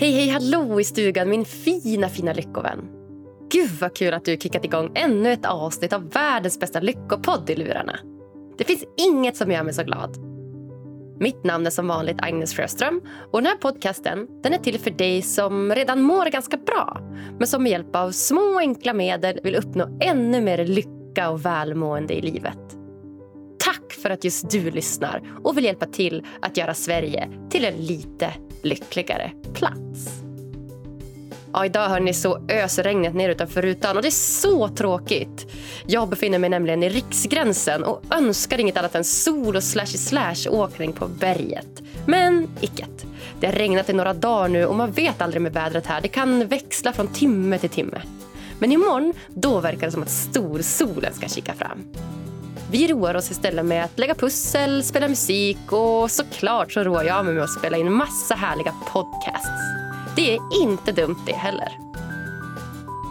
Hej, 0.00 0.12
hej, 0.12 0.28
hallå 0.28 0.80
i 0.80 0.84
stugan 0.84 1.28
min 1.28 1.44
fina, 1.44 2.08
fina 2.08 2.32
lyckovän. 2.32 2.78
Gud 3.52 3.70
vad 3.80 3.96
kul 3.96 4.14
att 4.14 4.24
du 4.24 4.36
kickat 4.36 4.64
igång 4.64 4.92
ännu 4.94 5.32
ett 5.32 5.46
avsnitt 5.46 5.92
av 5.92 6.10
världens 6.10 6.60
bästa 6.60 6.80
lyckopodd 6.80 7.50
i 7.50 7.56
lurarna. 7.56 7.98
Det 8.58 8.64
finns 8.64 8.84
inget 8.96 9.36
som 9.36 9.50
gör 9.50 9.62
mig 9.62 9.74
så 9.74 9.82
glad. 9.82 10.16
Mitt 11.20 11.44
namn 11.44 11.66
är 11.66 11.70
som 11.70 11.88
vanligt 11.88 12.22
Agnes 12.22 12.54
Sjöström 12.54 13.00
och 13.32 13.42
den 13.42 13.46
här 13.46 13.56
podcasten 13.56 14.26
den 14.42 14.54
är 14.54 14.58
till 14.58 14.78
för 14.78 14.90
dig 14.90 15.22
som 15.22 15.74
redan 15.74 16.02
mår 16.02 16.26
ganska 16.26 16.56
bra 16.56 17.00
men 17.38 17.46
som 17.46 17.62
med 17.62 17.72
hjälp 17.72 17.96
av 17.96 18.10
små 18.10 18.58
enkla 18.58 18.92
medel 18.92 19.40
vill 19.42 19.56
uppnå 19.56 19.98
ännu 20.00 20.40
mer 20.40 20.64
lycka 20.64 21.30
och 21.30 21.44
välmående 21.44 22.14
i 22.14 22.22
livet. 22.22 22.77
För 24.02 24.10
att 24.10 24.24
just 24.24 24.50
du 24.50 24.70
lyssnar 24.70 25.22
och 25.42 25.56
vill 25.56 25.64
hjälpa 25.64 25.86
till 25.86 26.26
att 26.40 26.56
göra 26.56 26.74
Sverige 26.74 27.28
till 27.50 27.64
en 27.64 27.74
lite 27.74 28.32
lyckligare 28.62 29.30
plats. 29.54 30.22
Ja, 31.52 31.66
idag 31.66 31.88
hör 31.88 32.00
ni 32.00 32.14
så 32.14 32.40
öser 32.48 32.82
regnet 32.82 33.14
ner 33.14 33.28
utanför 33.28 33.62
rutan 33.62 33.96
och 33.96 34.02
det 34.02 34.08
är 34.08 34.10
så 34.10 34.68
tråkigt. 34.68 35.46
Jag 35.86 36.08
befinner 36.08 36.38
mig 36.38 36.50
nämligen 36.50 36.82
i 36.82 36.88
riksgränsen 36.88 37.84
och 37.84 38.02
önskar 38.10 38.60
inget 38.60 38.76
annat 38.76 38.94
än 38.94 39.04
sol 39.04 39.56
och 39.56 39.62
slashy 39.62 39.98
slash 39.98 40.48
åkning 40.50 40.92
på 40.92 41.06
berget. 41.06 41.82
Men 42.06 42.48
icket. 42.60 43.06
Det 43.40 43.46
har 43.46 43.54
regnat 43.54 43.90
i 43.90 43.92
några 43.92 44.14
dagar 44.14 44.48
nu 44.48 44.66
och 44.66 44.76
man 44.76 44.92
vet 44.92 45.22
aldrig 45.22 45.42
med 45.42 45.52
vädret 45.52 45.86
här. 45.86 46.00
Det 46.00 46.08
kan 46.08 46.46
växla 46.46 46.92
från 46.92 47.08
timme 47.08 47.58
till 47.58 47.70
timme. 47.70 48.02
Men 48.58 48.72
imorgon, 48.72 49.12
då 49.28 49.60
verkar 49.60 49.86
det 49.86 49.92
som 49.92 50.02
att 50.02 50.10
storsolen 50.10 51.14
ska 51.14 51.28
kika 51.28 51.52
fram. 51.54 51.84
Vi 52.70 52.88
roar 52.88 53.14
oss 53.14 53.30
istället 53.30 53.64
med 53.64 53.84
att 53.84 53.98
lägga 53.98 54.14
pussel, 54.14 54.84
spela 54.84 55.08
musik 55.08 55.72
och 55.72 56.10
såklart 56.10 56.72
så 56.72 56.84
roar 56.84 57.04
jag 57.04 57.24
mig 57.24 57.34
med 57.34 57.44
att 57.44 57.58
spela 57.58 57.76
in 57.76 57.92
massa 57.92 58.34
härliga 58.34 58.72
podcasts. 58.92 59.62
Det 60.16 60.34
är 60.34 60.62
inte 60.62 60.92
dumt 60.92 61.18
det 61.26 61.32
heller. 61.32 61.78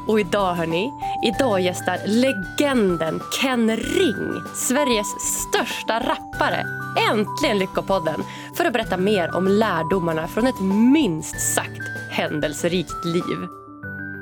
Och 0.08 0.20
idag 0.20 0.54
hörni, 0.54 0.92
idag 1.24 1.62
gästar 1.62 2.00
legenden 2.06 3.20
Ken 3.42 3.78
Ring, 3.78 4.42
Sveriges 4.56 5.08
största 5.20 6.00
rappare, 6.00 6.66
äntligen 7.12 7.60
Lyckopodden 7.60 8.24
för 8.58 8.66
att 8.66 8.74
berätta 8.74 8.98
mer 8.98 9.36
om 9.36 9.48
lärdomarna 9.48 10.28
från 10.28 10.48
ett 10.48 10.62
minst 10.94 11.54
sagt 11.56 11.82
händelserikt 12.12 13.06
liv. 13.06 13.48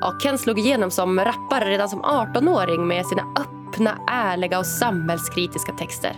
Ja, 0.01 0.19
Ken 0.23 0.37
slog 0.37 0.59
igenom 0.59 0.91
som 0.91 1.19
rappare 1.19 1.69
redan 1.69 1.89
som 1.89 2.03
18-åring 2.03 2.87
med 2.87 3.05
sina 3.05 3.23
öppna, 3.75 3.97
ärliga 4.07 4.59
och 4.59 4.65
samhällskritiska 4.65 5.71
texter. 5.71 6.15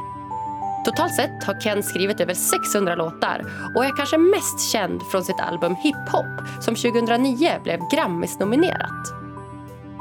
Totalt 0.86 1.16
sett 1.16 1.44
har 1.44 1.62
Ken 1.62 1.84
skrivit 1.84 2.20
över 2.20 2.34
600 2.34 2.96
låtar 2.96 3.46
och 3.76 3.86
är 3.86 3.98
kanske 3.98 4.18
mest 4.18 4.72
känd 4.72 5.02
från 5.12 5.24
sitt 5.24 5.40
album 5.40 5.76
Hip 5.76 6.10
Hop 6.12 6.64
som 6.64 6.76
2009 6.76 7.60
blev 7.64 7.80
Grammis-nominerat. 7.92 9.14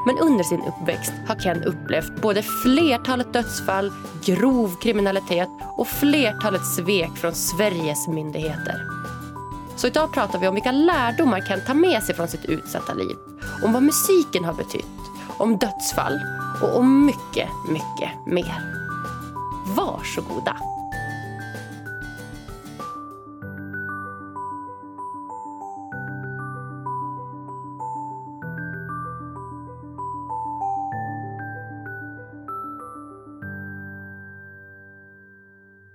Men 0.06 0.18
under 0.18 0.44
sin 0.44 0.62
uppväxt 0.62 1.12
har 1.28 1.34
Ken 1.34 1.62
upplevt 1.64 2.22
både 2.22 2.42
flertalet 2.42 3.32
dödsfall, 3.32 3.92
grov 4.24 4.76
kriminalitet 4.82 5.48
och 5.76 5.88
flertalet 5.88 6.66
svek 6.66 7.16
från 7.16 7.34
Sveriges 7.34 8.08
myndigheter. 8.08 8.82
Så 9.76 9.86
idag 9.86 10.12
pratar 10.12 10.38
vi 10.38 10.48
om 10.48 10.54
vilka 10.54 10.72
lärdomar 10.72 11.40
Ken 11.40 11.60
tar 11.66 11.74
med 11.74 12.02
sig 12.02 12.14
från 12.14 12.28
sitt 12.28 12.44
utsatta 12.44 12.94
liv, 12.94 13.16
om 13.64 13.72
vad 13.72 13.82
musiken 13.82 14.44
har 14.44 14.54
betytt, 14.54 14.86
om 15.38 15.58
dödsfall 15.58 16.20
och 16.62 16.76
om 16.76 17.06
mycket, 17.06 17.48
mycket 17.68 18.26
mer. 18.26 18.54
Varsågoda! 19.76 20.56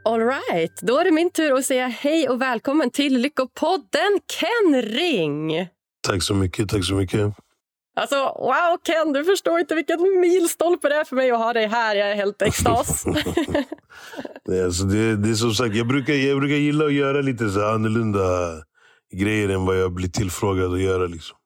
All 0.05 0.19
right, 0.19 0.81
då 0.81 0.97
är 0.97 1.03
det 1.05 1.11
min 1.11 1.29
tur 1.29 1.53
att 1.53 1.65
säga 1.65 1.87
hej 1.87 2.29
och 2.29 2.41
välkommen 2.41 2.91
till 2.91 3.17
Lyckopodden 3.17 4.19
Ken 4.39 4.81
Ring. 4.81 5.67
Tack 6.07 6.23
så 6.23 6.33
mycket. 6.33 6.69
Tack 6.69 6.85
så 6.85 6.93
mycket. 6.93 7.33
Alltså, 7.95 8.15
wow, 8.15 8.77
Ken, 8.83 9.13
du 9.13 9.25
förstår 9.25 9.59
inte 9.59 9.75
vilken 9.75 10.19
milstolpe 10.19 10.89
det 10.89 10.95
är 10.95 11.03
för 11.03 11.15
mig 11.15 11.31
att 11.31 11.37
ha 11.37 11.53
dig 11.53 11.67
här. 11.67 11.95
Jag 11.95 12.11
är 12.11 12.15
helt 12.15 12.41
extas. 12.41 13.05
Alltså 14.65 14.83
det, 14.83 15.15
det 15.15 15.29
är 15.29 15.33
som 15.33 15.53
sagt, 15.53 15.75
jag 15.75 15.87
brukar, 15.87 16.13
jag 16.13 16.39
brukar 16.39 16.55
gilla 16.55 16.85
att 16.85 16.93
göra 16.93 17.21
lite 17.21 17.49
så 17.49 17.65
annorlunda 17.65 18.19
grejer 19.13 19.49
än 19.49 19.65
vad 19.65 19.79
jag 19.79 19.93
blir 19.93 20.09
tillfrågad 20.09 20.73
att 20.73 20.81
göra. 20.81 21.07
Liksom. 21.07 21.37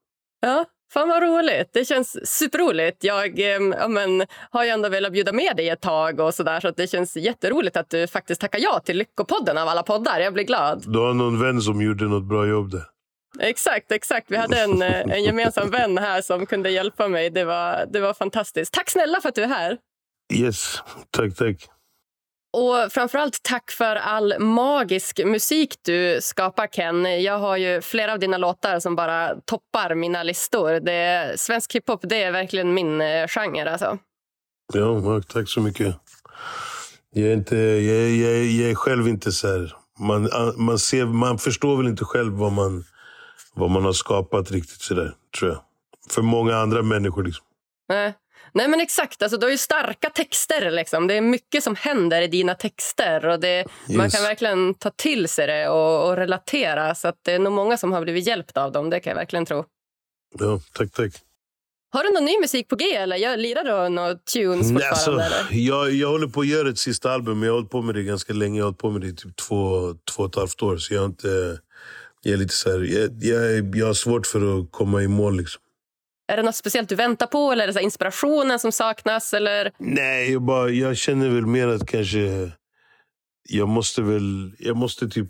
Ja, 0.42 0.66
fan 0.94 1.10
vad 1.10 1.24
roligt. 1.24 1.70
Det 1.74 1.86
känns 1.86 2.28
superroligt. 2.38 3.04
Jag 3.04 3.40
eh, 3.40 3.62
ja, 3.80 3.88
men, 3.88 4.26
har 4.52 4.64
ju 4.64 4.70
ändå 4.70 4.90
velat 4.90 5.14
bjuda 5.14 5.34
med 5.34 5.56
dig 5.58 5.70
ett 5.70 5.82
tag 5.82 6.20
och 6.20 6.34
så 6.34 6.44
där, 6.44 6.60
så 6.60 6.72
det 6.72 6.88
känns 6.88 7.18
jätteroligt 7.18 7.78
att 7.78 7.90
du 7.90 8.08
faktiskt 8.08 8.42
tackar 8.42 8.60
ja 8.60 8.80
till 8.86 8.98
Lyckopodden 8.98 9.58
av 9.58 9.68
alla 9.68 9.84
poddar. 9.84 10.20
Jag 10.20 10.34
blir 10.34 10.44
glad. 10.44 10.84
Du 10.88 11.00
har 11.00 11.14
någon 11.14 11.40
vän 11.40 11.62
som 11.62 11.82
gjorde 11.82 12.06
något 12.06 12.24
bra 12.24 12.48
jobb 12.48 12.72
där. 12.72 12.95
Exakt, 13.40 13.92
exakt. 13.92 14.32
Vi 14.32 14.38
hade 14.38 14.62
en, 14.62 14.82
eh, 14.82 15.02
en 15.02 15.24
gemensam 15.24 15.70
vän 15.70 15.98
här 15.98 16.22
som 16.22 16.46
kunde 16.46 16.70
hjälpa 16.70 17.08
mig. 17.08 17.30
Det 17.30 17.46
var, 17.46 17.86
det 17.94 18.00
var 18.00 18.14
fantastiskt. 18.14 18.74
Tack 18.74 18.90
snälla 18.90 19.22
för 19.22 19.30
att 19.30 19.36
du 19.36 19.44
är 19.44 19.48
här. 19.48 19.78
Yes, 20.34 20.82
tack, 21.12 21.36
tack. 21.36 21.68
Och 22.54 22.92
framförallt 22.92 23.44
tack 23.44 23.72
för 23.72 23.96
all 23.96 24.40
magisk 24.40 25.22
musik 25.26 25.76
du 25.82 26.18
skapar, 26.22 26.68
Ken. 26.68 27.24
Jag 27.24 27.40
har 27.40 27.58
ju 27.58 27.82
flera 27.82 28.14
av 28.14 28.20
dina 28.20 28.38
låtar 28.38 28.80
som 28.80 28.96
bara 28.96 29.36
toppar 29.46 29.96
mina 29.96 30.24
listor. 30.24 30.80
Det, 30.80 31.34
svensk 31.40 31.76
hiphop 31.76 32.00
det 32.04 32.24
är 32.24 32.32
verkligen 32.32 32.74
min 32.74 33.02
eh, 33.02 33.28
genre. 33.28 33.72
Alltså. 33.72 33.98
Ja, 34.74 35.22
tack 35.28 35.50
så 35.50 35.62
mycket. 35.62 35.96
Jag 37.12 37.28
är, 37.28 37.34
inte, 37.34 37.56
jag, 37.58 38.10
jag, 38.10 38.46
jag 38.46 38.72
är 38.72 38.76
själv 38.76 39.08
inte 39.08 39.32
så 39.32 39.48
här... 39.48 39.74
Man, 40.00 40.30
man, 40.58 40.80
ser, 40.80 41.06
man 41.06 41.38
förstår 41.38 41.78
väl 41.78 41.88
inte 41.88 42.06
själv 42.06 42.34
vad 42.34 42.52
man 42.52 42.84
vad 43.56 43.72
man 43.72 43.86
har 43.86 43.94
skapat 43.94 44.52
riktigt 44.52 44.82
sådär, 44.82 45.14
tror 45.40 45.52
jag. 45.52 45.62
För 46.10 46.22
många 46.22 46.56
andra 46.56 46.82
människor. 46.82 47.24
Liksom. 47.24 47.46
Nej. 47.90 48.14
Nej 48.54 48.68
men 48.68 48.82
exakt, 48.82 49.22
alltså, 49.22 49.38
du 49.38 49.46
har 49.46 49.52
ju 49.52 49.58
starka 49.58 50.10
texter. 50.10 50.72
Liksom. 50.72 51.08
Det 51.08 51.14
är 51.14 51.22
mycket 51.22 51.64
som 51.64 51.76
händer 51.76 52.22
i 52.22 52.28
dina 52.28 52.56
texter. 52.56 53.26
Och 53.26 53.40
det, 53.40 53.58
yes. 53.58 53.68
Man 53.88 54.10
kan 54.10 54.24
verkligen 54.24 54.74
ta 54.74 54.90
till 54.90 55.28
sig 55.28 55.48
det 55.48 55.70
och, 55.70 56.10
och, 56.10 56.18
relatera. 56.18 56.96
Så 56.96 57.08
att 57.08 57.16
det 57.22 57.32
är 57.32 57.40
nog 57.40 57.54
många 57.54 57.78
som 57.78 57.92
har 57.92 58.02
blivit 58.02 58.28
hjälpta 58.28 58.64
av 58.64 58.72
dem, 58.72 58.90
det 58.90 59.00
kan 59.00 59.12
jag 59.12 59.18
verkligen 59.18 59.46
tro. 59.46 59.66
Ja, 60.40 60.60
tack, 60.74 60.92
tack. 60.92 61.14
Har 61.94 62.04
du 62.04 62.14
någon 62.14 62.26
ny 62.26 62.40
musik 62.40 62.68
på 62.68 62.76
G 62.76 62.96
eller 62.96 63.18
jag 63.18 63.40
lirar 63.40 63.64
du 63.64 63.90
några 63.90 64.16
tunes 64.16 64.72
fortfarande? 64.72 64.90
Alltså, 64.90 65.12
eller? 65.12 65.48
Jag, 65.52 65.92
jag 65.92 66.10
håller 66.10 66.28
på 66.28 66.42
att 66.42 66.48
göra 66.48 66.70
ett 66.70 66.80
sista 66.80 67.12
album, 67.12 67.40
men 67.40 67.48
jag 67.48 67.54
har 67.54 67.58
hållit 67.58 67.72
på 67.72 67.82
med 67.82 67.96
det 67.96 68.04
ganska 68.04 68.34
länge. 68.34 68.60
Jag 68.60 68.64
har 68.64 68.68
hållit 68.68 68.80
på 68.80 68.90
med 68.90 69.02
det 69.02 69.08
i 69.08 69.16
typ 69.16 69.36
två, 69.36 69.94
två 70.12 70.24
och 70.24 70.30
ett 70.30 70.36
halvt 70.36 70.62
år. 70.62 70.78
Så 70.78 70.94
jag 70.94 71.02
har 71.02 71.06
inte 71.06 71.60
jag 72.26 72.34
är 72.34 72.38
lite 72.38 72.54
så 72.54 72.72
här, 72.72 72.80
jag, 72.80 73.24
jag, 73.24 73.76
jag 73.76 73.86
har 73.86 73.94
svårt 73.94 74.28
för 74.28 74.60
att 74.60 74.72
komma 74.72 75.04
i 75.04 75.08
mål. 75.08 75.38
Liksom. 75.38 75.62
Är 76.28 76.38
det 76.38 76.44
något 76.44 76.56
speciellt 76.56 76.90
du 76.90 76.96
väntar 76.96 77.28
på? 77.28 77.52
Eller 77.52 77.64
är 77.64 77.68
det 77.68 77.74
så 77.74 77.80
inspirationen 77.80 78.60
som 78.60 78.72
saknas? 78.72 79.34
Eller? 79.34 79.72
Nej, 79.78 80.32
jag, 80.32 80.42
bara, 80.42 80.70
jag 80.70 80.98
känner 80.98 81.30
väl 81.30 81.46
mer 81.46 81.68
att 81.68 81.88
kanske... 81.88 82.52
Jag 83.50 83.68
måste 83.68 84.02
väl... 84.02 84.56
Jag 84.60 84.78
måste 84.78 85.10
typ 85.10 85.28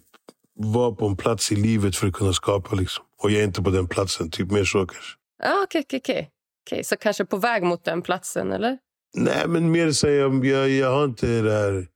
vara 0.55 0.91
på 0.91 1.07
en 1.07 1.17
plats 1.17 1.51
i 1.51 1.55
livet 1.55 1.95
för 1.95 2.07
att 2.07 2.13
kunna 2.13 2.33
skapa. 2.33 2.75
Liksom. 2.75 3.05
Och 3.17 3.31
jag 3.31 3.39
är 3.39 3.45
inte 3.45 3.61
på 3.61 3.69
den 3.69 3.87
platsen. 3.87 4.31
Typ 4.31 4.51
mer 4.51 4.63
så 4.63 4.77
kanske. 4.77 5.17
Ah, 5.43 5.63
Okej, 5.63 5.81
okay, 5.81 5.99
okay, 5.99 6.25
okay. 6.67 6.83
Så 6.83 6.97
kanske 6.97 7.25
på 7.25 7.37
väg 7.37 7.63
mot 7.63 7.83
den 7.83 8.01
platsen, 8.01 8.51
eller? 8.51 8.77
Nej, 9.15 9.47
men 9.47 9.71
mer 9.71 9.91
så 9.91 10.07
jag, 10.07 10.45
jag, 10.45 10.69
jag 10.69 10.91
har 10.91 11.05
inte 11.05 11.41
det 11.41 11.53
här... 11.53 11.87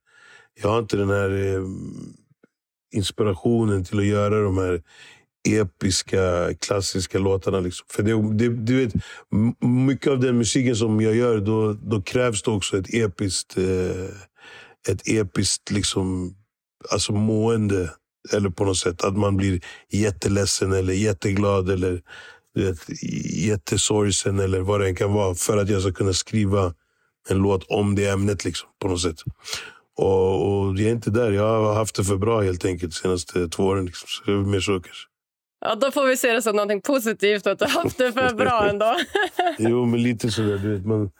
Jag 0.62 0.68
har 0.68 0.78
inte 0.78 0.96
den 0.96 1.10
här... 1.10 1.54
Eh, 1.54 1.62
inspirationen 2.92 3.84
till 3.84 3.98
att 3.98 4.04
göra 4.04 4.42
de 4.42 4.58
här 4.58 4.82
episka, 5.48 6.54
klassiska 6.60 7.18
låtarna. 7.18 7.60
Liksom. 7.60 7.86
För 7.90 8.02
det, 8.02 8.32
det, 8.32 8.48
du 8.48 8.76
vet, 8.76 8.94
mycket 9.60 10.12
av 10.12 10.20
den 10.20 10.38
musiken 10.38 10.76
som 10.76 11.00
jag 11.00 11.14
gör, 11.14 11.38
då, 11.38 11.72
då 11.72 12.02
krävs 12.02 12.42
det 12.42 12.50
också 12.50 12.78
ett 12.78 12.94
episkt, 12.94 13.58
eh, 13.58 14.06
ett 14.88 15.08
episkt 15.08 15.70
liksom, 15.70 16.34
alltså 16.92 17.12
mående. 17.12 17.90
Eller 18.32 18.50
på 18.50 18.64
något 18.64 18.78
sätt 18.78 19.04
att 19.04 19.16
man 19.16 19.36
blir 19.36 19.60
jätteledsen 19.92 20.72
eller 20.72 20.92
jätteglad 20.92 21.70
eller 21.70 22.02
vet, 22.54 22.78
jättesorgsen 23.32 24.40
eller 24.40 24.60
vad 24.60 24.80
det 24.80 24.88
än 24.88 24.94
kan 24.94 25.12
vara. 25.12 25.34
För 25.34 25.56
att 25.56 25.70
jag 25.70 25.82
ska 25.82 25.92
kunna 25.92 26.12
skriva 26.12 26.74
en 27.28 27.38
låt 27.38 27.64
om 27.68 27.94
det 27.94 28.08
ämnet 28.08 28.44
liksom, 28.44 28.68
på 28.82 28.88
något 28.88 29.00
sätt. 29.00 29.22
Och, 30.00 30.50
och 30.50 30.66
jag 30.78 30.80
är 30.80 30.90
inte 30.90 31.10
där. 31.10 31.32
Jag 31.32 31.62
har 31.62 31.74
haft 31.74 31.96
det 31.96 32.04
för 32.04 32.16
bra 32.16 32.40
helt 32.40 32.64
enkelt 32.64 32.92
de 32.92 32.96
senaste 32.96 33.48
två 33.48 33.62
åren. 33.64 33.86
Liksom. 33.86 34.06
Så 34.08 34.30
det 34.30 34.32
är 34.32 34.36
mer 34.36 34.60
kanske. 34.60 35.06
Ja, 35.60 35.74
då 35.74 35.90
får 35.90 36.06
vi 36.06 36.16
se 36.16 36.32
det 36.32 36.42
som 36.42 36.56
något 36.56 36.82
positivt 36.82 37.46
att 37.46 37.58
du 37.58 37.64
har 37.64 37.82
haft 37.82 37.98
det 37.98 38.12
för 38.12 38.34
bra 38.44 38.68
ändå. 38.68 38.96
jo, 39.58 39.86
men 39.86 40.02
lite 40.02 40.30
sådär. 40.30 40.58
Du 40.58 40.74
vet, 40.74 40.86
man, 40.86 41.10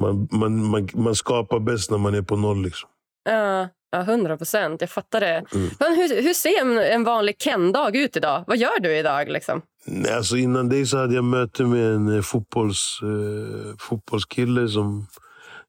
man, 0.00 0.28
man, 0.30 0.64
man, 0.64 0.88
man 0.94 1.14
skapar 1.14 1.58
bäst 1.58 1.90
när 1.90 1.98
man 1.98 2.14
är 2.14 2.22
på 2.22 2.36
noll. 2.36 2.62
Liksom. 2.62 2.88
Ja, 3.24 4.02
hundra 4.02 4.36
procent. 4.36 4.80
Jag 4.80 4.90
fattar 4.90 5.20
det. 5.20 5.44
Mm. 5.54 5.70
Men 5.78 5.94
hur, 5.94 6.22
hur 6.22 6.34
ser 6.34 6.60
en, 6.60 6.78
en 6.78 7.04
vanlig 7.04 7.38
Ken-dag 7.38 7.96
ut 7.96 8.16
idag? 8.16 8.44
Vad 8.46 8.56
gör 8.56 8.80
du 8.80 8.96
idag? 8.96 9.28
Liksom? 9.28 9.62
Nej, 9.86 10.12
alltså 10.12 10.36
innan 10.36 10.68
det 10.68 10.86
så 10.86 10.98
hade 10.98 11.14
jag 11.14 11.24
möte 11.24 11.62
med 11.62 11.94
en 11.94 12.16
eh, 12.16 12.22
fotbolls, 12.22 13.00
eh, 13.02 13.76
fotbollskille 13.78 14.68
som, 14.68 15.06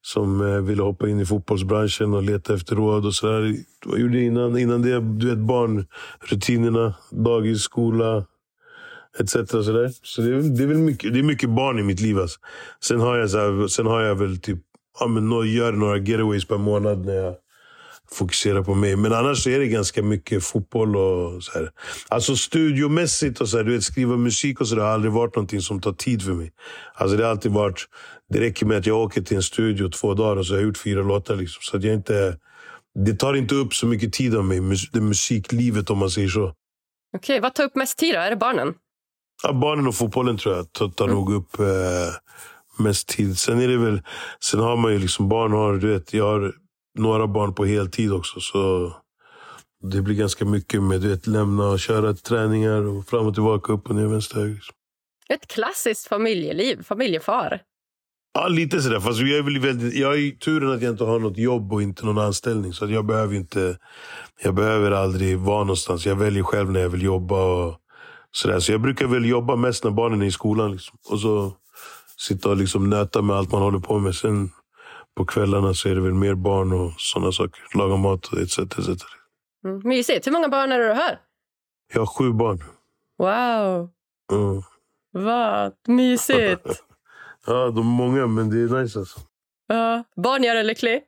som 0.02 0.42
eh, 0.42 0.62
ville 0.62 0.82
hoppa 0.82 1.10
in 1.10 1.20
i 1.20 1.26
fotbollsbranschen 1.26 2.14
och 2.14 2.24
leta 2.24 2.54
efter 2.54 2.76
råd. 2.76 3.06
och 3.06 3.16
sådär. 3.16 3.56
Vad 3.86 4.00
gjorde 4.00 4.18
jag 4.18 4.26
innan? 4.26 4.58
Innan 4.58 4.82
det, 4.82 5.00
du 5.00 5.30
vet 5.30 5.38
barnrutinerna, 5.38 6.94
dagis, 7.12 7.62
skola 7.62 8.26
etc. 9.20 9.32
Så, 9.32 9.72
där. 9.72 9.92
så 10.04 10.22
det, 10.22 10.36
är, 10.36 10.58
det 10.58 10.64
är 10.64 10.68
väl 10.68 10.78
mycket, 10.78 11.14
det 11.14 11.20
är 11.20 11.24
mycket 11.24 11.50
barn 11.50 11.80
i 11.80 11.84
mitt 11.84 12.00
liv. 12.00 12.20
Alltså. 12.20 12.40
Sen, 12.84 13.00
har 13.00 13.18
jag 13.18 13.30
så 13.30 13.38
här, 13.38 13.68
sen 13.68 13.86
har 13.86 14.02
jag 14.02 14.16
väl 14.16 14.38
typ, 14.38 14.60
ja, 15.00 15.08
men, 15.08 15.48
gör 15.48 15.72
några 15.72 15.98
getaways 15.98 16.46
per 16.46 16.58
månad 16.58 17.06
när 17.06 17.14
jag 17.14 17.36
fokuserar 18.12 18.64
på 18.64 18.76
mig. 18.76 18.96
Men 18.96 19.14
annars 19.14 19.48
är 19.48 19.60
det 19.60 19.68
ganska 19.68 20.04
mycket 20.04 20.44
fotboll 20.44 20.96
och 20.96 21.44
så 21.44 21.52
här. 21.52 21.72
Alltså 22.08 22.36
studiomässigt 22.36 23.42
och 23.42 23.50
så 23.50 23.58
här, 23.58 23.64
du 23.64 23.72
vet, 23.72 23.84
skriva 23.84 24.18
musik 24.18 24.62
och 24.62 24.68
så 24.68 24.76
där, 24.76 24.82
har 24.82 24.90
aldrig 24.90 25.14
varit 25.14 25.36
någonting 25.36 25.62
som 25.62 25.82
tar 25.82 25.94
tid 25.94 26.22
för 26.22 26.34
mig. 26.34 26.52
Alltså 26.94 27.18
det 27.18 27.24
har 27.24 27.32
alltid 27.32 27.52
varit, 27.52 27.88
det 28.30 28.40
räcker 28.40 28.66
med 28.66 28.78
att 28.78 28.86
jag 28.86 28.98
åker 28.98 29.22
till 29.22 29.38
en 29.38 29.44
studio 29.44 29.90
två 29.90 30.14
dagar 30.14 30.36
och 30.36 30.46
så 30.46 30.54
har 30.54 30.60
jag 30.60 30.68
gjort 30.68 30.78
fyra 30.78 31.04
låtar. 31.04 31.36
Liksom. 31.36 31.62
Så 31.62 31.78
att 31.78 31.84
jag 31.84 31.94
inte, 31.94 32.38
det 33.06 33.14
tar 33.14 33.34
inte 33.34 33.56
upp 33.56 33.74
så 33.74 33.86
mycket 33.86 34.14
tid 34.14 34.36
av 34.36 34.46
mig, 34.46 34.62
det 34.94 35.02
musiklivet 35.02 35.90
om 35.90 35.98
man 35.98 36.10
säger 36.10 36.30
så. 36.30 36.44
Okej, 36.44 36.56
okay, 37.18 37.40
vad 37.40 37.54
tar 37.56 37.64
upp 37.64 37.76
mest 37.76 37.98
tid 37.98 38.14
då? 38.16 38.20
Är 38.20 38.30
det 38.30 38.36
barnen? 38.36 38.74
Ja, 39.44 39.54
barnen 39.54 39.88
och 39.88 39.96
fotbollen 39.96 40.38
tror 40.38 40.56
jag 40.56 40.74
tar, 40.74 40.90
tar 40.90 41.06
mm. 41.06 41.16
nog 41.16 41.34
upp 41.34 41.60
eh, 41.60 41.66
mest 42.84 43.08
tid. 43.08 43.38
Sen 43.38 43.62
är 43.62 43.68
det 43.68 43.78
väl, 43.78 44.02
sen 44.44 44.60
har 44.60 44.78
man 44.78 44.94
ju 44.94 45.00
liksom 45.00 45.30
barn, 45.30 45.52
har, 45.52 45.74
du 45.74 45.94
vet, 45.94 46.14
jag 46.14 46.26
har 46.26 46.54
några 46.98 47.28
barn 47.28 47.54
på 47.54 47.66
heltid 47.66 48.14
också. 48.14 48.40
Så 48.40 48.94
det 49.84 50.02
blir 50.02 50.16
ganska 50.16 50.46
mycket 50.46 50.84
med 50.84 51.12
att 51.12 51.28
lämna 51.28 51.68
och 51.68 51.80
köra 51.80 52.14
träningar 52.14 52.82
och 52.88 53.08
fram 53.08 53.28
och 53.28 53.34
tillbaka, 53.34 53.74
upp 53.74 53.90
och 53.90 53.96
ner, 53.96 54.06
vänster, 54.06 54.36
höger. 54.36 54.54
Liksom. 54.54 54.76
Ett 55.30 55.48
klassiskt 55.48 56.08
familjeliv, 56.08 56.84
familjefar. 56.84 57.62
Ja, 58.42 58.48
lite 58.48 58.82
sådär. 58.82 59.00
Fast 59.00 59.20
jag, 59.20 59.38
är 59.38 59.60
väldigt, 59.60 59.94
jag 59.94 60.08
har 60.08 60.40
turen 60.40 60.72
att 60.72 60.82
jag 60.82 60.94
inte 60.94 61.04
har 61.04 61.20
något 61.20 61.38
jobb 61.38 61.74
och 61.74 61.82
inte 61.82 62.06
någon 62.06 62.18
anställning. 62.18 62.74
Så 62.74 62.92
jag 62.92 63.06
behöver 63.06 63.36
inte, 63.36 63.78
jag 64.44 64.54
behöver 64.54 64.92
aldrig 64.92 65.40
vara 65.40 65.64
någonstans. 65.64 66.06
Jag 66.06 66.16
väljer 66.16 66.44
själv 66.44 66.72
när 66.72 66.80
jag 66.80 66.90
vill 66.90 67.04
jobba. 67.04 67.44
Och 67.44 67.76
sådär. 68.32 68.60
Så 68.60 68.72
jag 68.72 68.82
brukar 68.82 69.08
väl 69.08 69.26
jobba 69.26 69.56
mest 69.56 69.84
när 69.84 69.92
barnen 69.92 70.22
är 70.22 70.26
i 70.26 70.32
skolan. 70.32 70.72
Liksom. 70.72 70.98
Och 71.10 71.20
så 71.20 71.54
sitta 72.18 72.50
och 72.50 72.58
liksom 72.58 72.90
nöta 72.90 73.22
med 73.22 73.36
allt 73.36 73.52
man 73.52 73.62
håller 73.62 73.80
på 73.80 74.00
med. 74.00 74.16
Sen 74.16 74.50
på 75.18 75.26
kvällarna 75.26 75.74
så 75.74 75.90
är 75.90 75.96
det 75.96 76.02
väl 76.02 76.14
mer 76.14 76.36
barn 76.36 76.74
och 76.74 76.92
sådana 76.98 77.32
saker. 77.32 77.64
Laga 77.76 77.96
mat 77.96 78.34
etc. 78.34 78.60
etc. 78.60 78.90
Mm, 79.66 79.82
mysigt. 79.84 80.28
Hur 80.28 80.32
många 80.32 80.50
barn 80.50 80.72
är 80.72 80.80
du 80.80 80.88
har? 80.88 81.20
Jag 81.94 82.02
har 82.02 82.06
sju 82.06 82.34
barn. 82.34 82.64
Wow. 83.18 83.90
Mm. 84.32 84.62
Vad 85.12 85.74
mysigt. 85.88 86.84
ja, 87.48 87.54
de 87.54 87.78
är 87.78 87.84
många, 87.84 88.28
men 88.28 88.50
det 88.50 88.58
är 88.58 88.82
nice 88.82 89.00
alltså. 89.00 89.20
Ja. 89.68 90.04
Barn 90.16 90.44
gör 90.44 90.56
dig 90.56 90.64
lycklig? 90.64 91.02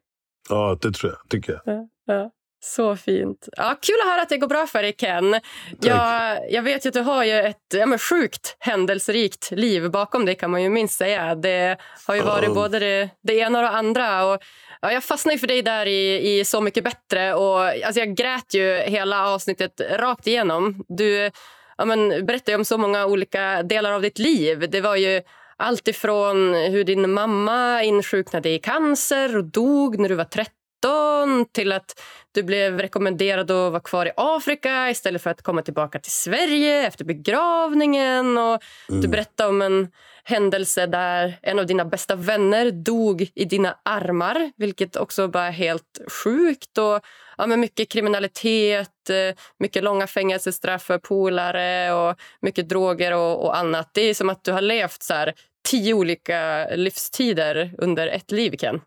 Ja, 0.49 0.77
det 0.81 0.91
tror 0.91 1.11
jag. 1.11 1.29
tycker 1.29 1.53
jag. 1.53 1.61
Ja, 1.75 1.87
ja. 2.05 2.31
Så 2.63 2.95
fint. 2.95 3.49
Ja, 3.57 3.75
kul 3.81 3.95
att 4.03 4.11
höra 4.11 4.21
att 4.21 4.29
det 4.29 4.37
går 4.37 4.47
bra 4.47 4.67
för 4.67 4.81
dig, 4.81 4.93
Ken. 4.93 5.39
Jag, 5.79 6.39
jag 6.51 6.61
vet 6.61 6.85
att 6.85 6.93
du 6.93 7.01
har 7.01 7.23
ju 7.23 7.39
ett 7.39 7.57
ja, 7.73 7.85
men 7.85 7.99
sjukt 7.99 8.55
händelserikt 8.59 9.51
liv 9.51 9.91
bakom 9.91 10.25
dig. 10.25 10.35
kan 10.35 10.51
man 10.51 10.63
ju 10.63 10.69
minst 10.69 10.97
säga. 10.97 11.35
Det 11.35 11.77
har 12.07 12.15
ju 12.15 12.21
varit 12.21 12.49
oh. 12.49 12.55
både 12.55 12.79
det, 12.79 13.09
det 13.23 13.33
ena 13.33 13.59
och 13.59 13.63
det 13.63 13.69
andra. 13.69 14.25
Och, 14.25 14.39
ja, 14.81 14.91
jag 14.91 15.03
fastnade 15.03 15.37
för 15.37 15.47
dig 15.47 15.61
där 15.61 15.85
i, 15.85 16.39
i 16.39 16.45
Så 16.45 16.61
mycket 16.61 16.83
bättre. 16.83 17.33
Och, 17.33 17.59
alltså, 17.59 17.99
jag 17.99 18.15
grät 18.15 18.53
ju 18.53 18.75
hela 18.75 19.27
avsnittet 19.27 19.81
rakt 19.91 20.27
igenom. 20.27 20.85
Du 20.87 21.31
ja, 21.77 21.85
men, 21.85 22.25
berättade 22.25 22.55
om 22.55 22.65
så 22.65 22.77
många 22.77 23.05
olika 23.05 23.63
delar 23.63 23.91
av 23.91 24.01
ditt 24.01 24.19
liv. 24.19 24.69
Det 24.69 24.81
var 24.81 24.95
ju 24.95 25.21
allt 25.61 25.87
ifrån 25.87 26.53
hur 26.53 26.83
din 26.83 27.11
mamma 27.11 27.83
insjuknade 27.83 28.49
i 28.49 28.59
cancer 28.59 29.37
och 29.37 29.43
dog 29.43 29.99
när 29.99 30.09
du 30.09 30.15
var 30.15 30.23
13 30.23 31.45
till 31.51 31.71
att 31.71 32.01
du 32.31 32.43
blev 32.43 32.79
rekommenderad 32.79 33.51
att 33.51 33.71
vara 33.71 33.79
kvar 33.79 34.05
i 34.05 34.11
Afrika 34.17 34.89
istället 34.89 35.21
för 35.21 35.29
att 35.29 35.41
komma 35.41 35.61
tillbaka 35.61 35.99
till 35.99 36.11
Sverige 36.11 36.87
efter 36.87 37.05
begravningen. 37.05 38.37
Och 38.37 38.63
mm. 38.89 39.01
Du 39.01 39.07
berättade 39.07 39.49
om 39.49 39.61
en 39.61 39.91
händelse 40.23 40.85
där 40.85 41.39
en 41.41 41.59
av 41.59 41.65
dina 41.65 41.85
bästa 41.85 42.15
vänner 42.15 42.71
dog 42.71 43.31
i 43.35 43.45
dina 43.45 43.77
armar 43.83 44.51
vilket 44.57 44.95
också 44.95 45.27
var 45.27 45.51
helt 45.51 45.99
sjukt. 46.23 46.77
Och, 46.77 47.01
ja, 47.37 47.47
men 47.47 47.59
mycket 47.59 47.89
kriminalitet, 47.89 49.09
eh, 49.09 49.35
mycket 49.59 49.83
långa 49.83 50.07
fängelsestraff 50.07 50.83
för 50.83 50.97
polare 50.97 51.93
och 51.93 52.19
mycket 52.41 52.69
droger 52.69 53.13
och, 53.13 53.45
och 53.45 53.57
annat. 53.57 53.89
Det 53.93 54.01
är 54.01 54.13
som 54.13 54.29
att 54.29 54.43
du 54.43 54.51
har 54.51 54.61
levt 54.61 55.03
så 55.03 55.13
här, 55.13 55.33
tio 55.69 55.93
olika 55.93 56.67
livstider 56.75 57.75
under 57.77 58.07
ett 58.07 58.31
liv, 58.31 58.55
Ken. 58.57 58.81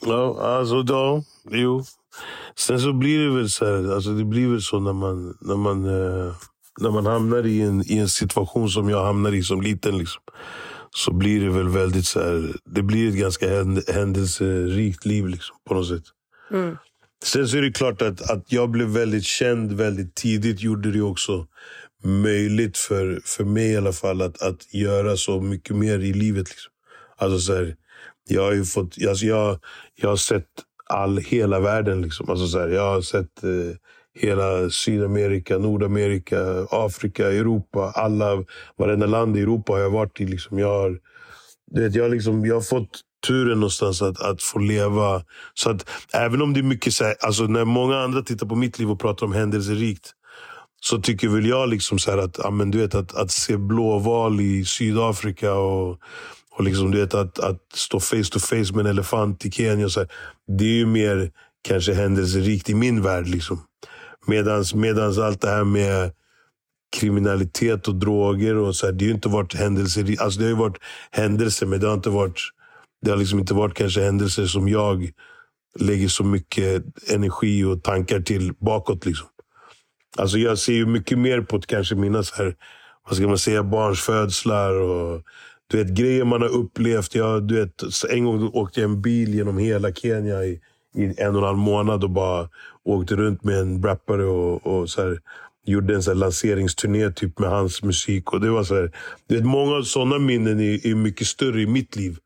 Ja, 0.00 0.40
alltså 0.40 0.84
ja, 0.88 1.22
jo. 1.50 1.84
Sen 2.56 2.80
så 2.80 2.92
blir 2.92 3.18
det 3.18 3.36
väl 3.36 3.50
så 3.50 3.64
här, 3.66 3.94
alltså 3.94 4.10
det 4.10 4.24
blir 4.24 4.48
väl 4.48 4.62
så 4.62 4.80
när 4.80 4.92
man, 4.92 5.38
när 5.40 5.56
man, 5.56 5.84
eh, 5.84 6.34
när 6.80 6.90
man 6.90 7.06
hamnar 7.06 7.46
i 7.46 7.60
en, 7.60 7.92
i 7.92 7.98
en 7.98 8.08
situation 8.08 8.70
som 8.70 8.88
jag 8.88 9.04
hamnar 9.04 9.34
i 9.34 9.42
som 9.42 9.62
liten. 9.62 9.98
Liksom, 9.98 10.22
så 10.90 11.12
blir 11.12 11.40
det 11.40 11.50
väl 11.50 11.68
väldigt 11.68 12.06
så 12.06 12.20
här, 12.20 12.56
det 12.64 12.82
blir 12.82 13.08
ett 13.08 13.14
ganska 13.14 13.46
händelserikt 13.92 15.04
liv 15.04 15.26
liksom, 15.26 15.56
på 15.68 15.74
något 15.74 15.88
sätt. 15.88 16.04
Mm. 16.50 16.76
Sen 17.24 17.48
så 17.48 17.56
är 17.56 17.62
det 17.62 17.72
klart 17.72 18.02
att, 18.02 18.30
att 18.30 18.52
jag 18.52 18.70
blev 18.70 18.88
väldigt 18.88 19.24
känd 19.24 19.72
väldigt 19.72 20.14
tidigt 20.14 20.60
gjorde 20.60 20.92
det 20.92 21.02
också 21.02 21.46
möjligt 22.04 22.78
för, 22.78 23.20
för 23.24 23.44
mig 23.44 23.72
i 23.72 23.76
alla 23.76 23.92
fall 23.92 24.22
att, 24.22 24.42
att 24.42 24.74
göra 24.74 25.16
så 25.16 25.40
mycket 25.40 25.76
mer 25.76 25.98
i 25.98 26.12
livet. 26.12 26.48
Liksom. 26.48 26.72
Alltså 27.16 27.38
så 27.38 27.54
här, 27.54 27.76
jag 28.28 28.42
har 28.42 28.52
ju 28.52 28.64
fått, 28.64 28.96
alltså 29.08 29.26
jag, 29.26 29.58
jag 29.94 30.08
har 30.08 30.16
sett 30.16 30.46
all, 30.86 31.18
hela 31.18 31.60
världen. 31.60 32.02
Liksom. 32.02 32.30
Alltså 32.30 32.46
så 32.46 32.58
här, 32.58 32.68
jag 32.68 32.94
har 32.94 33.00
sett 33.00 33.44
eh, 33.44 33.76
hela 34.14 34.70
Sydamerika, 34.70 35.58
Nordamerika, 35.58 36.66
Afrika, 36.70 37.32
Europa. 37.32 37.92
Alla, 37.94 38.44
varenda 38.76 39.06
land 39.06 39.36
i 39.36 39.40
Europa 39.40 39.72
har 39.72 39.80
jag 39.80 39.90
varit 39.90 40.20
i. 40.20 40.26
Liksom. 40.26 40.58
Jag, 40.58 40.68
har, 40.68 40.98
vet, 41.74 41.94
jag, 41.94 42.10
liksom, 42.10 42.46
jag 42.46 42.54
har 42.54 42.62
fått 42.62 43.00
turen 43.26 43.60
någonstans 43.60 44.02
att, 44.02 44.20
att 44.20 44.42
få 44.42 44.58
leva. 44.58 45.24
Så 45.54 45.70
att 45.70 45.88
även 46.12 46.42
om 46.42 46.52
det 46.52 46.60
är 46.60 46.64
mycket 46.64 46.94
så 46.94 47.04
här, 47.04 47.14
alltså 47.20 47.44
när 47.44 47.64
många 47.64 47.98
andra 47.98 48.22
tittar 48.22 48.46
på 48.46 48.54
mitt 48.54 48.78
liv 48.78 48.90
och 48.90 49.00
pratar 49.00 49.26
om 49.26 49.32
händelserikt. 49.32 50.12
Så 50.84 50.98
tycker 50.98 51.28
väl 51.28 51.46
jag 51.46 51.68
liksom 51.68 51.98
så 51.98 52.20
att, 52.20 52.38
ja, 52.38 52.50
men 52.50 52.70
du 52.70 52.78
vet, 52.78 52.94
att, 52.94 53.14
att 53.14 53.30
se 53.30 53.56
blåval 53.56 54.40
i 54.40 54.64
Sydafrika 54.64 55.54
och 55.54 55.98
och 56.54 56.64
liksom, 56.64 56.90
du 56.90 57.00
vet, 57.00 57.14
att, 57.14 57.38
att 57.38 57.62
stå 57.74 58.00
face 58.00 58.30
to 58.32 58.38
face 58.38 58.74
med 58.74 58.80
en 58.80 58.86
elefant 58.86 59.44
i 59.44 59.50
Kenya. 59.50 59.88
Så 59.88 60.00
här, 60.00 60.08
det 60.58 60.64
är 60.64 60.76
ju 60.78 60.86
mer 60.86 61.30
kanske 61.62 61.94
händelserikt 61.94 62.70
i 62.70 62.74
min 62.74 63.02
värld. 63.02 63.28
Liksom. 63.28 63.60
Medans, 64.26 64.74
medans 64.74 65.18
allt 65.18 65.40
det 65.40 65.48
här 65.48 65.64
med 65.64 66.12
kriminalitet 66.96 67.88
och 67.88 67.94
droger. 67.94 68.56
och 68.56 68.76
så 68.76 68.86
här, 68.86 68.92
Det 68.92 69.04
har 69.04 69.14
inte 69.14 69.28
varit 69.28 69.54
händelser. 69.54 70.16
Alltså 70.18 70.40
det 70.40 70.46
har 70.46 70.54
varit 70.56 70.78
händelser, 71.10 71.66
men 71.66 71.80
det 71.80 71.86
har 71.86 71.94
inte 71.94 72.10
varit, 72.10 72.40
det 73.02 73.10
har 73.10 73.18
liksom 73.18 73.38
inte 73.38 73.54
varit 73.54 73.74
kanske 73.74 74.02
händelser 74.02 74.46
som 74.46 74.68
jag 74.68 75.10
lägger 75.78 76.08
så 76.08 76.24
mycket 76.24 76.84
energi 77.10 77.64
och 77.64 77.82
tankar 77.82 78.20
till 78.20 78.52
bakåt. 78.60 79.06
Liksom. 79.06 79.28
Alltså 80.18 80.38
jag 80.38 80.58
ser 80.58 80.72
ju 80.72 80.86
mycket 80.86 81.18
mer 81.18 81.40
på 81.40 81.60
kanske 81.60 81.94
mina 81.94 82.22
så 82.22 82.34
här, 82.34 82.54
vad 83.08 83.16
ska 83.16 83.28
man 83.28 83.38
säga, 83.38 83.62
barns 83.62 84.00
födslar 84.00 84.80
och 84.80 85.22
du 85.70 85.76
vet, 85.76 85.94
grejer 85.94 86.24
man 86.24 86.42
har 86.42 86.48
upplevt. 86.48 87.14
Jag, 87.14 87.48
du 87.48 87.60
vet, 87.60 87.82
en 88.10 88.24
gång 88.24 88.50
åkte 88.52 88.80
jag 88.80 88.90
en 88.90 89.02
bil 89.02 89.34
genom 89.34 89.58
hela 89.58 89.92
Kenya 89.92 90.44
i, 90.44 90.60
i 90.94 91.04
en 91.16 91.36
och 91.36 91.38
en 91.38 91.44
halv 91.44 91.58
månad 91.58 92.04
och 92.04 92.10
bara 92.10 92.48
åkte 92.84 93.16
runt 93.16 93.44
med 93.44 93.58
en 93.58 93.82
rappare 93.82 94.24
och, 94.24 94.66
och 94.66 94.90
så 94.90 95.02
här, 95.02 95.18
gjorde 95.66 95.94
en 95.94 96.02
så 96.02 96.10
här 96.10 96.16
lanseringsturné 96.16 97.10
typ 97.10 97.38
med 97.38 97.50
hans 97.50 97.82
musik. 97.82 98.32
Och 98.32 98.40
det 98.40 98.50
var 98.50 98.64
så 98.64 98.74
här, 98.74 98.92
du 99.28 99.34
vet, 99.34 99.44
många 99.44 99.82
sådana 99.82 100.18
minnen 100.18 100.60
är, 100.60 100.86
är 100.86 100.94
mycket 100.94 101.26
större 101.26 101.62
i 101.62 101.66
mitt 101.66 101.96
liv 101.96 102.18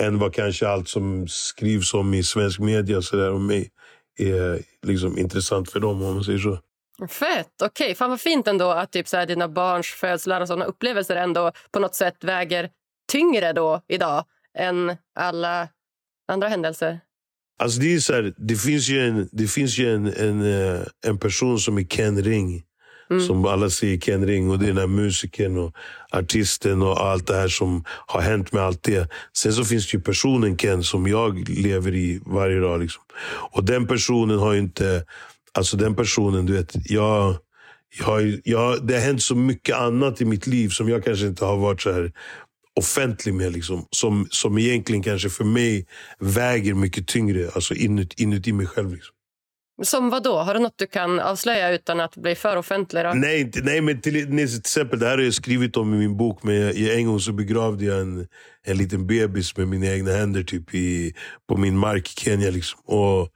än 0.00 0.18
vad 0.18 0.34
kanske 0.34 0.68
allt 0.68 0.88
som 0.88 1.28
skrivs 1.28 1.94
om 1.94 2.14
i 2.14 2.22
svensk 2.22 2.60
media 2.60 3.02
så 3.02 3.16
där, 3.16 3.32
om 3.32 3.46
mig 3.46 3.70
är 4.18 4.60
liksom 4.86 5.18
intressant 5.18 5.70
för 5.70 5.80
dem, 5.80 6.02
om 6.02 6.14
man 6.14 6.24
säger 6.24 6.38
så. 6.38 6.58
Fett! 7.08 7.62
Okej, 7.62 7.84
okay. 7.84 7.94
Fan 7.94 8.10
vad 8.10 8.20
fint 8.20 8.48
ändå 8.48 8.70
att 8.70 8.92
typ 8.92 9.08
så 9.08 9.16
här, 9.16 9.26
dina 9.26 9.48
barns 9.48 9.86
födslar 9.86 10.40
och 10.40 10.48
sådana 10.48 10.64
upplevelser 10.64 11.16
ändå 11.16 11.52
på 11.70 11.78
något 11.78 11.94
sätt 11.94 12.24
väger 12.24 12.70
tyngre 13.12 13.52
då 13.52 13.82
idag 13.88 14.24
än 14.58 14.96
alla 15.14 15.68
andra 16.28 16.48
händelser? 16.48 17.00
Alltså 17.58 17.80
det, 17.80 17.94
är 17.94 17.98
så 17.98 18.12
här, 18.12 18.34
det 18.36 18.56
finns 18.56 18.88
ju 18.88 19.08
en, 19.08 19.28
det 19.32 19.46
finns 19.46 19.78
ju 19.78 19.94
en, 19.94 20.06
en, 20.06 20.74
eh, 20.74 20.80
en 21.06 21.18
person 21.18 21.58
som 21.58 21.78
är 21.78 21.82
Ken 21.82 22.22
Ring. 22.22 22.64
Mm. 23.10 23.26
Som 23.26 23.44
alla 23.44 23.70
säger 23.70 23.98
Ken 23.98 24.26
Ring. 24.26 24.50
Och 24.50 24.58
det 24.58 24.64
är 24.64 24.68
den 24.68 24.78
här 24.78 24.86
musikern 24.86 25.58
och 25.58 25.76
artisten 26.10 26.82
och 26.82 27.00
allt 27.00 27.26
det 27.26 27.34
här 27.34 27.48
som 27.48 27.84
har 27.86 28.20
hänt 28.20 28.52
med 28.52 28.62
allt 28.62 28.82
det. 28.82 29.10
Sen 29.32 29.52
så 29.52 29.64
finns 29.64 29.90
det 29.90 29.96
ju 29.96 30.02
personen 30.02 30.56
Ken 30.56 30.82
som 30.82 31.06
jag 31.06 31.48
lever 31.48 31.94
i 31.94 32.20
varje 32.26 32.60
dag. 32.60 32.80
Liksom. 32.80 33.02
Och 33.26 33.64
den 33.64 33.86
personen 33.86 34.38
har 34.38 34.52
ju 34.52 34.58
inte... 34.58 35.04
Alltså 35.58 35.76
den 35.76 35.96
personen, 35.96 36.46
du 36.46 36.52
vet. 36.52 36.72
Jag, 36.90 37.36
jag 37.98 38.40
jag, 38.44 38.86
det 38.86 38.94
har 38.94 39.00
hänt 39.00 39.22
så 39.22 39.34
mycket 39.34 39.76
annat 39.76 40.20
i 40.20 40.24
mitt 40.24 40.46
liv 40.46 40.68
som 40.68 40.88
jag 40.88 41.04
kanske 41.04 41.26
inte 41.26 41.44
har 41.44 41.56
varit 41.56 41.82
så 41.82 41.92
här 41.92 42.12
offentlig 42.76 43.34
med. 43.34 43.52
Liksom, 43.52 43.86
som, 43.90 44.26
som 44.30 44.58
egentligen 44.58 45.02
kanske 45.02 45.28
för 45.28 45.44
mig 45.44 45.86
väger 46.18 46.74
mycket 46.74 47.06
tyngre 47.06 47.50
alltså 47.54 47.74
inut, 47.74 48.20
inuti 48.20 48.52
mig 48.52 48.66
själv. 48.66 48.92
Liksom. 48.92 49.14
Som 49.82 50.10
vad 50.10 50.22
då? 50.22 50.38
Har 50.38 50.54
du 50.54 50.60
något 50.60 50.78
du 50.78 50.86
kan 50.86 51.20
avslöja 51.20 51.72
utan 51.72 52.00
att 52.00 52.16
bli 52.16 52.34
för 52.34 52.56
offentlig? 52.56 53.04
Då? 53.04 53.12
Nej, 53.14 53.50
nej, 53.54 53.80
men 53.80 54.00
till, 54.00 54.26
till 54.26 54.58
exempel, 54.58 54.98
det 54.98 55.06
här 55.06 55.16
har 55.16 55.24
jag 55.24 55.34
skrivit 55.34 55.76
om 55.76 55.94
i 55.94 55.96
min 55.96 56.16
bok. 56.16 56.42
Men 56.42 56.54
jag, 56.54 56.98
en 56.98 57.06
gång 57.06 57.20
så 57.20 57.32
begravde 57.32 57.84
jag 57.84 58.00
en, 58.00 58.26
en 58.66 58.76
liten 58.76 59.06
bebis 59.06 59.56
med 59.56 59.68
mina 59.68 59.86
egna 59.86 60.10
händer 60.10 60.42
typ 60.42 60.74
i, 60.74 61.14
på 61.48 61.56
min 61.56 61.76
mark 61.76 62.12
i 62.12 62.20
Kenya. 62.20 62.50
Liksom. 62.50 62.80
Och, 62.84 63.28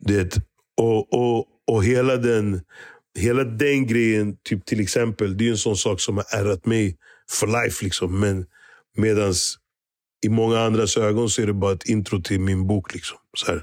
det, 0.00 0.38
och, 0.78 1.12
och, 1.14 1.46
och 1.66 1.84
hela 1.84 2.16
den 2.16 2.60
hela 3.18 3.44
den 3.44 3.86
grejen, 3.86 4.36
typ 4.44 4.66
till 4.66 4.80
exempel, 4.80 5.36
det 5.36 5.46
är 5.46 5.50
en 5.50 5.58
sån 5.58 5.76
sak 5.76 6.00
som 6.00 6.16
har 6.16 6.24
ärrat 6.38 6.66
mig 6.66 6.96
for 7.30 7.46
life. 7.46 7.84
Liksom. 7.84 8.20
Men 8.20 8.46
medans 8.96 9.56
i 10.26 10.28
många 10.28 10.60
andras 10.60 10.96
ögon 10.96 11.30
så 11.30 11.42
är 11.42 11.46
det 11.46 11.52
bara 11.52 11.72
ett 11.72 11.88
intro 11.88 12.22
till 12.22 12.40
min 12.40 12.66
bok. 12.66 12.94
Liksom. 12.94 13.18
Så 13.36 13.46
här. 13.46 13.62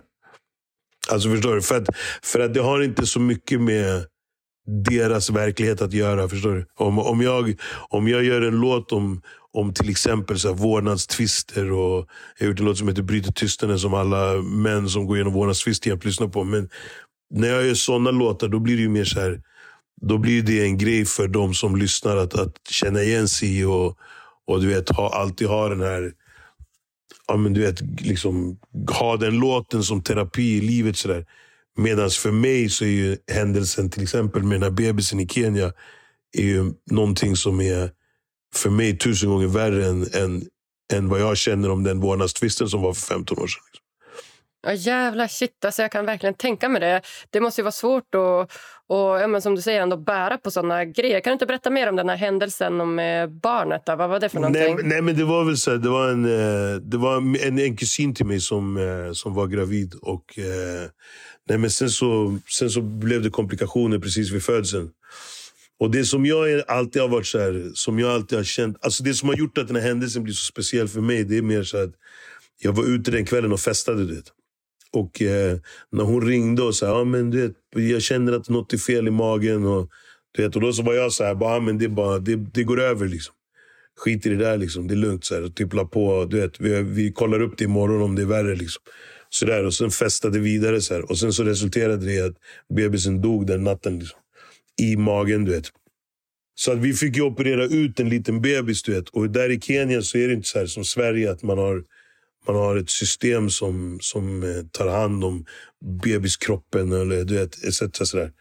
Alltså 1.10 1.29
förstår 1.29 1.55
du? 1.55 1.62
För 1.62 1.77
att, 1.77 1.88
för 2.24 2.39
att 2.39 2.53
det 2.53 2.62
har 2.62 2.81
inte 2.81 3.05
så 3.05 3.19
mycket 3.19 3.62
med 3.62 4.05
deras 4.89 5.29
verklighet 5.29 5.81
att 5.81 5.93
göra. 5.93 6.29
Förstår 6.29 6.55
du? 6.55 6.65
Om, 6.75 7.00
om, 7.00 7.22
jag, 7.22 7.60
om 7.89 8.07
jag 8.07 8.24
gör 8.24 8.41
en 8.41 8.60
låt 8.60 8.91
om, 8.91 9.22
om 9.53 9.74
till 9.74 9.89
exempel 9.89 10.39
så 10.39 10.48
här, 10.48 10.55
vårdnadstvister 10.55 11.72
och 11.72 12.07
jag 12.38 12.45
har 12.45 12.48
gjort 12.48 12.60
en 12.60 12.65
låt 12.65 12.77
som 12.77 12.88
heter 12.88 13.01
Bryter 13.01 13.31
tystnaden 13.31 13.79
som 13.79 13.93
alla 13.93 14.34
män 14.41 14.89
som 14.89 15.05
går 15.05 15.17
igenom 15.17 15.34
vårdnadstvister 15.34 15.89
jämt 15.89 16.05
lyssnar 16.05 16.27
på. 16.27 16.43
Men 16.43 16.69
när 17.29 17.48
jag 17.48 17.65
gör 17.65 17.74
såna 17.74 18.12
låtar 18.12 18.48
då 18.48 18.60
blir 18.60 18.77
det 18.77 18.89
mer 18.89 19.05
så 19.05 19.20
här, 19.20 19.41
då 20.01 20.17
blir 20.17 20.41
det 20.41 20.63
en 20.63 20.77
grej 20.77 21.05
för 21.05 21.27
de 21.27 21.53
som 21.53 21.75
lyssnar 21.75 22.17
att, 22.17 22.34
att 22.34 22.67
känna 22.70 23.01
igen 23.01 23.27
sig 23.27 23.60
i 23.60 23.63
och, 23.63 23.98
och 24.48 24.62
du 24.62 24.67
vet, 24.67 24.89
ha, 24.89 25.15
alltid 25.15 25.48
ha 25.48 25.70
den 25.70 25.82
här 25.82 26.12
ja, 27.27 27.38
men 27.38 27.53
du 27.53 27.62
vet, 27.62 27.82
liksom, 28.01 28.60
ha 29.00 29.17
den 29.17 29.39
låten 29.39 29.84
som 29.84 30.03
terapi 30.03 30.58
i 30.58 30.62
livet. 30.62 31.05
Medan 31.77 32.10
för 32.10 32.32
mig 32.32 32.70
så 32.70 32.86
är 32.86 32.89
ju 32.89 33.17
händelsen 33.32 33.89
till 33.89 34.03
exempel 34.03 34.44
med 34.44 34.55
den 34.55 34.63
här 34.63 34.77
bebisen 34.77 35.20
i 35.20 35.27
Kenya 35.27 35.74
är 36.38 36.44
ju 36.44 36.74
någonting 36.91 37.36
som 37.36 37.62
är 37.62 37.91
för 38.55 38.70
mig 38.70 38.98
tusen 38.98 39.29
gånger 39.29 39.48
värre 39.48 39.86
än, 39.86 40.08
än, 40.13 40.44
än 40.94 41.10
vad 41.10 41.22
jag 41.22 41.38
känner 41.38 41.72
om 41.72 41.84
den 41.84 42.00
vårdnadstvisten 42.00 42.70
som 42.70 42.82
var 42.82 42.94
för 42.94 43.01
15 43.01 43.38
år 43.39 43.48
sedan. 43.48 43.63
Liksom. 43.72 43.84
Ja, 44.65 44.74
jävla 44.74 45.27
shit, 45.27 45.65
alltså 45.65 45.81
jag 45.81 45.91
kan 45.91 46.05
verkligen 46.05 46.34
tänka 46.34 46.69
mig 46.69 46.81
det. 46.81 47.01
Det 47.29 47.39
måste 47.39 47.63
vara 47.63 47.72
svårt 47.72 48.15
att 48.15 48.51
och, 48.88 48.98
ja, 48.98 49.27
men 49.27 49.41
som 49.41 49.55
du 49.55 49.62
säger, 49.62 49.81
ändå 49.81 49.98
bära 49.98 50.38
på 50.38 50.51
såna 50.51 50.86
grejer. 50.86 51.19
Kan 51.19 51.31
du 51.31 51.34
inte 51.34 51.45
berätta 51.45 51.69
mer 51.69 51.89
om 51.89 51.95
den 51.95 52.10
här 52.10 52.15
händelsen 52.15 52.95
med 52.95 53.31
barnet? 53.31 53.81
Då? 53.86 53.95
Vad 53.95 54.10
var 54.10 54.19
det 54.19 54.29
för 54.29 54.39
någonting? 54.39 54.75
Nej, 54.75 54.86
nej 54.86 55.01
men 55.01 55.17
det 55.17 55.24
var 55.24 55.43
väl 55.43 55.57
så 55.57 55.72
här, 55.72 55.77
det 55.77 55.89
var 55.89 56.10
en, 56.10 56.25
eh, 56.25 56.75
det 56.75 56.98
var 56.98 57.17
en, 57.17 57.60
en 57.60 57.77
kusin 57.77 58.15
till 58.15 58.25
mig 58.25 58.39
som, 58.39 58.77
eh, 58.77 59.13
som 59.13 59.34
var 59.34 59.48
gravid. 59.48 59.93
Och, 60.01 60.39
eh, 60.39 60.89
nej, 61.50 61.57
men 61.57 61.69
sen, 61.69 61.89
så, 61.89 62.38
sen 62.60 62.69
så 62.69 62.81
blev 62.81 63.22
det 63.22 63.29
komplikationer 63.29 64.00
precis 64.00 64.31
vid 64.31 64.43
födseln. 64.43 64.89
Och 65.79 65.91
det 65.91 66.05
som 66.05 66.25
jag 66.25 66.63
alltid 66.67 67.01
har 67.01 67.10
varit 67.10 67.27
så 67.27 67.39
här, 67.39 67.72
som 67.74 68.00
jag 68.00 68.12
alltid 68.12 68.38
har 68.38 68.43
känt, 68.43 68.77
alltså 68.81 69.03
det 69.03 69.13
som 69.13 69.29
har 69.29 69.36
gjort 69.36 69.57
att 69.57 69.67
den 69.67 69.75
här 69.75 69.84
händelsen 69.84 70.24
blir 70.24 70.34
så 70.34 70.45
speciell 70.45 70.88
för 70.88 71.01
mig, 71.01 71.24
det 71.24 71.38
är 71.38 71.41
mer 71.41 71.63
så 71.63 71.84
att 71.84 71.91
jag 72.60 72.72
var 72.72 72.84
ute 72.84 73.12
den 73.12 73.25
kvällen 73.25 73.51
och 73.53 73.60
festade. 73.60 74.05
Det. 74.05 74.24
Och 74.95 75.21
eh, 75.21 75.57
när 75.91 76.03
hon 76.03 76.27
ringde 76.27 76.61
och 76.63 76.75
sa, 76.75 77.01
ah, 77.01 77.03
men 77.03 77.31
du 77.31 77.41
vet, 77.41 77.55
jag 77.91 78.01
känner 78.01 78.33
att 78.33 78.49
något 78.49 78.73
är 78.73 78.77
fel 78.77 79.07
i 79.07 79.11
magen. 79.11 79.65
Och, 79.65 79.89
du 80.31 80.43
vet, 80.43 80.55
och 80.55 80.61
då 80.61 80.73
så 80.73 80.83
var 80.83 80.93
jag 80.93 81.11
så 81.11 81.23
här, 81.23 81.35
bara, 81.35 81.59
men 81.59 81.77
det, 81.77 81.89
bara, 81.89 82.19
det, 82.19 82.35
det 82.35 82.63
går 82.63 82.81
över. 82.81 83.07
Liksom. 83.07 83.35
Skit 83.99 84.25
i 84.25 84.29
det 84.29 84.35
där, 84.35 84.57
liksom. 84.57 84.87
det 84.87 84.93
är 84.93 84.95
lugnt. 84.95 85.25
Så 85.25 85.35
här, 85.35 85.47
typ 85.47 85.73
la 85.73 85.85
på, 85.85 86.25
du 86.25 86.41
vet, 86.41 86.59
vi, 86.59 86.81
vi 86.81 87.11
kollar 87.11 87.41
upp 87.41 87.57
det 87.57 87.63
imorgon 87.63 88.01
om 88.01 88.15
det 88.15 88.21
är 88.21 88.25
värre. 88.25 88.55
Liksom. 88.55 88.83
Så 89.29 89.45
där, 89.45 89.65
och 89.65 89.73
sen 89.73 89.91
festade 89.91 90.39
vidare. 90.39 90.81
Så 90.81 90.93
här. 90.93 91.11
Och 91.11 91.17
sen 91.17 91.33
så 91.33 91.43
resulterade 91.43 92.05
det 92.05 92.13
i 92.13 92.21
att 92.21 92.35
bebisen 92.75 93.21
dog 93.21 93.47
den 93.47 93.63
natten. 93.63 93.99
Liksom. 93.99 94.19
I 94.81 94.97
magen, 94.97 95.45
du 95.45 95.51
vet. 95.51 95.71
Så 96.55 96.71
att 96.71 96.77
vi 96.77 96.93
fick 96.93 97.15
ju 97.15 97.21
operera 97.21 97.65
ut 97.65 97.99
en 97.99 98.09
liten 98.09 98.41
bebis. 98.41 98.83
Du 98.83 98.93
vet. 98.93 99.09
Och 99.09 99.29
där 99.29 99.49
i 99.49 99.61
Kenya 99.61 100.01
så 100.01 100.17
är 100.17 100.27
det 100.27 100.33
inte 100.33 100.47
så 100.47 100.59
här 100.59 100.65
som 100.65 100.85
Sverige, 100.85 101.31
att 101.31 101.43
man 101.43 101.57
har 101.57 101.83
man 102.47 102.55
har 102.55 102.75
ett 102.75 102.89
system 102.89 103.49
som, 103.49 103.97
som 104.01 104.43
eh, 104.43 104.65
tar 104.71 104.87
hand 104.87 105.23
om 105.23 105.45
bebiskroppen 106.03 106.91
eller 106.91 107.23
du 107.23 107.33
vet, 107.33 107.63
etc. 107.63 107.81
Sådär. 107.91 108.31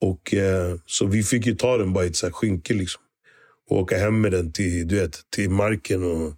Och, 0.00 0.34
eh, 0.34 0.76
så 0.86 1.06
vi 1.06 1.22
fick 1.22 1.46
ju 1.46 1.54
ta 1.54 1.76
den 1.76 1.92
bara 1.92 2.04
i 2.04 2.08
ett 2.08 2.34
skynke 2.34 2.74
liksom. 2.74 3.02
och 3.70 3.78
åka 3.78 3.98
hem 3.98 4.20
med 4.20 4.32
den 4.32 4.52
till, 4.52 4.88
du 4.88 4.96
vet, 4.96 5.20
till 5.30 5.50
marken 5.50 6.04
och 6.04 6.34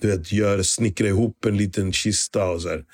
du 0.00 0.08
vet, 0.08 0.32
gör, 0.32 0.62
snickra 0.62 1.06
ihop 1.06 1.44
en 1.44 1.56
liten 1.56 1.92
kista. 1.92 2.50
och 2.50 2.62
så 2.62 2.68
här. 2.68 2.84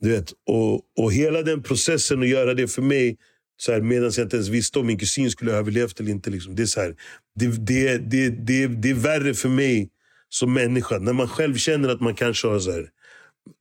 Du 0.00 0.10
vet, 0.10 0.32
och, 0.46 0.82
och 0.96 1.12
hela 1.12 1.42
den 1.42 1.62
processen 1.62 2.22
att 2.22 2.28
göra 2.28 2.54
det 2.54 2.68
för 2.68 2.82
mig 2.82 3.16
så 3.56 3.72
här, 3.72 3.80
medan 3.80 4.12
jag 4.16 4.24
inte 4.24 4.36
ens 4.36 4.48
visste 4.48 4.78
om 4.78 4.86
min 4.86 4.98
kusin 4.98 5.30
skulle 5.30 5.50
ha 5.50 5.58
överlevt 5.58 6.00
eller 6.00 6.10
inte. 6.10 6.30
Liksom. 6.30 6.56
Det, 6.56 6.62
är 6.62 6.66
så 6.66 6.80
här, 6.80 6.96
det, 7.34 7.46
det, 7.46 7.98
det, 7.98 8.28
det, 8.28 8.66
det 8.66 8.90
är 8.90 8.94
värre 8.94 9.34
för 9.34 9.48
mig 9.48 9.90
som 10.28 10.52
människa. 10.52 10.98
När 10.98 11.12
man 11.12 11.28
själv 11.28 11.56
känner 11.56 11.88
att 11.88 12.00
man 12.00 12.14
kanske 12.14 12.48
har 12.48 12.58
så 12.58 12.72
här, 12.72 12.88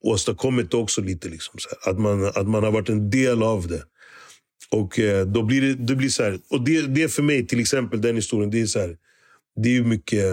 åstadkommit 0.04 0.74
också 0.74 1.02
lite. 1.02 1.30
Liksom, 1.30 1.60
så 1.60 1.70
här, 1.70 1.92
att, 1.92 2.00
man, 2.00 2.26
att 2.26 2.48
man 2.48 2.64
har 2.64 2.72
varit 2.72 2.90
en 2.90 3.10
del 3.10 3.44
av 3.44 3.68
det. 3.68 3.84
Och 4.72 5.00
eh, 5.00 5.28
då 5.28 5.44
blir 5.44 5.62
det, 5.62 5.74
det 5.74 5.96
blir 5.96 6.10
så 6.10 6.24
här, 6.24 6.40
och 6.50 6.64
det, 6.64 6.82
det 6.82 7.10
för 7.10 7.24
mig, 7.24 7.48
till 7.48 7.60
exempel 7.60 8.02
den 8.02 8.16
historien, 8.16 8.52
det 8.52 8.62
är 8.62 8.66
så 8.66 8.80
här, 8.80 8.98
det 9.64 9.78
är 9.78 9.84
mycket... 9.84 10.26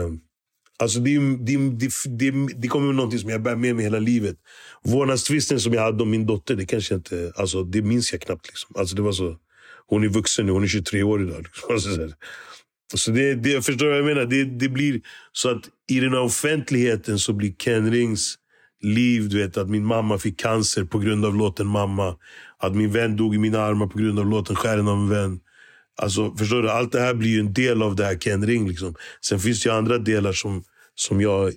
Alltså 0.78 1.00
det, 1.00 1.18
det, 1.18 1.56
det, 1.56 1.90
det, 2.06 2.54
det 2.56 2.68
kommer 2.68 2.92
någonting 2.92 3.18
som 3.18 3.30
jag 3.30 3.42
bär 3.42 3.56
med 3.56 3.76
mig 3.76 3.84
hela 3.84 3.98
livet. 3.98 4.36
Vårdnadstvisten 4.84 5.60
som 5.60 5.72
jag 5.72 5.82
hade 5.82 6.02
om 6.02 6.10
min 6.10 6.26
dotter, 6.26 6.56
det 6.56 6.66
kanske 6.66 6.94
inte, 6.94 7.32
alltså 7.36 7.62
det 7.62 7.82
minns 7.82 8.12
jag 8.12 8.20
knappt. 8.20 8.46
Liksom. 8.46 8.76
Alltså 8.78 8.96
det 8.96 9.02
var 9.02 9.12
så, 9.12 9.36
hon 9.86 10.04
är 10.04 10.08
vuxen 10.08 10.46
nu, 10.46 10.52
hon 10.52 10.62
är 10.62 10.68
23 10.68 11.02
år 11.02 11.22
idag. 11.22 11.42
Liksom. 11.42 11.70
Alltså 11.75 11.94
så, 12.92 12.98
så 12.98 13.10
det, 13.10 13.34
det, 13.34 13.50
jag 13.50 13.64
förstår 13.64 13.86
vad 13.86 13.98
jag 13.98 14.04
menar. 14.04 14.25
Det, 14.25 14.44
det 14.44 14.68
blir 14.68 15.00
så 15.32 15.48
att 15.50 15.68
i 15.90 16.00
den 16.00 16.12
här 16.12 16.20
offentligheten 16.20 17.18
så 17.18 17.32
blir 17.32 17.52
Ken 17.52 17.90
Rings 17.90 18.34
liv. 18.83 19.28
Du 19.28 19.38
vet, 19.38 19.56
att 19.56 19.71
min 19.71 19.85
mamma 19.85 20.18
fick 20.18 20.40
cancer 20.40 20.85
på 20.85 20.99
grund 20.99 21.25
av 21.25 21.35
låten 21.35 21.66
Mamma. 21.66 22.16
Att 22.59 22.75
min 22.75 22.92
vän 22.92 23.16
dog 23.16 23.35
i 23.35 23.38
mina 23.38 23.61
armar 23.61 23.87
på 23.87 23.99
grund 23.99 24.18
av 24.18 24.26
låten 24.26 24.56
Skären 24.56 24.88
av 24.88 24.97
en 24.97 25.09
vän. 25.09 25.40
Alltså, 25.99 26.35
förstår 26.37 26.62
du? 26.62 26.71
Allt 26.71 26.92
det 26.92 27.00
här 27.00 27.14
blir 27.14 27.30
ju 27.30 27.40
en 27.40 27.52
del 27.52 27.83
av 27.83 27.97
det 27.97 28.04
här 28.04 28.18
Ken 28.18 28.47
Ring. 28.47 28.68
Liksom. 28.68 28.95
Sen 29.21 29.40
finns 29.40 29.62
det 29.62 29.68
ju 29.68 29.76
andra 29.76 29.99
delar 29.99 30.33
som, 30.33 30.64
som 30.95 31.21
jag, 31.21 31.52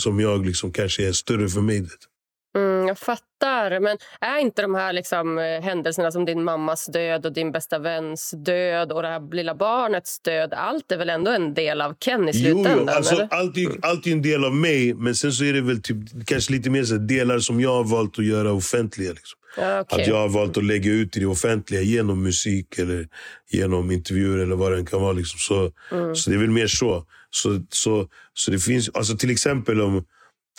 som 0.00 0.20
jag 0.20 0.46
liksom 0.46 0.72
kanske 0.72 1.08
är 1.08 1.12
större 1.12 1.48
för 1.48 1.60
mig. 1.60 1.80
Det. 1.80 2.11
Mm, 2.54 2.88
jag 2.88 2.98
fattar. 2.98 3.80
Men 3.80 3.98
är 4.20 4.38
inte 4.38 4.62
de 4.62 4.74
här 4.74 4.92
liksom, 4.92 5.38
eh, 5.38 5.44
händelserna 5.44 6.12
som 6.12 6.24
din 6.24 6.44
mammas 6.44 6.86
död 6.86 7.26
och 7.26 7.32
din 7.32 7.52
bästa 7.52 7.78
väns 7.78 8.30
död 8.30 8.92
och 8.92 9.02
det 9.02 9.08
här 9.08 9.34
lilla 9.34 9.54
barnets 9.54 10.20
död, 10.20 10.54
allt 10.54 10.92
är 10.92 10.96
väl 10.96 11.10
ändå 11.10 11.30
en 11.30 11.54
del 11.54 11.80
av 11.80 11.94
Ken 11.94 12.28
i 12.28 12.32
slutändan? 12.32 12.78
Jo, 12.78 12.84
jo. 12.86 12.92
Alltså, 12.92 13.28
allt, 13.30 13.56
är, 13.56 13.68
allt 13.82 14.06
är 14.06 14.12
en 14.12 14.22
del 14.22 14.44
av 14.44 14.54
mig, 14.54 14.94
men 14.94 15.14
sen 15.14 15.32
så 15.32 15.44
är 15.44 15.52
det 15.52 15.60
väl 15.60 15.82
typ, 15.82 15.96
kanske 16.26 16.52
lite 16.52 16.70
mer 16.70 16.84
så 16.84 16.94
delar 16.94 17.38
som 17.38 17.60
jag 17.60 17.74
har 17.74 17.84
valt 17.84 18.18
att 18.18 18.24
göra 18.24 18.52
offentliga. 18.52 19.10
Liksom. 19.10 19.38
Ja, 19.56 19.80
okay. 19.80 20.00
Att 20.00 20.08
jag 20.08 20.16
har 20.16 20.28
valt 20.28 20.56
att 20.56 20.64
lägga 20.64 20.90
ut 20.90 21.16
i 21.16 21.20
det 21.20 21.26
offentliga 21.26 21.80
genom 21.80 22.22
musik 22.22 22.78
eller 22.78 23.08
genom 23.50 23.90
intervjuer 23.90 24.38
eller 24.38 24.56
vad 24.56 24.72
det 24.72 24.84
kan 24.84 25.02
vara. 25.02 25.12
Liksom. 25.12 25.38
Så, 25.38 25.72
mm. 25.96 26.16
så 26.16 26.30
det 26.30 26.36
är 26.36 26.40
väl 26.40 26.50
mer 26.50 26.66
så. 26.66 27.06
Så, 27.30 27.60
så, 27.70 28.08
så 28.34 28.50
det 28.50 28.58
finns, 28.58 28.90
alltså 28.94 29.16
till 29.16 29.30
exempel 29.30 29.80
om 29.80 30.04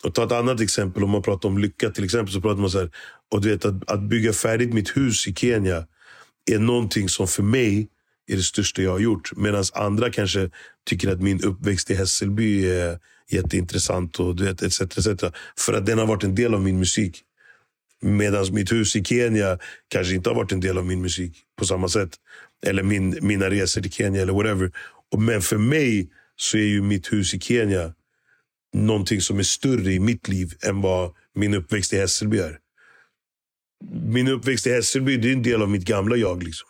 och 0.03 0.15
ta 0.15 0.23
ett 0.23 0.31
annat 0.31 0.61
exempel, 0.61 1.03
om 1.03 1.09
man 1.09 1.21
pratar 1.21 1.49
om 1.49 1.57
lycka 1.57 1.89
till 1.89 2.03
exempel. 2.03 2.33
så 2.33 2.41
pratar 2.41 2.61
man 2.61 2.69
så 2.69 2.79
här, 2.79 2.91
och 3.31 3.41
du 3.41 3.49
vet, 3.49 3.65
att, 3.65 3.91
att 3.91 4.01
bygga 4.01 4.33
färdigt 4.33 4.73
mitt 4.73 4.97
hus 4.97 5.27
i 5.27 5.33
Kenya 5.33 5.87
är 6.51 6.59
någonting 6.59 7.09
som 7.09 7.27
för 7.27 7.43
mig 7.43 7.89
är 8.27 8.35
det 8.35 8.43
största 8.43 8.81
jag 8.81 8.91
har 8.91 8.99
gjort. 8.99 9.31
Medan 9.35 9.63
andra 9.73 10.09
kanske 10.09 10.49
tycker 10.85 11.11
att 11.11 11.21
min 11.21 11.43
uppväxt 11.43 11.91
i 11.91 11.95
Hässelby 11.95 12.69
är 12.69 12.99
jätteintressant. 13.29 14.19
och 14.19 14.35
du 14.35 14.45
vet, 14.45 14.61
etc, 14.61 14.81
etc. 14.81 15.07
För 15.57 15.73
att 15.73 15.85
den 15.85 15.99
har 15.99 16.05
varit 16.05 16.23
en 16.23 16.35
del 16.35 16.53
av 16.53 16.61
min 16.61 16.79
musik. 16.79 17.21
Medan 18.01 18.53
mitt 18.53 18.71
hus 18.71 18.95
i 18.95 19.03
Kenya 19.03 19.59
kanske 19.87 20.15
inte 20.15 20.29
har 20.29 20.35
varit 20.35 20.51
en 20.51 20.59
del 20.59 20.77
av 20.77 20.85
min 20.85 21.01
musik 21.01 21.37
på 21.59 21.65
samma 21.65 21.89
sätt. 21.89 22.09
Eller 22.65 22.83
min, 22.83 23.17
mina 23.21 23.49
resor 23.49 23.81
till 23.81 23.91
Kenya 23.91 24.21
eller 24.21 24.33
whatever. 24.33 24.71
Men 25.17 25.41
för 25.41 25.57
mig 25.57 26.09
så 26.35 26.57
är 26.57 26.65
ju 26.65 26.81
mitt 26.81 27.13
hus 27.13 27.33
i 27.33 27.39
Kenya 27.39 27.93
någonting 28.73 29.21
som 29.21 29.39
är 29.39 29.43
större 29.43 29.93
i 29.93 29.99
mitt 29.99 30.27
liv 30.27 30.53
än 30.67 30.81
vad 30.81 31.11
min 31.35 31.53
uppväxt 31.53 31.93
i 31.93 31.97
Hässelby 31.97 32.37
är. 32.37 32.59
Min 34.05 34.27
uppväxt 34.27 34.67
i 34.67 34.69
Hässelby 34.69 35.17
det 35.17 35.29
är 35.29 35.33
en 35.33 35.43
del 35.43 35.61
av 35.61 35.69
mitt 35.69 35.85
gamla 35.85 36.15
jag. 36.15 36.43
Liksom. 36.43 36.67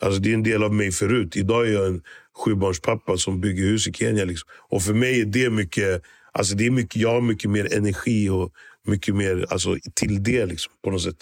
Alltså, 0.00 0.20
det 0.20 0.30
är 0.30 0.34
en 0.34 0.42
del 0.42 0.62
av 0.62 0.74
mig 0.74 0.92
förut. 0.92 1.36
Idag 1.36 1.68
är 1.68 1.72
jag 1.72 1.86
en 1.86 2.02
sjubarnspappa 2.36 3.16
som 3.16 3.40
bygger 3.40 3.64
hus 3.64 3.88
i 3.88 3.92
Kenya. 3.92 4.24
Liksom. 4.24 4.48
Och 4.68 4.82
för 4.82 4.94
mig 4.94 5.20
är 5.20 5.24
det 5.24 5.50
mycket... 5.50 6.02
Alltså 6.32 6.54
det 6.54 6.66
är 6.66 6.70
mycket 6.70 6.96
jag 6.96 7.12
har 7.12 7.20
mycket 7.20 7.50
mer 7.50 7.74
energi 7.76 8.28
och 8.28 8.52
mycket 8.86 9.14
mer 9.14 9.46
alltså, 9.50 9.76
till 9.94 10.22
det. 10.22 10.46
Liksom, 10.46 10.72
på 10.84 10.90
något 10.90 11.02
sätt. 11.02 11.16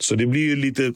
Så 0.00 0.14
det 0.14 0.26
blir 0.26 0.40
ju 0.40 0.56
lite, 0.56 0.92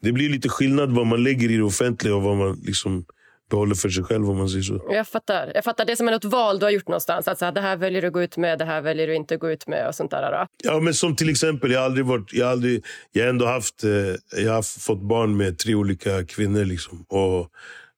det 0.00 0.12
blir 0.12 0.28
lite 0.28 0.48
skillnad 0.48 0.92
vad 0.92 1.06
man 1.06 1.22
lägger 1.22 1.50
i 1.50 1.56
det 1.56 1.62
offentliga 1.62 2.14
och 2.14 2.22
vad 2.22 2.36
man 2.36 2.60
liksom 2.64 3.04
behåller 3.50 3.74
för 3.74 3.88
sig 3.88 4.04
själv 4.04 4.30
om 4.30 4.36
man 4.36 4.48
säger 4.48 4.62
så. 4.62 4.86
Jag 4.90 5.08
fattar. 5.08 5.52
Jag 5.54 5.64
fattar. 5.64 5.84
Det 5.84 5.92
är 5.92 5.96
som 5.96 6.06
något 6.06 6.24
val 6.24 6.58
du 6.58 6.66
har 6.66 6.70
gjort 6.70 6.88
någonstans. 6.88 7.28
Alltså, 7.28 7.50
det 7.50 7.60
här 7.60 7.76
väljer 7.76 8.02
du 8.02 8.06
att 8.06 8.12
gå 8.12 8.22
ut 8.22 8.36
med, 8.36 8.58
det 8.58 8.64
här 8.64 8.80
väljer 8.80 9.06
du 9.06 9.14
inte 9.14 9.34
att 9.34 9.40
gå 9.40 9.50
ut 9.50 9.66
med 9.66 9.88
och 9.88 9.94
sånt 9.94 10.10
där. 10.10 10.32
Då. 10.32 10.46
Ja, 10.62 10.80
men 10.80 10.94
som 10.94 11.16
till 11.16 11.28
exempel, 11.28 11.70
jag 11.70 11.80
har 11.80 11.84
aldrig 11.84 12.06
varit... 12.06 12.32
Jag 12.32 12.46
har, 12.46 12.52
aldrig, 12.52 12.84
jag 13.12 13.22
har 13.22 13.30
ändå 13.30 13.46
haft... 13.46 13.84
Eh, 13.84 14.40
jag 14.44 14.52
har 14.52 14.80
fått 14.80 15.02
barn 15.02 15.36
med 15.36 15.58
tre 15.58 15.74
olika 15.74 16.24
kvinnor. 16.26 16.64
Liksom, 16.64 17.04
och 17.08 17.50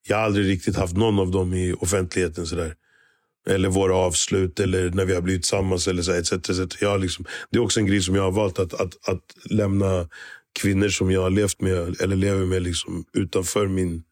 jag 0.08 0.16
har 0.16 0.24
aldrig 0.24 0.48
riktigt 0.48 0.76
haft 0.76 0.96
någon 0.96 1.18
av 1.18 1.30
dem 1.30 1.54
i 1.54 1.72
offentligheten. 1.72 2.46
Sådär. 2.46 2.74
Eller 3.48 3.68
våra 3.68 3.96
avslut, 3.96 4.60
eller 4.60 4.90
när 4.90 5.04
vi 5.04 5.14
har 5.14 5.22
blivit 5.22 5.42
tillsammans. 5.42 5.88
Eller 5.88 6.02
så, 6.02 6.12
etc, 6.12 6.32
etc. 6.32 6.82
Jag 6.82 7.00
liksom, 7.00 7.24
det 7.50 7.58
är 7.58 7.62
också 7.62 7.80
en 7.80 7.86
grej 7.86 8.02
som 8.02 8.14
jag 8.14 8.22
har 8.22 8.32
valt. 8.32 8.58
Att, 8.58 8.74
att, 8.74 9.08
att 9.08 9.22
lämna 9.50 10.08
kvinnor 10.60 10.88
som 10.88 11.10
jag 11.10 11.22
har 11.22 11.30
levt 11.30 11.60
med, 11.60 12.00
eller 12.00 12.16
lever 12.16 12.46
med, 12.46 12.62
liksom, 12.62 13.04
utanför 13.12 13.66
min 13.66 14.02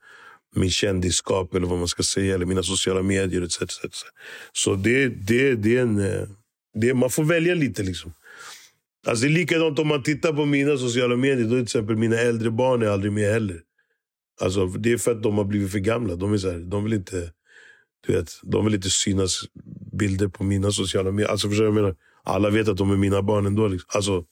min 0.56 0.70
kändisskap 0.70 1.54
eller 1.54 1.66
vad 1.66 1.78
man 1.78 1.88
ska 1.88 2.02
säga, 2.02 2.34
eller 2.34 2.46
mina 2.46 2.62
sociala 2.62 3.02
medier 3.02 3.42
etc. 3.42 3.62
etc. 3.62 4.04
Så 4.52 4.74
det, 4.74 5.08
det, 5.08 5.54
det 5.54 5.76
är 5.76 5.82
en... 5.82 5.98
Eh, 5.98 6.28
det, 6.80 6.94
man 6.94 7.10
får 7.10 7.24
välja 7.24 7.54
lite. 7.54 7.82
liksom. 7.82 8.12
Alltså 9.06 9.24
det 9.24 9.30
är 9.30 9.34
likadant 9.34 9.78
om 9.78 9.88
man 9.88 10.02
tittar 10.02 10.32
på 10.32 10.44
mina 10.44 10.76
sociala 10.76 11.16
medier. 11.16 11.44
Då 11.44 11.50
till 11.50 11.62
exempel 11.62 11.96
mina 11.96 12.16
äldre 12.16 12.50
barn 12.50 12.82
är 12.82 12.86
aldrig 12.86 13.12
med 13.12 13.32
heller. 13.32 13.60
Alltså, 14.40 14.66
det 14.66 14.92
är 14.92 14.98
för 14.98 15.10
att 15.12 15.22
de 15.22 15.38
har 15.38 15.44
blivit 15.44 15.72
för 15.72 15.78
gamla. 15.78 16.16
De, 16.16 16.32
är 16.32 16.38
så 16.38 16.50
här, 16.50 16.58
de, 16.58 16.84
vill 16.84 16.92
inte, 16.92 17.32
du 18.06 18.12
vet, 18.12 18.30
de 18.42 18.64
vill 18.64 18.74
inte 18.74 18.90
synas 18.90 19.40
bilder 19.92 20.28
på 20.28 20.44
mina 20.44 20.70
sociala 20.70 21.10
medier. 21.10 21.30
Alltså, 21.30 21.48
förstår 21.48 21.66
jag 21.66 21.74
menar? 21.74 21.96
Alla 22.26 22.50
vet 22.50 22.68
att 22.68 22.76
de 22.76 22.90
är 22.90 22.96
mina 22.96 23.22
barn 23.22 23.46
ändå. 23.46 23.68
Liksom. 23.68 23.88
Alltså, 23.94 24.24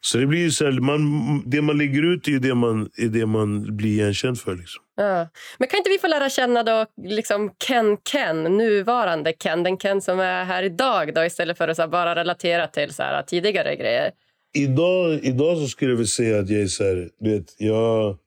så 0.00 0.18
det 0.18 0.26
blir 0.26 0.50
så 0.50 0.64
här, 0.64 0.72
man, 0.72 1.42
det 1.46 1.62
man 1.62 1.78
lägger 1.78 2.02
ut 2.02 2.28
är 2.28 2.38
det 2.38 2.54
man, 2.54 2.90
är 2.96 3.08
det 3.08 3.26
man 3.26 3.76
blir 3.76 3.90
igenkänd 3.90 4.40
för. 4.40 4.56
Liksom. 4.56 4.82
Ja. 4.96 5.28
Men 5.58 5.68
kan 5.68 5.78
inte 5.78 5.90
vi 5.90 5.98
få 5.98 6.06
lära 6.06 6.30
känna 6.30 6.62
då 6.62 6.86
liksom 7.02 7.50
Ken 7.66 7.96
Ken, 8.12 8.42
nuvarande 8.44 9.32
Ken, 9.32 9.62
den 9.62 9.76
Ken 9.76 10.02
som 10.02 10.20
är 10.20 10.44
här 10.44 10.62
idag 10.62 11.14
då, 11.14 11.24
istället 11.24 11.58
för 11.58 11.68
att 11.68 11.76
så 11.76 11.88
bara 11.88 12.14
relatera 12.14 12.66
till 12.66 12.94
så 12.94 13.02
här, 13.02 13.22
tidigare 13.22 13.76
grejer? 13.76 14.10
Idag, 14.54 15.20
idag 15.22 15.58
så 15.58 15.66
skulle 15.66 15.94
jag 15.94 16.08
säga 16.08 16.38
att 16.38 16.50
jag 16.50 16.60
är 16.62 16.66
så 16.66 16.84
här, 16.84 17.10
vet, 17.20 17.54
jag, 17.58 18.18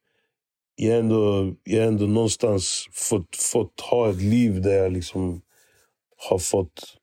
jag, 0.75 0.98
ändå, 0.98 1.53
jag 1.63 1.86
ändå 1.86 2.05
någonstans 2.05 2.88
fått, 2.91 3.36
fått 3.36 3.82
ha 3.82 4.10
ett 4.10 4.22
liv 4.22 4.62
där 4.62 4.74
jag 4.74 4.91
liksom 4.93 5.41
har 6.29 6.39
fått... 6.39 6.98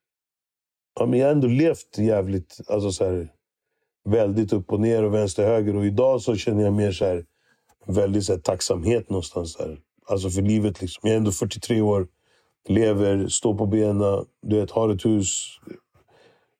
Ja, 1.01 1.07
men 1.07 1.19
jag 1.19 1.27
har 1.27 1.33
ändå 1.33 1.49
levt 1.49 1.99
jävligt, 1.99 2.61
alltså 2.67 2.93
så 2.93 3.05
här, 3.05 3.29
väldigt 4.05 4.53
upp 4.53 4.73
och 4.73 4.81
ner 4.81 5.03
och 5.03 5.15
vänster 5.15 5.43
och 5.43 5.49
höger. 5.49 5.77
Och 5.77 5.87
idag 5.87 6.21
så 6.21 6.37
känner 6.37 6.65
jag 6.65 6.73
mer 6.73 6.93
så 6.93 7.05
här, 7.05 7.25
väldigt 7.87 8.25
så 8.25 8.33
här, 8.33 8.41
tacksamhet 8.41 9.11
någonstans 9.11 9.57
där. 9.57 9.79
Alltså 10.07 10.31
för 10.31 10.43
livet. 10.43 10.81
Liksom. 10.81 11.01
Jag 11.03 11.13
är 11.13 11.17
ändå 11.17 11.31
43 11.31 11.81
år, 11.81 12.07
lever, 12.69 13.29
står 13.29 13.55
på 13.55 13.67
benen, 13.67 14.25
du 14.43 14.61
vet, 14.61 14.71
har 14.71 14.89
ett 14.89 15.05
hus. 15.05 15.47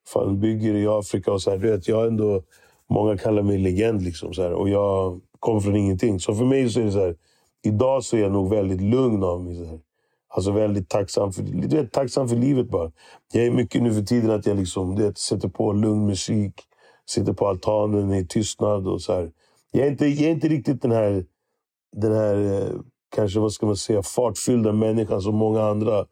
Fan, 0.07 0.39
bygger 0.39 0.75
i 0.75 0.87
Afrika 0.87 1.31
och 1.31 1.41
så 1.41 1.51
här. 1.51 1.57
Du 1.57 1.71
vet, 1.71 1.87
jag 1.87 2.07
ändå... 2.07 2.43
Många 2.89 3.17
kallar 3.17 3.43
mig 3.43 3.57
legend 3.57 4.01
liksom. 4.01 4.33
Så 4.33 4.41
här, 4.41 4.51
och 4.53 4.69
jag 4.69 5.21
kom 5.39 5.61
från 5.61 5.75
ingenting. 5.75 6.19
Så 6.19 6.35
för 6.35 6.45
mig 6.45 6.69
så 6.69 6.79
är 6.79 6.83
det 6.83 6.91
så 6.91 6.99
här, 6.99 7.15
idag 7.63 8.03
så 8.03 8.17
är 8.17 8.21
jag 8.21 8.31
nog 8.31 8.49
väldigt 8.49 8.81
lugn 8.81 9.23
av 9.23 9.43
mig. 9.43 9.55
Så 9.55 9.65
här. 9.65 9.79
Alltså 10.33 10.51
väldigt 10.51 10.89
tacksam 10.89 11.33
för, 11.33 11.43
du 11.43 11.77
vet, 11.77 11.91
tacksam 11.91 12.29
för 12.29 12.35
livet 12.35 12.69
bara. 12.69 12.91
Jag 13.33 13.45
är 13.45 13.51
mycket 13.51 13.83
nu 13.83 13.93
för 13.93 14.01
tiden 14.01 14.31
att 14.31 14.45
jag 14.45 14.57
liksom, 14.57 14.95
du 14.95 15.03
vet, 15.03 15.17
sätter 15.17 15.49
på 15.49 15.73
lugn 15.73 16.05
musik. 16.05 16.53
Sitter 17.05 17.33
på 17.33 17.47
altanen 17.47 18.13
i 18.13 18.27
tystnad 18.27 18.87
och 18.87 19.01
så 19.01 19.13
här. 19.13 19.31
Jag 19.71 19.87
är 19.87 19.91
inte, 19.91 20.05
jag 20.05 20.29
är 20.29 20.31
inte 20.31 20.47
riktigt 20.47 20.81
den 20.81 20.91
här, 20.91 21.25
den 21.95 22.11
här 22.11 22.35
eh, 22.35 22.79
kanske 23.15 23.39
vad 23.39 23.51
ska 23.51 23.65
man 23.65 23.77
säga, 23.77 24.03
fartfyllda 24.03 24.71
människan 24.71 25.21
som 25.21 25.35
många 25.35 25.61
andra 25.61 26.05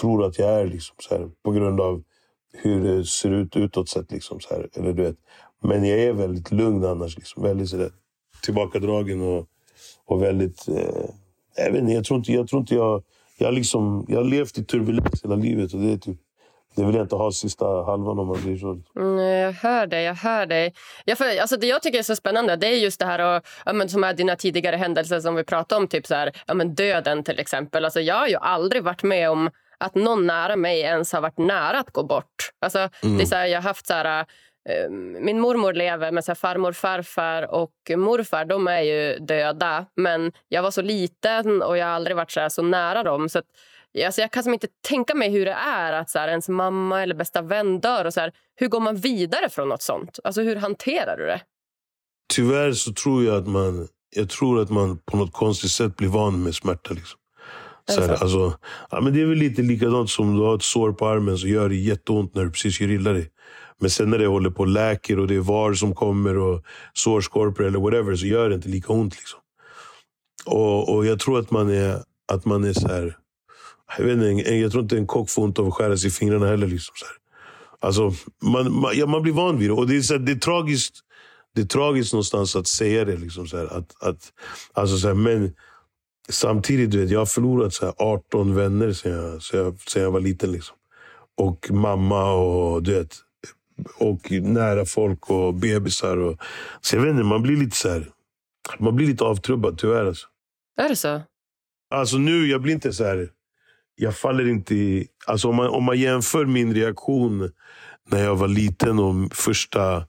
tror 0.00 0.24
att 0.24 0.38
jag 0.38 0.48
är. 0.48 0.66
Liksom, 0.66 0.96
så 0.98 1.14
här, 1.14 1.30
på 1.44 1.50
grund 1.50 1.80
av 1.80 2.02
hur 2.52 2.84
det 2.84 3.04
ser 3.04 3.30
ut 3.30 3.56
utåt 3.56 3.88
sett. 3.88 4.12
Liksom, 4.12 4.40
så 4.40 4.54
här, 4.54 4.68
eller, 4.72 4.92
du 4.92 5.02
vet. 5.02 5.16
Men 5.62 5.84
jag 5.84 5.98
är 5.98 6.12
väldigt 6.12 6.52
lugn 6.52 6.84
annars. 6.84 7.16
Liksom, 7.16 7.42
väldigt 7.42 7.68
så 7.68 7.76
där, 7.76 7.90
tillbakadragen 8.42 9.20
och, 9.22 9.46
och 10.04 10.22
väldigt... 10.22 10.68
Eh, 10.68 11.10
jag, 11.56 11.72
vet 11.72 11.80
inte, 11.80 11.92
jag 11.92 12.04
tror 12.04 12.18
inte 12.18 12.32
jag... 12.32 12.48
Tror 12.48 12.60
inte 12.60 12.74
jag 12.74 13.02
jag, 13.38 13.54
liksom, 13.54 14.06
jag 14.08 14.16
har 14.16 14.24
levt 14.24 14.58
i 14.58 14.64
turbulens 14.64 15.24
hela 15.24 15.36
livet. 15.36 15.74
Och 15.74 15.80
det 15.80 15.92
är 15.92 15.96
typ 15.96 16.18
det 16.76 16.84
vill 16.84 16.94
jag 16.94 17.04
inte 17.04 17.16
ha 17.16 17.32
sista 17.32 17.64
halvan 17.64 18.18
om 18.18 18.26
man 18.26 18.42
blir 18.42 18.56
så. 18.56 18.82
Mm, 18.96 19.18
jag 19.18 19.52
hör 19.52 19.86
dig. 19.86 20.04
Jag 20.04 20.14
hör 20.14 20.46
dig. 20.46 20.74
Jag 21.04 21.18
för, 21.18 21.40
alltså 21.40 21.56
det 21.56 21.66
jag 21.66 21.82
tycker 21.82 21.98
är 21.98 22.02
så 22.02 22.16
spännande 22.16 22.56
det 22.56 22.66
är 22.66 22.78
just 22.78 23.00
det 23.00 23.06
här 23.06 23.36
och, 23.36 23.42
ja, 23.64 23.72
men, 23.72 23.88
som 23.88 24.04
är 24.04 24.14
dina 24.14 24.36
tidigare 24.36 24.76
händelser 24.76 25.20
som 25.20 25.34
vi 25.34 25.44
pratade 25.44 25.80
om. 25.82 25.88
Typ 25.88 26.06
så 26.06 26.14
här, 26.14 26.32
ja, 26.46 26.54
men 26.54 26.74
döden 26.74 27.24
till 27.24 27.38
exempel. 27.38 27.84
Alltså, 27.84 28.00
jag 28.00 28.14
har 28.14 28.28
ju 28.28 28.36
aldrig 28.36 28.82
varit 28.82 29.02
med 29.02 29.30
om 29.30 29.50
att 29.78 29.94
någon 29.94 30.26
nära 30.26 30.56
mig 30.56 30.80
ens 30.80 31.12
har 31.12 31.20
varit 31.20 31.38
nära 31.38 31.80
att 31.80 31.90
gå 31.90 32.02
bort. 32.02 32.50
Alltså, 32.60 32.78
mm. 32.78 33.16
det 33.16 33.24
är 33.24 33.26
så 33.26 33.34
här, 33.34 33.46
jag 33.46 33.58
har 33.58 33.68
haft 33.68 33.86
så 33.86 33.94
här, 33.94 34.26
min 35.20 35.40
mormor 35.40 35.72
lever, 35.72 36.12
men 36.12 36.22
så 36.22 36.34
farmor, 36.34 36.72
farfar 36.72 37.54
och 37.54 37.72
morfar 37.96 38.44
de 38.44 38.68
är 38.68 38.80
ju 38.80 39.18
döda. 39.18 39.86
Men 39.96 40.32
jag 40.48 40.62
var 40.62 40.70
så 40.70 40.82
liten 40.82 41.62
och 41.62 41.78
jag 41.78 41.86
har 41.86 41.92
aldrig 41.92 42.16
varit 42.16 42.30
så, 42.30 42.50
så 42.50 42.62
nära 42.62 43.02
dem. 43.02 43.28
Så 43.28 43.38
att, 43.38 43.44
Alltså 44.04 44.20
jag 44.20 44.32
kan 44.32 44.42
som 44.42 44.52
inte 44.52 44.68
tänka 44.88 45.14
mig 45.14 45.30
hur 45.30 45.44
det 45.44 45.52
är 45.52 45.92
att 45.92 46.10
så 46.10 46.18
här, 46.18 46.28
ens 46.28 46.48
mamma 46.48 47.02
eller 47.02 47.14
bästa 47.14 47.42
vän 47.42 47.80
dör. 47.80 48.04
Och 48.04 48.14
så 48.14 48.20
här, 48.20 48.32
hur 48.56 48.68
går 48.68 48.80
man 48.80 48.96
vidare 48.96 49.48
från 49.48 49.68
nåt 49.68 49.82
sånt? 49.82 50.18
Alltså, 50.24 50.42
hur 50.42 50.56
hanterar 50.56 51.16
du 51.16 51.26
det? 51.26 51.40
Tyvärr 52.34 52.72
så 52.72 52.92
tror 52.92 53.24
jag 53.24 53.36
att 53.36 53.46
man, 53.46 53.88
jag 54.16 54.28
tror 54.28 54.60
att 54.60 54.70
man 54.70 54.98
på 54.98 55.16
något 55.16 55.32
konstigt 55.32 55.70
sätt 55.70 55.96
blir 55.96 56.08
van 56.08 56.42
med 56.42 56.54
smärta. 56.54 56.94
Liksom. 56.94 57.18
Så 57.88 58.00
här, 58.00 58.08
alltså, 58.08 58.58
ja, 58.90 59.00
men 59.00 59.14
det 59.14 59.20
är 59.22 59.26
väl 59.26 59.38
lite 59.38 59.62
likadant 59.62 60.10
som 60.10 60.36
du 60.36 60.42
har 60.42 60.56
ett 60.56 60.62
sår 60.62 60.92
på 60.92 61.06
armen 61.06 61.38
så 61.38 61.48
gör 61.48 61.68
det 61.68 61.74
jätteont 61.74 62.34
när 62.34 62.44
du 62.44 62.50
precis 62.50 62.80
gör 62.80 62.90
illa 62.90 63.12
dig. 63.12 63.30
Men 63.80 63.90
sen 63.90 64.10
när 64.10 64.18
det 64.18 64.26
håller 64.26 64.50
på 64.50 64.60
och 64.60 64.68
läker 64.68 65.18
och 65.18 65.26
det 65.26 65.34
är 65.34 65.40
var 65.40 65.74
som 65.74 65.94
kommer 65.94 66.38
och 66.38 66.62
sårskorpor 66.92 67.66
eller 67.66 67.78
whatever 67.78 68.16
så 68.16 68.26
gör 68.26 68.48
det 68.48 68.54
inte 68.54 68.68
lika 68.68 68.92
ont. 68.92 69.16
Liksom. 69.16 69.40
Och, 70.46 70.94
och 70.94 71.06
jag 71.06 71.18
tror 71.18 71.38
att 71.38 71.50
man 71.50 71.70
är, 71.70 72.02
att 72.32 72.44
man 72.44 72.64
är 72.64 72.72
så 72.72 72.88
här 72.88 73.16
jag, 73.98 74.04
vet 74.04 74.16
inte, 74.16 74.54
jag 74.54 74.72
tror 74.72 74.82
inte 74.82 74.96
en 74.96 75.06
kock 75.06 75.30
får 75.30 75.42
ont 75.42 75.58
av 75.58 75.66
att 75.66 75.74
skära 75.74 75.96
sig 75.96 76.08
i 76.08 76.10
fingrarna 76.10 76.46
heller. 76.46 76.66
Liksom, 76.66 76.94
så 76.96 77.06
här. 77.06 77.14
Alltså, 77.80 78.12
man, 78.42 78.80
man, 78.80 78.92
ja, 78.94 79.06
man 79.06 79.22
blir 79.22 79.32
van 79.32 79.58
vid 79.58 79.68
det. 79.68 79.72
Och 79.72 79.86
det 79.86 79.96
är, 79.96 80.00
så 80.00 80.14
här, 80.14 80.20
det 80.20 80.32
är 80.32 80.36
tragiskt 80.36 81.02
det 81.56 81.62
är 81.62 81.66
tragiskt 81.66 82.12
någonstans 82.12 82.56
att 82.56 82.66
säga 82.66 83.04
det. 83.04 83.16
Liksom, 83.16 83.46
så 83.46 83.56
här, 83.56 83.66
att, 83.66 84.02
att, 84.02 84.32
alltså, 84.72 84.96
så 84.96 85.06
här, 85.06 85.14
men 85.14 85.52
samtidigt, 86.28 86.90
du 86.90 87.00
vet, 87.00 87.10
jag 87.10 87.18
har 87.18 87.26
förlorat 87.26 87.74
så 87.74 87.84
här, 87.84 87.94
18 87.98 88.54
vänner 88.54 88.92
sedan 88.92 89.12
jag, 89.12 89.42
sedan 89.42 89.60
jag, 89.60 89.80
sedan 89.80 90.02
jag 90.02 90.10
var 90.10 90.20
liten. 90.20 90.52
Liksom. 90.52 90.76
Och 91.36 91.70
mamma 91.70 92.32
och 92.32 92.82
du 92.82 92.94
vet, 92.94 93.16
och 93.98 94.30
nära 94.30 94.84
folk 94.84 95.30
och 95.30 95.54
bebisar. 95.54 96.16
Och, 96.16 96.38
så 96.80 96.96
jag 96.96 97.02
vet 97.02 97.10
inte, 97.10 97.22
man 97.22 97.42
blir 97.42 97.56
lite 97.56 97.76
så 97.76 97.88
här, 97.88 98.08
man 98.78 98.96
blir 98.96 99.06
lite 99.06 99.24
avtrubbad 99.24 99.78
tyvärr. 99.78 100.04
Alltså. 100.04 100.26
Är 100.80 100.88
det 100.88 100.96
så? 100.96 101.22
Alltså 101.90 102.16
nu, 102.16 102.46
jag 102.46 102.62
blir 102.62 102.72
inte 102.72 102.92
så 102.92 103.04
här 103.04 103.30
jag 103.96 104.16
faller 104.16 104.48
inte 104.48 104.74
i... 104.74 105.06
Alltså 105.26 105.48
om, 105.48 105.56
man, 105.56 105.66
om 105.66 105.84
man 105.84 105.98
jämför 105.98 106.44
min 106.44 106.74
reaktion 106.74 107.50
när 108.10 108.24
jag 108.24 108.36
var 108.36 108.48
liten 108.48 108.98
och 108.98 109.34
första... 109.36 110.04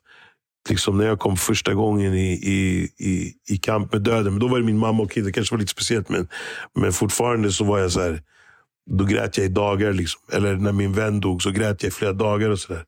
Liksom 0.68 0.98
när 0.98 1.06
jag 1.06 1.18
kom 1.18 1.36
första 1.36 1.74
gången 1.74 2.14
i, 2.14 2.32
i, 2.32 2.88
i, 2.98 3.32
i 3.48 3.56
kamp 3.56 3.92
med 3.92 4.02
döden. 4.02 4.32
Men 4.32 4.38
då 4.38 4.48
var 4.48 4.58
det 4.58 4.64
min 4.64 4.78
mamma 4.78 5.02
och 5.02 5.10
kid. 5.10 5.24
Det 5.24 5.32
kanske 5.32 5.54
var 5.54 5.60
lite 5.60 5.72
speciellt. 5.72 6.08
Men, 6.08 6.28
men 6.74 6.92
fortfarande 6.92 7.52
så 7.52 7.64
var 7.64 7.78
jag 7.78 7.92
så 7.92 8.00
här, 8.00 8.22
Då 8.90 9.04
grät 9.04 9.36
jag 9.36 9.46
i 9.46 9.48
dagar. 9.48 9.92
Liksom. 9.92 10.20
Eller 10.32 10.56
när 10.56 10.72
min 10.72 10.92
vän 10.92 11.20
dog 11.20 11.42
så 11.42 11.50
grät 11.50 11.82
jag 11.82 11.88
i 11.88 11.92
flera 11.92 12.12
dagar. 12.12 12.50
och 12.50 12.58
så 12.58 12.72
där. 12.72 12.84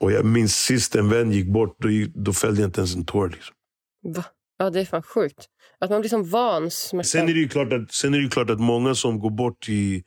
Och 0.00 0.12
jag 0.12 0.24
minns 0.24 0.56
sist 0.56 0.94
en 0.94 1.08
vän 1.08 1.32
gick 1.32 1.46
bort. 1.46 1.76
Då, 1.78 1.88
då 2.14 2.32
fällde 2.32 2.60
jag 2.60 2.68
inte 2.68 2.80
ens 2.80 2.94
en 2.94 3.04
tår. 3.04 3.28
Liksom. 3.28 3.54
Va? 4.02 4.24
Ja, 4.58 4.70
det 4.70 4.80
är 4.80 4.84
fan 4.84 5.02
sjukt. 5.02 5.46
Att 5.80 5.90
man 5.90 6.00
blir 6.00 6.08
som 6.08 6.30
van 6.30 6.70
Sen 6.70 7.28
är 7.28 7.34
det 7.34 7.40
ju 7.40 7.48
klart 7.48 7.72
att, 7.72 7.92
sen 7.92 8.14
är 8.14 8.18
det 8.18 8.28
klart 8.28 8.50
att 8.50 8.60
många 8.60 8.94
som 8.94 9.18
går 9.18 9.30
bort 9.30 9.68
i, 9.68 10.04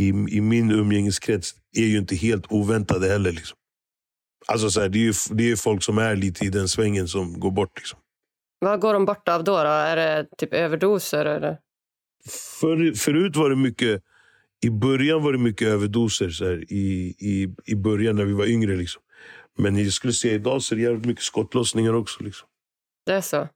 i, 0.00 0.08
i 0.08 0.40
min 0.40 0.70
umgängeskrets 0.70 1.54
är 1.76 1.86
ju 1.86 1.98
inte 1.98 2.16
helt 2.16 2.52
oväntade 2.52 3.08
heller. 3.08 3.32
Liksom. 3.32 3.56
Alltså 4.46 4.70
så 4.70 4.80
här, 4.80 4.88
det, 4.88 4.98
är 4.98 5.00
ju, 5.00 5.12
det 5.30 5.50
är 5.50 5.56
folk 5.56 5.82
som 5.82 5.98
är 5.98 6.16
lite 6.16 6.44
i 6.44 6.48
den 6.48 6.68
svängen 6.68 7.08
som 7.08 7.40
går 7.40 7.50
bort. 7.50 7.78
Liksom. 7.78 7.98
Vad 8.58 8.80
går 8.80 8.92
de 8.92 9.04
bort 9.04 9.28
av 9.28 9.44
då? 9.44 9.56
då? 9.56 9.68
Är 9.68 9.96
det 9.96 10.26
typ 10.38 10.54
överdoser? 10.54 11.24
Eller? 11.24 11.58
För, 12.60 12.94
förut 12.94 13.36
var 13.36 13.50
det 13.50 13.56
mycket... 13.56 14.02
I 14.64 14.70
början 14.70 15.22
var 15.22 15.32
det 15.32 15.38
mycket 15.38 15.68
överdoser. 15.68 16.28
Så 16.28 16.44
här, 16.44 16.72
i, 16.72 17.14
i, 17.18 17.54
I 17.64 17.74
början 17.74 18.16
när 18.16 18.24
vi 18.24 18.32
var 18.32 18.46
yngre. 18.46 18.76
Liksom. 18.76 19.02
Men 19.58 19.84
jag 19.84 19.92
skulle 19.92 20.12
säga 20.12 20.34
idag 20.34 20.62
så 20.62 20.74
är 20.74 20.76
det 20.76 20.82
jävligt 20.82 21.06
mycket 21.06 21.24
skottlossningar 21.24 21.94
också. 21.94 22.22
Liksom. 22.22 22.48
Det 23.06 23.12
är 23.12 23.20
så? 23.20 23.48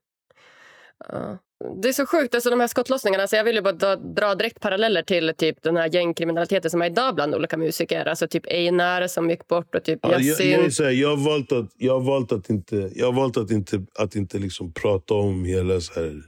Ja. 1.08 1.38
Det 1.82 1.88
är 1.88 1.92
så 1.92 2.06
sjukt, 2.06 2.34
alltså 2.34 2.50
de 2.50 2.60
här 2.60 2.66
skottlossningarna. 2.66 3.22
Alltså 3.22 3.36
jag 3.36 3.44
vill 3.44 3.54
ju 3.56 3.62
bara 3.62 3.72
dra, 3.72 3.96
dra 3.96 4.34
direkt 4.34 4.60
paralleller 4.60 5.02
till 5.02 5.32
typ 5.36 5.62
den 5.62 5.76
här 5.76 5.94
gängkriminaliteten 5.94 6.70
som 6.70 6.82
är 6.82 6.86
idag 6.86 7.14
bland 7.14 7.34
olika 7.34 7.56
musiker. 7.56 8.06
Alltså 8.06 8.28
typ 8.28 8.46
Einar 8.46 9.06
som 9.06 9.30
gick 9.30 9.46
bort 9.46 9.74
och 9.74 9.84
typ 9.84 9.98
ja, 10.02 10.10
jag, 10.20 10.40
jag, 10.40 10.58
här, 10.58 10.90
jag, 10.90 11.08
har 11.08 11.16
valt 11.16 11.52
att, 11.52 11.70
jag 11.76 11.92
har 11.92 12.00
valt 12.00 12.32
att 12.32 12.50
inte, 12.50 12.90
jag 12.94 13.06
har 13.06 13.12
valt 13.12 13.36
att 13.36 13.50
inte, 13.50 13.84
att 13.98 14.16
inte 14.16 14.38
liksom 14.38 14.72
prata 14.72 15.14
om 15.14 15.44
hela 15.44 15.80
så 15.80 16.00
här, 16.00 16.22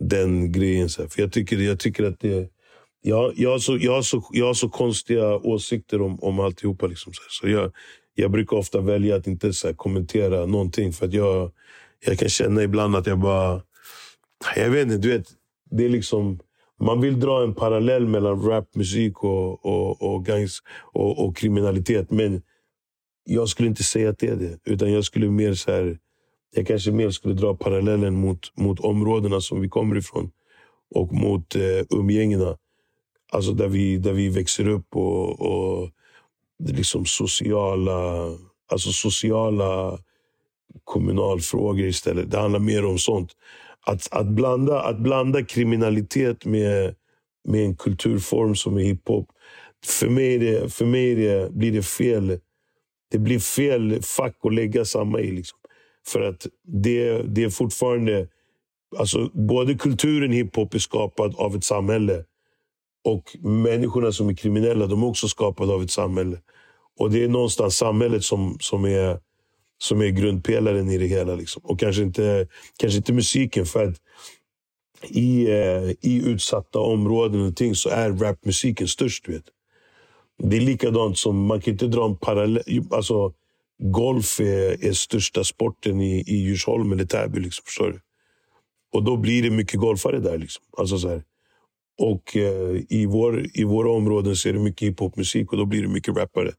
den 0.00 0.52
grejen. 0.52 0.88
Så 0.88 1.02
här. 1.02 1.08
För 1.08 1.22
jag 1.22 1.32
tycker, 1.32 1.56
jag 1.56 1.78
tycker 1.78 2.04
att 2.04 2.20
det, 2.20 2.50
jag, 3.06 3.32
jag, 3.36 3.50
har 3.50 3.58
så, 3.58 3.78
jag, 3.80 3.92
har 3.92 4.02
så, 4.02 4.22
jag 4.30 4.46
har 4.46 4.54
så 4.54 4.68
konstiga 4.68 5.36
åsikter 5.36 6.02
om, 6.02 6.20
om 6.20 6.40
alltihopa. 6.40 6.86
Liksom, 6.86 7.12
så 7.12 7.20
så 7.28 7.48
jag, 7.48 7.72
jag 8.14 8.30
brukar 8.30 8.56
ofta 8.56 8.80
välja 8.80 9.16
att 9.16 9.26
inte 9.26 9.52
så 9.52 9.74
kommentera 9.74 10.46
någonting. 10.46 10.92
För 10.92 11.06
att 11.06 11.12
jag, 11.12 11.52
jag 12.06 12.18
kan 12.18 12.28
känna 12.28 12.62
ibland 12.62 12.96
att 12.96 13.06
jag 13.06 13.18
bara... 13.18 13.62
Jag 14.56 14.70
vet 14.70 14.82
inte, 14.82 14.96
du 14.96 15.08
vet. 15.08 15.26
Det 15.70 15.84
är 15.84 15.88
liksom... 15.88 16.38
Man 16.80 17.00
vill 17.00 17.20
dra 17.20 17.42
en 17.42 17.54
parallell 17.54 18.06
mellan 18.06 18.42
rapmusik 18.42 19.24
och, 19.24 19.66
och, 19.66 20.02
och, 20.02 20.24
gangs, 20.24 20.62
och, 20.92 21.26
och 21.26 21.36
kriminalitet. 21.36 22.10
Men 22.10 22.42
jag 23.24 23.48
skulle 23.48 23.68
inte 23.68 23.84
säga 23.84 24.10
att 24.10 24.18
det 24.18 24.28
är 24.28 24.36
det. 24.36 24.58
Utan 24.64 24.92
jag 24.92 25.04
skulle 25.04 25.30
mer 25.30 25.54
så 25.54 25.70
här, 25.70 25.98
Jag 26.56 26.66
kanske 26.66 26.90
mer 26.90 27.10
skulle 27.10 27.34
dra 27.34 27.54
parallellen 27.54 28.14
mot, 28.14 28.56
mot 28.56 28.80
områdena 28.80 29.40
som 29.40 29.60
vi 29.60 29.68
kommer 29.68 29.96
ifrån. 29.96 30.30
Och 30.94 31.12
mot 31.12 31.56
eh, 31.56 31.98
umgängena. 31.98 32.56
Alltså 33.32 33.52
där 33.52 33.68
vi, 33.68 33.98
där 33.98 34.12
vi 34.12 34.28
växer 34.28 34.68
upp 34.68 34.96
och, 34.96 35.40
och 35.40 35.90
liksom 36.58 37.04
sociala, 37.06 38.30
alltså 38.70 38.92
sociala 38.92 39.98
kommunalfrågor 40.84 41.86
istället. 41.86 42.30
Det 42.30 42.38
handlar 42.38 42.60
mer 42.60 42.84
om 42.84 42.98
sånt. 42.98 43.32
Att, 43.86 44.08
att, 44.12 44.26
blanda, 44.26 44.80
att 44.82 44.98
blanda 44.98 45.44
kriminalitet 45.44 46.44
med, 46.44 46.94
med 47.48 47.64
en 47.64 47.76
kulturform 47.76 48.54
som 48.54 48.76
är 48.76 48.82
hiphop. 48.82 49.28
För 49.86 50.08
mig, 50.08 50.38
det, 50.38 50.72
för 50.72 50.84
mig 50.84 51.14
det, 51.14 51.52
blir 51.52 51.72
det 51.72 51.82
fel. 51.82 52.40
Det 53.10 53.18
blir 53.18 53.38
fel 53.38 54.02
fack 54.02 54.36
att 54.42 54.54
lägga 54.54 54.84
samma 54.84 55.20
i. 55.20 55.30
Liksom. 55.30 55.58
För 56.06 56.20
att 56.20 56.46
det, 56.64 57.22
det 57.22 57.44
är 57.44 57.50
fortfarande... 57.50 58.28
Alltså, 58.96 59.30
både 59.34 59.74
kulturen 59.74 60.32
hiphop 60.32 60.74
är 60.74 60.78
skapad 60.78 61.34
av 61.36 61.56
ett 61.56 61.64
samhälle 61.64 62.24
och 63.06 63.36
människorna 63.40 64.12
som 64.12 64.28
är 64.28 64.34
kriminella 64.34 64.86
de 64.86 65.02
är 65.02 65.06
också 65.06 65.28
skapade 65.28 65.72
av 65.72 65.82
ett 65.82 65.90
samhälle. 65.90 66.38
Och 66.98 67.10
Det 67.10 67.24
är 67.24 67.28
någonstans 67.28 67.76
samhället 67.76 68.24
som, 68.24 68.56
som, 68.60 68.84
är, 68.84 69.18
som 69.78 70.00
är 70.00 70.08
grundpelaren 70.08 70.90
i 70.90 70.98
det 70.98 71.06
hela. 71.06 71.34
Liksom. 71.34 71.62
Och 71.64 71.80
kanske 71.80 72.02
inte, 72.02 72.48
kanske 72.76 72.96
inte 72.96 73.12
musiken. 73.12 73.66
För 73.66 73.84
att 73.84 73.96
i, 75.08 75.50
eh, 75.50 75.90
i 75.90 76.22
utsatta 76.24 76.78
områden 76.78 77.46
och 77.46 77.56
ting 77.56 77.74
så 77.74 77.88
är 77.88 78.10
rapmusiken 78.10 78.88
störst. 78.88 79.28
Vet. 79.28 79.44
Det 80.42 80.56
är 80.56 80.60
likadant 80.60 81.18
som, 81.18 81.46
man 81.46 81.60
kan 81.60 81.72
inte 81.72 81.86
dra 81.86 82.04
en 82.04 82.16
parallell. 82.16 82.82
Alltså, 82.90 83.32
golf 83.78 84.40
är, 84.40 84.84
är 84.84 84.92
största 84.92 85.44
sporten 85.44 86.00
i, 86.00 86.24
i 86.26 86.36
Djursholm 86.36 86.92
eller 86.92 87.04
Täby. 87.04 87.40
Liksom, 87.40 87.62
förstår 87.64 87.90
du? 87.92 88.00
Och 88.92 89.02
då 89.04 89.16
blir 89.16 89.42
det 89.42 89.50
mycket 89.50 89.80
golfare 89.80 90.18
där. 90.18 90.38
Liksom. 90.38 90.64
Alltså 90.76 90.98
så 90.98 91.08
här. 91.08 91.22
Och 91.98 92.36
eh, 92.36 92.82
i, 92.88 93.06
vår, 93.06 93.46
i 93.54 93.64
våra 93.64 93.90
områden 93.90 94.36
så 94.36 94.48
är 94.48 94.52
det 94.52 94.58
mycket 94.58 94.88
hiphopmusik 94.88 95.52
och 95.52 95.58
då 95.58 95.64
blir 95.64 95.82
det 95.82 95.88
mycket 95.88 96.16
rappare. 96.16 96.52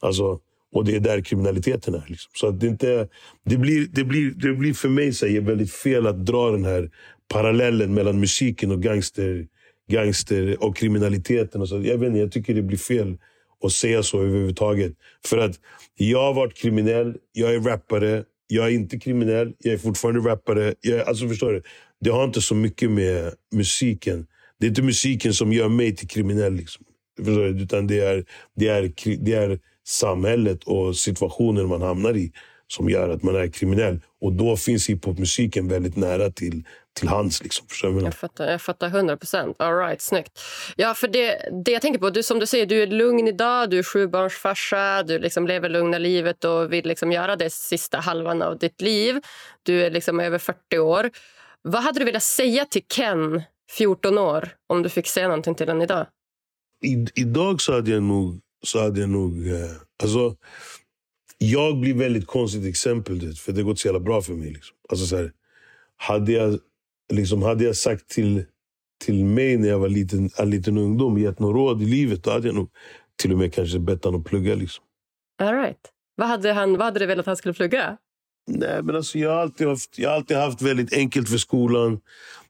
Alltså, 0.00 0.40
och 0.74 0.84
det 0.84 0.96
är 0.96 1.00
där 1.00 1.20
kriminaliteten 1.20 1.94
är. 1.94 2.04
Liksom. 2.08 2.30
Så 2.34 2.50
det, 2.50 2.66
inte, 2.66 3.08
det, 3.44 3.56
blir, 3.56 3.86
det, 3.92 4.04
blir, 4.04 4.30
det 4.30 4.52
blir 4.52 4.74
för 4.74 4.88
mig 4.88 5.12
så 5.12 5.26
här, 5.26 5.40
väldigt 5.40 5.72
fel 5.72 6.06
att 6.06 6.26
dra 6.26 6.50
den 6.50 6.64
här 6.64 6.90
parallellen 7.28 7.94
mellan 7.94 8.20
musiken 8.20 8.70
och 8.70 8.82
gangster, 8.82 9.46
gangster 9.90 10.64
och 10.64 10.76
kriminaliteten. 10.76 11.60
Och 11.60 11.68
så. 11.68 11.82
Jag, 11.82 11.98
vet 11.98 12.06
inte, 12.06 12.18
jag 12.18 12.32
tycker 12.32 12.54
det 12.54 12.62
blir 12.62 12.78
fel 12.78 13.18
att 13.64 13.72
säga 13.72 14.02
så 14.02 14.20
överhuvudtaget. 14.20 14.92
För 15.26 15.38
att 15.38 15.56
jag 15.94 16.22
har 16.22 16.34
varit 16.34 16.56
kriminell, 16.56 17.16
jag 17.32 17.54
är 17.54 17.60
rappare. 17.60 18.24
Jag 18.46 18.66
är 18.66 18.70
inte 18.70 18.98
kriminell, 18.98 19.52
jag 19.58 19.74
är 19.74 19.78
fortfarande 19.78 20.30
rappare. 20.30 20.74
Jag, 20.80 21.00
alltså 21.00 21.28
förstår 21.28 21.52
du? 21.52 21.62
Det 22.00 22.10
har 22.10 22.24
inte 22.24 22.40
så 22.40 22.54
mycket 22.54 22.90
med 22.90 23.34
musiken. 23.54 24.26
Det 24.64 24.68
är 24.68 24.70
inte 24.70 24.82
musiken 24.82 25.34
som 25.34 25.52
gör 25.52 25.68
mig 25.68 25.96
till 25.96 26.08
kriminell. 26.08 26.54
Liksom. 26.54 26.84
Utan 27.60 27.86
det 27.86 28.00
är, 28.00 28.24
det, 28.56 28.68
är, 28.68 28.92
det 29.24 29.32
är 29.32 29.58
samhället 29.86 30.64
och 30.64 30.96
situationen 30.96 31.68
man 31.68 31.82
hamnar 31.82 32.16
i 32.16 32.32
som 32.66 32.90
gör 32.90 33.08
att 33.08 33.22
man 33.22 33.36
är 33.36 33.48
kriminell. 33.48 34.00
Och 34.20 34.32
då 34.32 34.56
finns 34.56 34.88
hiphopmusiken 34.88 35.68
väldigt 35.68 35.96
nära 35.96 36.30
till, 36.30 36.64
till 36.92 37.08
hands. 37.08 37.42
Liksom. 37.42 37.66
Jag, 37.82 38.02
jag, 38.02 38.14
fattar, 38.14 38.50
jag 38.50 38.62
fattar 38.62 38.86
100 38.86 39.16
procent. 39.16 39.56
Right, 39.60 40.02
snyggt. 40.02 40.40
Ja, 40.76 40.94
för 40.94 41.08
det, 41.08 41.48
det 41.64 41.72
jag 41.72 41.82
tänker 41.82 42.00
på, 42.00 42.10
du, 42.10 42.22
som 42.22 42.38
du 42.38 42.46
säger, 42.46 42.66
du 42.66 42.82
är 42.82 42.86
lugn 42.86 43.28
idag, 43.28 43.70
du 43.70 43.78
är 43.78 43.82
sjubarnsfarsa, 43.82 45.02
du 45.02 45.18
liksom 45.18 45.46
lever 45.46 45.68
lugna 45.68 45.98
livet 45.98 46.44
och 46.44 46.72
vill 46.72 46.86
liksom 46.86 47.12
göra 47.12 47.36
det 47.36 47.52
sista 47.52 47.98
halvan 47.98 48.42
av 48.42 48.58
ditt 48.58 48.80
liv. 48.80 49.20
Du 49.62 49.82
är 49.84 49.90
liksom 49.90 50.20
över 50.20 50.38
40 50.38 50.78
år. 50.78 51.10
Vad 51.62 51.82
hade 51.82 51.98
du 51.98 52.04
velat 52.04 52.22
säga 52.22 52.64
till 52.64 52.82
Ken, 52.94 53.42
14 53.70 54.18
år, 54.18 54.48
om 54.66 54.82
du 54.82 54.88
fick 54.88 55.06
säga 55.06 55.28
någonting 55.28 55.54
till 55.54 55.68
honom 55.68 55.82
idag? 55.82 56.06
I, 56.82 57.06
idag 57.14 57.60
så 57.60 57.72
hade 57.72 57.90
jag 57.90 58.02
nog... 58.02 58.40
Så 58.64 58.82
hade 58.82 59.00
jag 59.00 59.10
nog 59.10 59.48
eh, 59.48 59.70
alltså, 60.02 60.36
jag 61.38 61.80
blir 61.80 61.94
väldigt 61.94 62.26
konstigt 62.26 62.66
exempel, 62.66 63.34
för 63.34 63.52
det 63.52 63.60
har 63.60 63.64
gått 63.64 63.78
så 63.78 63.88
jävla 63.88 64.00
bra 64.00 64.22
för 64.22 64.32
mig. 64.32 64.50
Liksom. 64.50 64.76
Alltså, 64.88 65.06
så 65.06 65.16
här, 65.16 65.32
hade, 65.96 66.32
jag, 66.32 66.58
liksom, 67.12 67.42
hade 67.42 67.64
jag 67.64 67.76
sagt 67.76 68.08
till, 68.08 68.44
till 69.04 69.24
mig 69.24 69.56
när 69.56 69.68
jag 69.68 69.78
var 69.78 69.88
liten, 69.88 70.30
en 70.38 70.50
liten 70.50 70.78
ungdom, 70.78 71.18
gett 71.18 71.38
något 71.38 71.54
råd 71.54 71.82
i 71.82 71.86
livet, 71.86 72.24
då 72.24 72.30
hade 72.30 72.48
jag 72.48 72.54
nog 72.54 72.70
till 73.16 73.32
och 73.32 73.38
med 73.38 73.54
kanske 73.54 73.78
bett 73.78 74.04
honom 74.04 74.20
att 74.20 74.26
plugga. 74.26 74.54
Liksom. 74.54 74.84
All 75.42 75.54
right. 75.54 75.80
Vad 76.16 76.28
hade, 76.28 76.52
han, 76.52 76.72
vad 76.72 76.82
hade 76.82 76.98
du 76.98 77.06
velat 77.06 77.22
att 77.22 77.26
han 77.26 77.36
skulle 77.36 77.54
plugga? 77.54 77.96
Nej, 78.46 78.82
men 78.82 78.96
alltså, 78.96 79.18
jag, 79.18 79.30
har 79.30 79.36
alltid 79.36 79.68
haft, 79.68 79.98
jag 79.98 80.08
har 80.08 80.16
alltid 80.16 80.36
haft 80.36 80.62
väldigt 80.62 80.92
enkelt 80.92 81.28
för 81.28 81.38
skolan. 81.38 82.00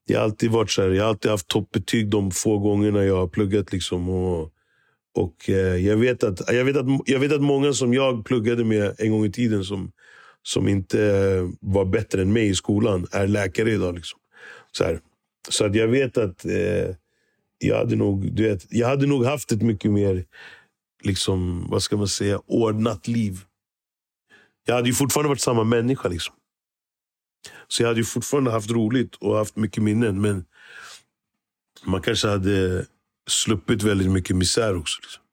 Det 0.07 0.15
har 0.15 0.23
alltid 0.23 0.51
varit 0.51 0.71
så 0.71 0.83
här, 0.83 0.91
jag 0.91 1.03
har 1.03 1.09
alltid 1.09 1.31
haft 1.31 1.49
toppbetyg 1.49 2.09
de 2.09 2.31
få 2.31 2.59
gångerna 2.59 3.05
jag 3.05 3.17
har 3.17 3.29
pluggat. 3.29 3.73
Liksom, 3.73 4.09
och, 4.09 4.53
och 5.15 5.51
eh, 5.51 5.77
jag, 5.87 5.97
vet 5.97 6.25
att, 6.25 6.53
jag, 6.55 6.65
vet 6.65 6.77
att, 6.77 6.87
jag 7.07 7.21
vet 7.21 7.33
att 7.33 7.43
många 7.43 7.73
som 7.73 7.95
jag 7.95 8.25
pluggade 8.25 8.65
med 8.65 8.95
en 8.99 9.11
gång 9.11 9.25
i 9.25 9.33
tiden 9.33 9.65
som, 9.65 9.93
som 10.43 10.69
inte 10.69 10.99
var 11.61 11.85
bättre 11.85 12.23
än 12.23 12.33
mig 12.33 12.49
i 12.49 12.55
skolan 12.55 13.07
är 13.13 13.27
läkare 13.27 13.73
idag. 13.73 13.95
Liksom. 13.95 14.21
Så, 14.73 14.85
här. 14.85 15.01
så 15.49 15.65
att 15.65 15.75
jag 15.75 15.89
vet 15.89 16.19
att 16.19 16.45
eh, 16.45 16.95
jag, 17.59 17.77
hade 17.77 17.97
nog, 17.97 18.33
du 18.33 18.43
vet, 18.43 18.67
jag 18.71 18.89
hade 18.89 19.07
nog 19.07 19.25
haft 19.25 19.53
ett 19.53 19.63
mycket 19.63 19.91
mer 19.91 20.25
liksom, 21.03 21.67
vad 21.71 21.83
ska 21.83 21.97
man 21.97 22.09
säga, 22.09 22.41
ordnat 22.47 23.09
liv. 23.09 23.41
Jag 24.67 24.75
hade 24.75 24.89
ju 24.89 24.95
fortfarande 24.95 25.29
varit 25.29 25.41
samma 25.41 25.65
människa. 25.65 26.09
Liksom. 26.09 26.35
Så 27.75 27.83
jag 27.83 27.89
hade 27.89 28.01
ju 28.01 28.05
fortfarande 28.05 28.51
haft 28.51 28.71
roligt 28.71 29.15
och 29.15 29.37
haft 29.37 29.57
mycket 29.57 29.83
minnen. 29.83 30.21
Men 30.21 30.45
man 31.85 32.03
kanske 32.03 32.29
hade 32.29 32.87
sluppit 33.27 33.83
väldigt 33.83 34.11
mycket 34.11 34.37
misär 34.37 34.77
också. 34.77 35.01
Liksom. 35.03 35.24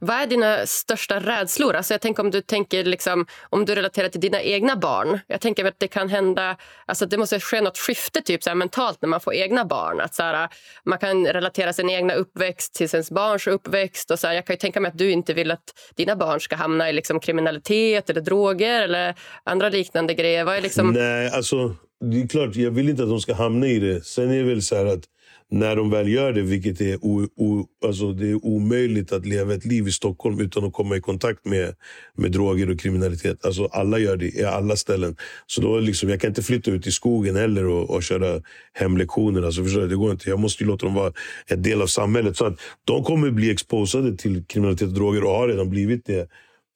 Vad 0.00 0.16
är 0.16 0.26
dina 0.26 0.66
största 0.66 1.20
rädslor? 1.20 1.74
Alltså 1.74 1.94
jag 1.94 2.00
tänker 2.00 2.22
om 2.22 2.30
du 2.30 2.40
tänker 2.40 2.84
liksom, 2.84 3.26
om 3.48 3.64
du 3.64 3.74
relaterar 3.74 4.08
till 4.08 4.20
dina 4.20 4.42
egna 4.42 4.76
barn. 4.76 5.18
Jag 5.26 5.40
tänker 5.40 5.64
att 5.64 5.74
det 5.78 5.88
kan 5.88 6.08
hända, 6.08 6.56
alltså 6.86 7.06
det 7.06 7.18
måste 7.18 7.40
ske 7.40 7.60
något 7.60 7.78
skifte 7.78 8.20
typ 8.22 8.42
så 8.42 8.50
här, 8.50 8.54
mentalt 8.54 9.02
när 9.02 9.08
man 9.08 9.20
får 9.20 9.34
egna 9.34 9.64
barn. 9.64 10.00
Att 10.00 10.14
så 10.14 10.22
här, 10.22 10.48
man 10.84 10.98
kan 10.98 11.26
relatera 11.26 11.72
sin 11.72 11.90
egna 11.90 12.14
uppväxt 12.14 12.74
till 12.74 12.88
ens 12.92 13.10
barns 13.10 13.46
uppväxt. 13.46 14.10
Och 14.10 14.18
så 14.18 14.26
här, 14.26 14.34
jag 14.34 14.46
kan 14.46 14.56
tänka 14.56 14.80
mig 14.80 14.88
att 14.88 14.98
du 14.98 15.10
inte 15.10 15.34
vill 15.34 15.50
att 15.50 15.74
dina 15.96 16.16
barn 16.16 16.40
ska 16.40 16.56
hamna 16.56 16.90
i 16.90 16.92
liksom 16.92 17.20
kriminalitet 17.20 18.10
eller 18.10 18.20
droger 18.20 18.82
eller 18.82 19.14
andra 19.44 19.68
liknande 19.68 20.14
grejer. 20.14 20.44
Vad 20.44 20.56
är 20.56 20.60
liksom... 20.60 20.92
Nej, 20.92 21.30
alltså 21.30 21.74
det 22.00 22.22
är 22.22 22.28
klart, 22.28 22.56
jag 22.56 22.70
vill 22.70 22.88
inte 22.88 23.02
att 23.02 23.08
de 23.08 23.20
ska 23.20 23.34
hamna 23.34 23.66
i 23.66 23.78
det. 23.78 24.04
Sen 24.04 24.30
är 24.30 24.36
det 24.36 24.48
väl 24.48 24.62
så 24.62 24.92
att 24.92 25.04
när 25.50 25.76
de 25.76 25.90
väl 25.90 26.08
gör 26.08 26.32
det, 26.32 26.42
vilket 26.42 26.80
är, 26.80 26.98
o, 27.04 27.28
o, 27.36 27.66
alltså 27.84 28.12
det 28.12 28.30
är 28.30 28.44
omöjligt 28.46 29.12
att 29.12 29.26
leva 29.26 29.54
ett 29.54 29.64
liv 29.64 29.88
i 29.88 29.92
Stockholm 29.92 30.40
utan 30.40 30.64
att 30.64 30.72
komma 30.72 30.96
i 30.96 31.00
kontakt 31.00 31.44
med, 31.44 31.74
med 32.14 32.32
droger 32.32 32.70
och 32.70 32.80
kriminalitet. 32.80 33.44
Alltså 33.44 33.66
alla 33.66 33.98
gör 33.98 34.16
det 34.16 34.34
i 34.34 34.44
alla 34.44 34.76
ställen. 34.76 35.16
Så 35.46 35.60
då 35.60 35.78
liksom, 35.78 36.08
jag 36.08 36.20
kan 36.20 36.28
inte 36.28 36.42
flytta 36.42 36.70
ut 36.70 36.86
i 36.86 36.90
skogen 36.90 37.36
heller 37.36 37.66
och, 37.66 37.90
och 37.90 38.02
köra 38.02 38.42
hemlektioner. 38.72 39.42
Alltså 39.42 39.64
förstår 39.64 39.80
du? 39.80 39.88
Det 39.88 39.96
går 39.96 40.10
inte. 40.10 40.30
Jag 40.30 40.40
måste 40.40 40.64
låta 40.64 40.86
dem 40.86 40.94
vara 40.94 41.12
en 41.46 41.62
del 41.62 41.82
av 41.82 41.86
samhället. 41.86 42.36
Så 42.36 42.44
att 42.44 42.60
de 42.84 43.04
kommer 43.04 43.30
bli 43.30 43.50
exposade 43.50 44.16
till 44.16 44.44
kriminalitet 44.44 44.88
och 44.88 44.94
droger 44.94 45.24
och 45.24 45.30
har 45.30 45.48
redan 45.48 45.70
blivit 45.70 46.06
det. 46.06 46.28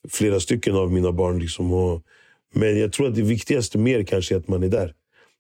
Flera 0.09 0.41
stycken 0.41 0.75
av 0.75 0.93
mina 0.93 1.13
barn. 1.13 1.39
Liksom. 1.39 1.73
Och, 1.73 2.03
men 2.55 2.79
jag 2.79 2.93
tror 2.93 3.09
att 3.09 3.15
det 3.15 3.23
viktigaste 3.23 3.79
mer 3.79 4.03
kanske 4.03 4.35
är 4.35 4.39
att 4.39 4.49
man 4.49 4.63
är 4.63 4.69
där. 4.69 4.95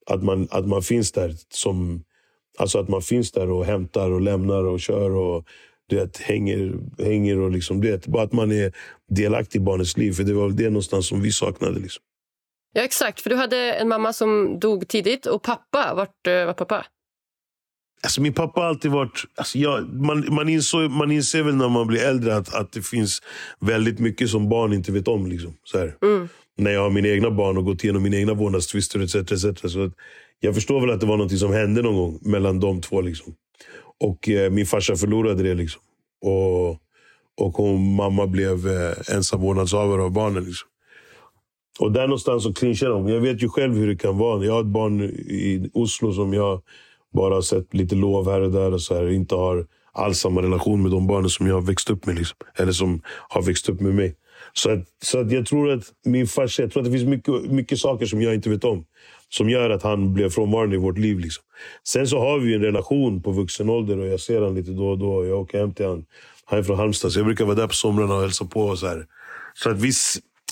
Att 0.07 0.23
man, 0.23 0.49
att 0.51 0.69
man 0.69 0.83
finns 0.83 1.13
där 1.13 1.35
som 1.49 2.03
Alltså 2.59 2.79
att 2.79 2.89
man 2.89 3.03
finns 3.03 3.33
där 3.33 3.51
och 3.51 3.65
hämtar 3.65 4.11
och 4.11 4.21
lämnar 4.21 4.65
och 4.65 4.81
kör 4.81 5.11
och 5.11 5.47
du 5.89 5.97
vet, 5.97 6.19
hänger, 6.19 6.75
hänger 6.99 7.39
och 7.39 7.51
liksom, 7.51 7.81
du 7.81 7.91
vet, 7.91 8.07
bara 8.07 8.23
att 8.23 8.33
man 8.33 8.53
är 8.53 8.73
delaktig 9.09 9.59
i 9.59 9.63
barnets 9.63 9.97
liv. 9.97 10.13
För 10.13 10.23
det 10.23 10.33
var 10.33 10.47
väl 10.47 10.57
det 10.57 10.71
någonstans 10.71 11.09
som 11.09 11.23
vi 11.23 11.33
saknade. 11.33 11.81
Liksom. 11.81 12.03
Ja, 12.73 12.83
exakt. 12.83 13.21
För 13.21 13.31
du 13.31 13.37
hade 13.37 13.73
en 13.73 13.89
mamma 13.89 14.13
som 14.13 14.61
dog 14.61 14.89
tidigt 14.89 15.27
och 15.27 15.43
pappa, 15.43 15.95
vart 15.95 16.27
eh, 16.27 16.47
var 16.47 16.53
pappa? 16.53 16.87
Alltså 18.03 18.21
min 18.21 18.33
pappa 18.33 18.61
har 18.61 18.69
alltid 18.69 18.91
varit... 18.91 19.25
Alltså 19.35 19.59
jag, 19.59 19.95
man, 19.95 20.35
man, 20.35 20.49
insåg, 20.49 20.91
man 20.91 21.11
inser 21.11 21.43
väl 21.43 21.55
när 21.55 21.69
man 21.69 21.87
blir 21.87 22.01
äldre 22.01 22.37
att, 22.37 22.55
att 22.55 22.73
det 22.73 22.83
finns 22.83 23.23
väldigt 23.61 23.99
mycket 23.99 24.31
som 24.31 24.49
barn 24.49 24.73
inte 24.73 24.93
vet 24.93 25.09
om. 25.09 25.27
Liksom, 25.27 25.57
så 25.65 25.79
mm. 25.79 26.29
När 26.57 26.71
jag 26.71 26.83
har 26.83 26.91
mina 26.91 27.09
egna 27.09 27.31
barn 27.31 27.57
och 27.57 27.65
gått 27.65 27.85
igenom 27.85 28.03
mina 28.03 28.17
egna 28.17 28.35
vårdnadstvister 28.35 29.01
etc. 29.01 29.15
etc. 29.15 29.73
Så 29.73 29.85
att 29.85 29.93
jag 30.45 30.55
förstår 30.55 30.81
väl 30.81 30.91
att 30.91 31.01
det 31.01 31.07
var 31.07 31.17
något 31.17 31.39
som 31.39 31.53
hände 31.53 31.83
någon 31.83 31.97
gång 31.97 32.19
mellan 32.23 32.61
de 32.61 32.81
två. 32.81 33.01
Liksom. 33.01 33.35
och 34.01 34.29
eh, 34.29 34.51
min 34.51 34.67
farsa 34.67 34.97
förlorade 34.97 35.43
det. 35.43 35.55
Liksom. 35.55 35.83
Och, 36.25 36.71
och 37.47 37.53
hon, 37.57 37.95
mamma 37.95 38.27
blev 38.27 38.69
eh, 38.69 39.15
ensam 39.15 39.41
vårdnadshavare 39.41 40.03
av 40.03 40.13
barnen. 40.13 40.45
Liksom. 40.45 40.69
Och 41.81 41.93
där 41.93 42.07
någonstans 42.07 42.43
så 42.43 42.53
clinchar 42.53 42.89
de. 42.89 43.09
Jag 43.09 43.21
vet 43.21 43.43
ju 43.43 43.49
själv 43.49 43.77
hur 43.77 43.87
det 43.87 43.97
kan 43.97 44.19
vara. 44.19 44.45
Jag 44.45 44.53
har 44.53 44.61
ett 44.61 44.67
barn 44.67 45.03
i 45.03 45.71
Oslo 45.75 46.13
som 46.13 46.33
jag 46.33 46.63
bara 47.15 47.35
har 47.35 47.43
sett 47.43 47.75
lite 47.75 47.95
lov 47.95 48.31
här 48.31 48.41
och 48.41 48.53
där. 48.53 48.73
och 48.73 48.83
så 48.83 48.95
här, 48.95 49.11
Inte 49.11 49.35
har 49.35 49.67
alls 49.93 50.19
samma 50.19 50.43
relation 50.43 50.83
med 50.83 50.91
de 50.91 51.07
barnen 51.07 51.31
som 51.31 51.47
jag 51.47 51.55
har 51.55 51.63
växt 51.63 51.91
upp 51.91 52.07
med. 52.07 52.15
Liksom. 52.15 52.37
Eller 52.59 52.73
som 52.73 53.03
har 53.29 53.43
växt 53.43 53.69
upp 53.69 53.81
med 53.81 53.95
mig. 53.95 54.17
Så, 54.53 54.71
att, 54.71 54.89
så 55.03 55.21
att 55.21 55.33
jag 55.33 55.47
tror 55.47 55.71
att 55.71 55.85
min 56.05 56.27
farsa, 56.27 56.63
jag 56.63 56.73
tror 56.73 56.81
att 56.83 56.93
det 56.93 56.99
finns 56.99 57.09
mycket, 57.09 57.51
mycket 57.51 57.79
saker 57.79 58.07
som 58.07 58.23
jag 58.23 58.35
inte 58.35 58.51
vet 58.51 58.65
om. 58.65 58.85
Som 59.29 59.51
gör 59.51 59.71
att 59.71 59.83
han 59.83 60.15
blev 60.15 60.31
frånvarande 60.31 60.77
i 60.77 60.79
vårt 60.79 60.99
liv. 60.99 61.19
Liksom. 61.19 61.45
Sen 61.89 62.07
så 62.07 62.19
har 62.19 62.39
vi 62.39 62.55
en 62.55 62.63
relation 62.63 63.23
på 63.23 63.33
vuxen 63.33 63.71
ålder 63.71 63.99
och 63.99 64.07
jag 64.07 64.21
ser 64.21 64.41
honom 64.41 64.57
lite 64.57 64.71
då 64.71 64.89
och 64.89 64.99
då. 64.99 65.27
Jag 65.27 65.41
åker 65.41 65.59
hem 65.59 65.75
till 65.75 65.87
honom. 65.87 66.05
Han 66.45 66.59
är 66.59 66.63
från 66.63 66.79
Halmstad, 66.79 67.13
så 67.13 67.19
jag 67.19 67.27
brukar 67.27 67.45
vara 67.45 67.57
där 67.57 67.67
på 67.67 67.75
somrarna 67.75 68.15
och 68.15 68.21
hälsa 68.21 68.45
på. 68.45 68.61
Och 68.61 68.79
så 68.79 68.87
här. 68.87 69.07
så 69.55 69.71
att 69.71 69.81
vi, 69.81 69.93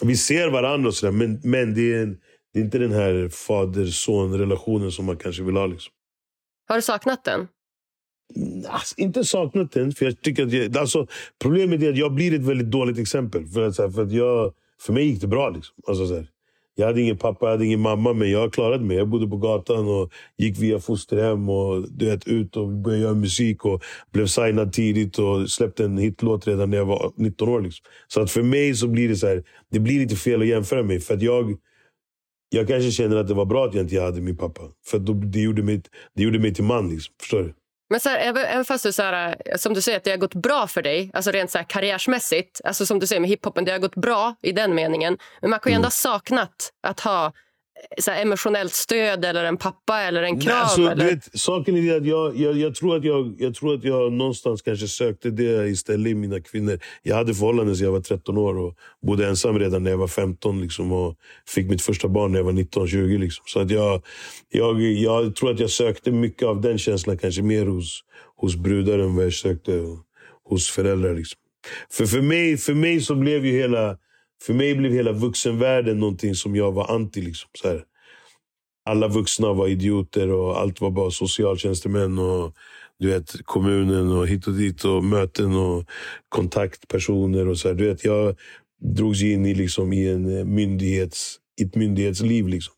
vi 0.03 0.17
ser 0.17 0.51
varandra, 0.51 0.89
och 0.89 0.95
så 0.95 1.07
där, 1.07 1.13
men, 1.13 1.41
men 1.45 1.75
det, 1.75 1.95
är 1.95 2.03
en, 2.03 2.17
det 2.53 2.61
är 2.61 2.65
inte 2.65 2.79
den 2.79 2.93
här 2.93 3.29
fader-son-relationen 3.29 4.93
som 4.93 5.05
man 5.05 5.17
kanske 5.17 5.43
vill 5.43 5.57
ha. 5.57 5.67
Liksom. 5.67 5.93
Har 6.69 6.77
du 6.77 6.83
saknat 6.83 7.25
den? 7.25 7.49
Mm, 8.37 8.65
alltså, 8.69 8.95
inte 8.99 9.25
saknat 9.25 9.73
den. 9.73 9.93
För 9.93 10.05
jag 10.05 10.21
tycker 10.21 10.47
att 10.47 10.53
jag, 10.53 10.77
alltså, 10.79 11.07
problemet 11.43 11.83
är 11.83 11.91
att 11.91 11.97
jag 11.99 12.15
blir 12.15 12.35
ett 12.35 12.41
väldigt 12.41 12.71
dåligt 12.71 12.99
exempel. 12.99 13.47
För, 13.47 13.67
att, 13.69 13.77
för, 13.77 14.03
att 14.03 14.13
jag, 14.13 14.53
för 14.81 14.93
mig 14.93 15.05
gick 15.05 15.21
det 15.21 15.27
bra. 15.27 15.51
Liksom. 15.51 15.77
Alltså, 15.87 16.07
så 16.07 16.15
här, 16.15 16.27
jag 16.75 16.87
hade 16.87 17.01
ingen 17.01 17.19
pappa, 17.19 17.47
jag 17.47 17.51
hade 17.51 17.67
ingen 17.67 17.81
mamma, 17.81 18.13
men 18.13 18.31
jag 18.31 18.53
klarade 18.53 18.85
mig. 18.85 18.97
Jag 18.97 19.09
bodde 19.09 19.27
på 19.29 19.37
gatan 19.37 19.89
och 19.89 20.13
gick 20.39 20.59
via 20.59 20.81
fosterhem 20.81 21.49
och 21.49 21.87
du 21.91 22.07
vet, 22.07 22.29
ut 22.29 22.57
och 22.57 22.69
började 22.69 23.03
göra 23.03 23.15
musik. 23.15 23.65
och 23.65 23.83
Blev 24.13 24.27
signad 24.27 24.73
tidigt 24.73 25.19
och 25.19 25.51
släppte 25.51 25.85
en 25.85 25.99
hitlåt 25.99 26.47
redan 26.47 26.71
när 26.71 26.77
jag 26.77 26.85
var 26.85 27.13
19 27.17 27.49
år. 27.49 27.61
Liksom. 27.61 27.87
Så 28.09 28.21
att 28.21 28.31
för 28.31 28.43
mig 28.43 28.75
så 28.75 28.89
blir 28.89 29.09
det 29.09 29.17
så 29.17 29.27
här, 29.27 29.43
det 29.71 29.81
blir 29.81 29.99
lite 29.99 30.17
fel 30.17 30.41
att 30.41 30.47
jämföra 30.47 30.83
mig. 30.83 31.01
För 31.01 31.15
att 31.15 31.23
jag, 31.23 31.57
jag 32.51 32.69
kanske 32.69 32.91
känner 32.91 33.17
att 33.17 33.29
det 33.29 33.35
var 33.35 33.45
bra 33.45 33.67
att 33.67 33.75
jag 33.75 33.85
inte 33.85 34.01
hade 34.01 34.21
min 34.21 34.37
pappa. 34.37 34.63
För 34.87 34.99
då, 34.99 35.13
det, 35.13 35.41
gjorde 35.41 35.63
mig, 35.63 35.83
det 36.15 36.23
gjorde 36.23 36.39
mig 36.39 36.55
till 36.55 36.65
man. 36.65 36.91
Liksom. 36.91 37.15
Förstår 37.21 37.43
du? 37.43 37.55
Men 37.91 38.01
så 38.01 38.09
här, 38.09 38.19
även 38.19 38.65
fast 38.65 38.85
du, 38.85 38.93
så 38.93 39.03
här, 39.03 39.37
som 39.57 39.75
du 39.75 39.81
säger 39.81 39.99
att 39.99 40.05
det 40.05 40.11
har 40.11 40.19
gått 40.19 40.35
bra 40.35 40.67
för 40.67 40.83
dig, 40.83 41.11
alltså 41.15 41.31
rent 41.31 41.51
så 41.51 41.59
här, 41.59 41.65
karriärsmässigt, 41.65 42.61
alltså 42.65 42.87
som 42.87 42.99
du 42.99 43.07
säger 43.07 43.21
med 43.21 43.31
hiphopen, 43.31 43.65
det 43.65 43.73
har 43.73 43.79
gått 43.79 43.95
bra 43.95 44.35
i 44.43 44.53
den 44.53 44.75
meningen. 44.75 45.19
Men 45.41 45.51
man 45.51 45.61
kan 45.61 45.73
ju 45.73 45.75
ändå 45.75 45.81
mm. 45.81 45.87
ha 45.87 45.91
saknat 45.91 46.73
att 46.83 47.01
ha 47.01 47.33
så 47.99 48.11
emotionellt 48.11 48.75
stöd 48.75 49.25
eller 49.25 49.45
en 49.45 49.57
pappa 49.57 50.01
eller 50.01 50.23
en 50.23 50.41
kram? 50.41 50.63
Alltså, 50.63 50.83
eller? 50.83 51.05
Vet, 51.05 51.41
saken 51.41 51.77
är 51.77 51.97
att 51.97 52.07
jag, 52.07 52.37
jag, 52.37 52.57
jag, 52.57 52.75
tror 52.75 52.97
att 52.97 53.05
jag, 53.05 53.35
jag 53.39 53.55
tror 53.55 53.75
att 53.75 53.85
jag 53.85 54.13
någonstans 54.13 54.63
kanske 54.63 54.89
sökte 54.89 55.31
det 55.31 55.69
istället 55.69 56.11
i 56.11 56.15
mina 56.15 56.41
kvinnor. 56.41 56.79
Jag 57.03 57.17
hade 57.17 57.35
förhållanden 57.35 57.77
sedan 57.77 57.85
jag 57.85 57.93
var 57.93 58.01
13 58.01 58.39
år 58.39 58.59
och 58.59 58.75
bodde 59.03 59.27
ensam 59.27 59.59
redan 59.59 59.83
när 59.83 59.91
jag 59.91 59.99
var 59.99 60.09
15. 60.09 60.61
Liksom, 60.61 60.93
och 60.93 61.17
fick 61.47 61.67
mitt 61.67 61.83
första 61.83 62.09
barn 62.09 62.33
när 62.33 62.39
jag 62.39 62.45
var 62.45 62.53
19-20. 62.53 63.19
Liksom. 63.19 63.45
Så 63.47 63.61
att 63.61 63.71
jag, 63.71 64.03
jag, 64.49 64.81
jag 64.81 65.37
tror 65.37 65.51
att 65.51 65.61
jag 65.61 65.71
sökte 65.71 66.13
mycket 66.13 66.49
av 66.49 66.61
den 66.61 66.79
känslan 66.79 67.19
kanske 67.19 67.43
mer 67.43 67.67
hos, 67.67 68.05
hos 68.37 68.57
brudar 68.57 68.99
än 68.99 69.17
vad 69.17 69.25
jag 69.25 69.33
sökte 69.33 69.73
hos 70.49 70.71
föräldrar. 70.71 71.15
Liksom. 71.15 71.39
För, 71.91 72.07
för, 72.07 72.21
mig, 72.21 72.57
för 72.57 72.75
mig 72.75 73.01
så 73.01 73.15
blev 73.15 73.47
ju 73.47 73.53
hela 73.53 73.97
för 74.43 74.55
mig 74.55 74.75
blev 74.75 74.93
hela 74.93 75.13
vuxenvärlden 75.13 75.99
någonting 75.99 76.35
som 76.35 76.57
jag 76.57 76.73
var 76.73 76.95
anti. 76.95 77.21
Liksom, 77.21 77.51
så 77.63 77.69
här. 77.69 77.85
Alla 78.85 79.09
vuxna 79.09 79.53
var 79.53 79.69
idioter 79.69 80.31
och 80.31 80.61
allt 80.61 80.81
var 80.81 80.91
bara 80.91 81.11
socialtjänstemän. 81.11 82.19
och 82.19 82.55
du 82.99 83.09
vet, 83.09 83.33
kommunen 83.45 84.13
och 84.13 84.29
hit 84.29 84.47
och 84.47 84.53
dit 84.53 84.85
och 84.85 85.05
möten 85.05 85.57
och 85.57 85.85
kontaktpersoner. 86.29 87.49
och 87.49 87.59
så 87.59 87.69
här. 87.69 87.75
Du 87.75 87.85
vet, 87.85 88.05
Jag 88.05 88.37
drogs 88.97 89.23
in 89.23 89.47
i, 89.47 89.55
liksom, 89.55 89.93
i 89.93 90.09
en 90.09 90.39
eh, 90.39 90.45
myndighets, 90.45 91.37
ett 91.63 91.75
myndighetsliv. 91.75 92.49
Liksom. 92.49 92.75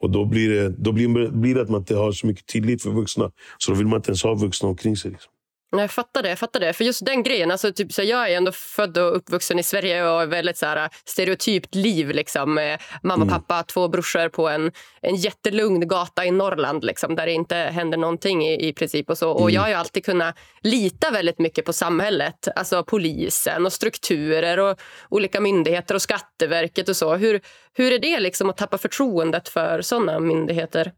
Och 0.00 0.10
då 0.10 0.24
blir 0.24 0.50
det, 0.50 0.68
då 0.68 0.92
blir, 0.92 1.30
blir 1.30 1.54
det 1.54 1.62
att 1.62 1.70
man 1.70 1.80
inte 1.80 1.96
har 1.96 2.12
så 2.12 2.26
mycket 2.26 2.46
tillit 2.46 2.82
för 2.82 2.90
vuxna. 2.90 3.30
Så 3.58 3.72
då 3.72 3.78
vill 3.78 3.86
man 3.86 3.96
inte 3.96 4.10
ens 4.10 4.22
ha 4.22 4.34
vuxna 4.34 4.68
omkring 4.68 4.96
sig. 4.96 5.10
Liksom. 5.10 5.32
Nej, 5.72 5.82
jag 5.82 5.90
fattar 5.90 6.22
det. 6.22 6.28
Jag 6.28 6.38
fattar 6.38 6.60
det. 6.60 6.72
För 6.72 6.84
just 6.84 7.06
den 7.06 7.22
grejen, 7.22 7.50
alltså, 7.50 7.72
typ, 7.72 7.92
så 7.92 8.02
jag 8.02 8.30
är 8.30 8.36
ändå 8.36 8.52
född 8.52 8.98
och 8.98 9.16
uppvuxen 9.16 9.58
i 9.58 9.62
Sverige 9.62 10.04
och 10.04 10.18
har 10.18 10.26
väldigt 10.26 10.56
så 10.56 10.66
här, 10.66 10.88
stereotypt 11.04 11.74
liv. 11.74 12.10
Liksom, 12.10 12.76
mamma, 13.02 13.24
mm. 13.24 13.28
pappa, 13.28 13.62
två 13.62 13.88
brorsor 13.88 14.28
på 14.28 14.48
en, 14.48 14.72
en 15.02 15.16
jättelugn 15.16 15.88
gata 15.88 16.24
i 16.24 16.30
Norrland 16.30 16.84
liksom, 16.84 17.14
där 17.14 17.26
det 17.26 17.32
inte 17.32 17.56
händer 17.56 17.98
någonting 17.98 18.46
i, 18.46 18.68
i 18.68 18.72
princip. 18.72 19.10
Och, 19.10 19.18
så. 19.18 19.30
och 19.30 19.40
mm. 19.40 19.54
Jag 19.54 19.62
har 19.62 19.72
alltid 19.72 20.04
kunnat 20.04 20.38
lita 20.62 21.10
väldigt 21.10 21.38
mycket 21.38 21.64
på 21.64 21.72
samhället. 21.72 22.48
Alltså 22.56 22.84
polisen 22.84 23.66
och 23.66 23.72
strukturer 23.72 24.58
och 24.58 24.80
olika 25.08 25.40
myndigheter 25.40 25.94
och 25.94 26.02
Skatteverket 26.02 26.88
och 26.88 26.96
så. 26.96 27.14
Hur, 27.14 27.40
hur 27.74 27.92
är 27.92 27.98
det 27.98 28.20
liksom 28.20 28.50
att 28.50 28.56
tappa 28.56 28.78
förtroendet 28.78 29.48
för 29.48 29.82
såna 29.82 30.20
myndigheter? 30.20 30.92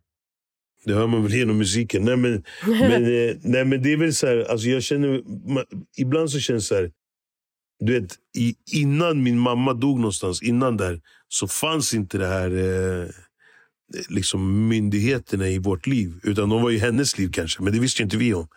Det 0.84 0.94
hör 0.94 1.06
man 1.06 1.22
väl 1.22 1.34
genom 1.34 1.58
musiken. 1.58 2.04
Nej 2.04 2.16
men, 2.16 2.44
men, 2.66 3.04
eh, 3.04 3.36
nej, 3.42 3.64
men 3.64 3.82
det 3.82 3.92
är 3.92 3.96
väl 3.96 4.14
så 4.14 4.26
här, 4.26 4.50
alltså 4.50 4.68
jag 4.68 4.82
känner, 4.82 5.22
man, 5.52 5.64
ibland 5.96 6.30
så 6.30 6.40
känns 6.40 6.64
det 6.64 6.68
så 6.68 6.74
här, 6.74 6.90
du 7.80 8.00
vet, 8.00 8.16
i, 8.38 8.54
innan 8.72 9.22
min 9.22 9.38
mamma 9.38 9.74
dog 9.74 9.96
någonstans, 9.96 10.42
innan 10.42 10.76
där, 10.76 11.00
så 11.28 11.48
fanns 11.48 11.94
inte 11.94 12.18
det 12.18 12.26
här 12.26 12.50
eh, 12.50 13.08
liksom 14.08 14.68
myndigheterna 14.68 15.48
i 15.48 15.58
vårt 15.58 15.86
liv. 15.86 16.20
Utan 16.22 16.48
de 16.48 16.62
var 16.62 16.70
i 16.70 16.78
hennes 16.78 17.18
liv 17.18 17.30
kanske, 17.32 17.62
men 17.62 17.72
det 17.72 17.78
visste 17.78 18.02
inte 18.02 18.16
vi 18.16 18.34
om. 18.34 18.48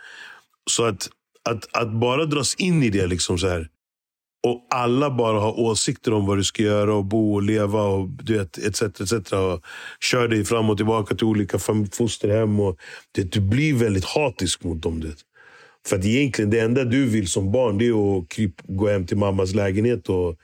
Så 0.69 0.85
att, 0.85 1.09
att, 1.43 1.75
att 1.75 1.91
bara 1.91 2.25
dras 2.25 2.55
in 2.55 2.83
i 2.83 2.89
det, 2.89 3.07
liksom 3.07 3.37
så 3.37 3.47
här, 3.47 3.69
och 4.43 4.67
alla 4.69 5.11
bara 5.11 5.39
har 5.39 5.59
åsikter 5.59 6.13
om 6.13 6.25
vad 6.25 6.37
du 6.37 6.43
ska 6.43 6.63
göra 6.63 6.95
och 6.95 7.05
bo 7.05 7.33
och 7.33 7.43
leva 7.43 7.81
och 7.81 8.09
du 8.09 8.37
vet, 8.37 8.57
etc. 8.57 8.81
etc. 8.81 9.31
Och 9.31 9.63
kör 9.99 10.27
dig 10.27 10.45
fram 10.45 10.69
och 10.69 10.77
tillbaka 10.77 11.15
till 11.15 11.25
olika 11.25 11.59
fosterhem. 11.91 12.59
Och, 12.59 12.77
det, 13.11 13.31
du 13.31 13.41
blir 13.41 13.73
väldigt 13.73 14.05
hatisk 14.05 14.63
mot 14.63 14.81
dem. 14.81 14.99
Det. 14.99 15.15
För 15.87 15.95
att 15.95 16.05
egentligen 16.05 16.51
det 16.51 16.59
enda 16.59 16.83
du 16.83 17.05
vill 17.05 17.27
som 17.27 17.51
barn 17.51 17.77
det 17.77 17.87
är 17.87 18.17
att 18.17 18.29
kryp, 18.29 18.55
gå 18.67 18.87
hem 18.87 19.05
till 19.05 19.17
mammas 19.17 19.53
lägenhet 19.53 20.09
och 20.09 20.37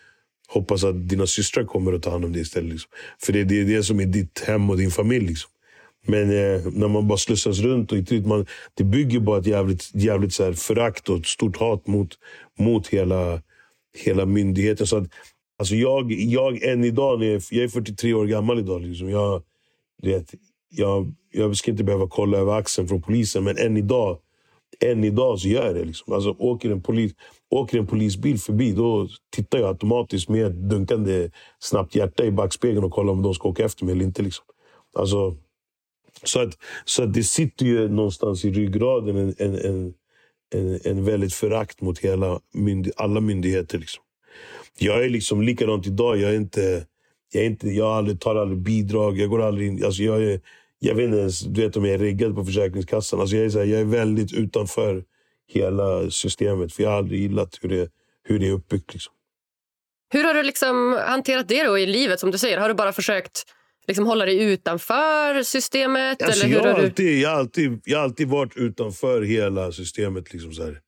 hoppas 0.48 0.84
att 0.84 1.10
dina 1.10 1.28
systrar 1.28 1.64
kommer 1.64 1.94
att 1.94 2.04
ta 2.04 2.12
hand 2.12 2.26
om 2.26 2.34
dig 2.34 2.42
istället. 2.42 2.72
Liksom. 2.72 2.92
För 3.22 3.34
det, 3.34 3.44
det 3.44 3.60
är 3.60 3.66
det 3.66 3.84
som 3.84 4.00
är 4.00 4.06
ditt 4.06 4.44
hem 4.48 4.70
och 4.70 4.78
din 4.78 4.92
familj. 4.92 5.28
Liksom. 5.28 5.52
Men 6.08 6.24
eh, 6.24 6.62
när 6.72 6.88
man 6.88 7.08
bara 7.08 7.18
slussas 7.18 7.60
runt, 7.60 7.92
och 7.92 7.98
man, 8.26 8.46
det 8.74 8.84
bygger 8.84 9.20
bara 9.20 9.40
ett 9.40 9.48
jävligt, 9.48 9.90
jävligt 9.94 10.34
så 10.34 10.44
här 10.44 10.54
förakt 10.54 11.10
och 11.10 11.18
ett 11.18 11.26
stort 11.26 11.58
hat 11.58 11.88
mot, 11.88 12.10
mot 12.60 12.88
hela 12.88 13.42
hela 13.98 14.26
myndigheten. 14.26 14.88
Så 14.88 14.98
att, 14.98 15.08
alltså 15.60 15.76
jag, 15.76 16.12
jag 16.12 16.64
än 16.64 16.84
idag, 16.84 17.20
när 17.20 17.26
jag, 17.26 17.42
jag 17.52 17.64
är 17.64 17.68
43 17.68 18.14
år 18.14 18.26
gammal 18.26 18.60
idag. 18.60 18.82
Liksom, 18.82 19.10
jag, 19.10 19.44
vet, 20.02 20.34
jag, 20.70 21.14
jag 21.32 21.58
ska 21.58 21.72
inte 21.72 21.84
behöva 21.84 22.08
kolla 22.08 22.38
över 22.38 22.54
axeln 22.54 22.88
från 22.88 23.02
polisen, 23.02 23.44
men 23.44 23.58
än 23.58 23.78
idag, 23.78 24.20
än 24.80 25.04
idag 25.04 25.40
så 25.40 25.48
gör 25.48 25.66
jag 25.66 25.76
det. 25.76 25.84
Liksom. 25.84 26.14
Alltså, 26.14 26.36
åker, 26.40 26.70
en 26.70 26.82
polis, 26.82 27.14
åker 27.50 27.80
en 27.80 27.88
polisbil 27.88 28.40
förbi, 28.40 28.72
då 28.72 29.08
tittar 29.36 29.60
jag 29.60 29.68
automatiskt 29.68 30.30
med 30.30 30.46
ett 30.46 30.70
dunkande 30.70 31.30
snabbt 31.60 31.96
hjärta 31.96 32.26
i 32.26 32.32
backspegeln 32.32 32.84
och 32.84 32.92
kollar 32.92 33.14
om 33.14 33.22
de 33.22 33.34
ska 33.34 33.50
åka 33.50 33.66
efter 33.66 33.86
mig 33.86 33.92
eller 33.92 34.06
inte. 34.06 34.22
Liksom. 34.22 34.46
Alltså, 34.98 35.36
så 36.24 36.40
att, 36.42 36.58
så 36.86 37.04
att 37.04 37.14
det 37.14 37.24
sitter 37.24 37.66
ju 37.66 37.90
någonstans 37.90 38.46
i 38.46 38.52
ryggraden 38.52 39.18
en, 39.18 39.36
en, 39.38 39.56
en, 39.56 39.94
en, 40.54 40.80
en 40.84 41.06
väldigt 41.06 41.34
förakt 41.34 41.82
mot 41.82 42.00
hela 42.00 42.40
myndig, 42.54 42.92
alla 42.98 43.22
myndigheter. 43.22 43.78
Liksom. 43.78 44.04
Jag 44.78 45.06
är 45.06 45.10
liksom 45.10 45.42
likadant 45.42 45.88
idag. 45.88 46.18
Jag, 46.18 46.32
är 46.32 46.36
inte, 46.36 46.86
jag, 47.32 47.44
är 47.44 47.48
inte, 47.48 47.70
jag 47.70 47.88
aldrig, 47.88 48.20
tar 48.20 48.36
aldrig 48.36 48.60
bidrag. 48.60 49.18
Jag 49.18 49.30
går 49.30 49.42
aldrig 49.42 49.68
in, 49.68 49.86
alltså 49.86 50.04
jag, 50.04 50.24
är, 50.24 50.42
jag 50.80 50.96
vet 50.96 51.06
inte 51.06 51.18
ens 51.18 51.42
du 51.42 51.62
vet, 51.62 51.78
om 51.78 51.86
jag 51.86 51.94
är 51.94 52.00
riggad 52.00 52.36
på 52.36 52.46
Försäkringskassan. 52.46 53.20
Alltså 53.20 53.36
jag, 53.36 53.46
är 53.46 53.50
så 53.50 53.60
här, 53.60 53.66
jag 53.66 53.82
är 53.82 53.86
väldigt 53.86 54.34
utanför 54.34 55.04
hela 55.48 56.12
systemet. 56.12 56.74
För 56.74 56.84
Jag 56.84 56.90
har 56.90 56.98
aldrig 56.98 57.22
gillat 57.22 57.58
hur 57.62 57.70
det, 57.70 57.90
hur 58.24 58.40
det 58.40 58.48
är 58.48 58.52
uppbyggt. 58.52 58.94
Liksom. 58.94 59.14
Hur 60.14 60.24
har 60.24 60.34
du 60.34 60.44
liksom 60.44 61.00
hanterat 61.08 61.48
det 61.48 61.64
då 61.64 61.80
i 61.80 61.86
livet? 61.86 62.20
som 62.20 62.32
du 62.32 62.38
säger? 62.38 62.58
Har 62.58 62.68
du 62.68 62.76
bara 62.76 62.94
försökt 62.94 63.46
liksom 63.90 64.06
hålla 64.06 64.26
dig 64.26 64.44
utanför 64.44 65.44
systemet? 65.44 66.22
Alltså, 66.24 66.46
eller 66.46 66.56
hur 66.56 66.66
jag, 66.66 66.74
har 66.74 66.84
alltid, 66.84 67.06
du... 67.06 67.20
jag, 67.20 67.30
har 67.30 67.38
alltid, 67.38 67.82
jag 67.84 67.98
har 67.98 68.04
alltid 68.04 68.28
varit 68.28 68.58
utanför 68.58 69.22
hela 69.22 69.72
systemet. 69.72 70.34
Liksom 70.34 70.54
så 70.54 70.64
här. 70.64 70.80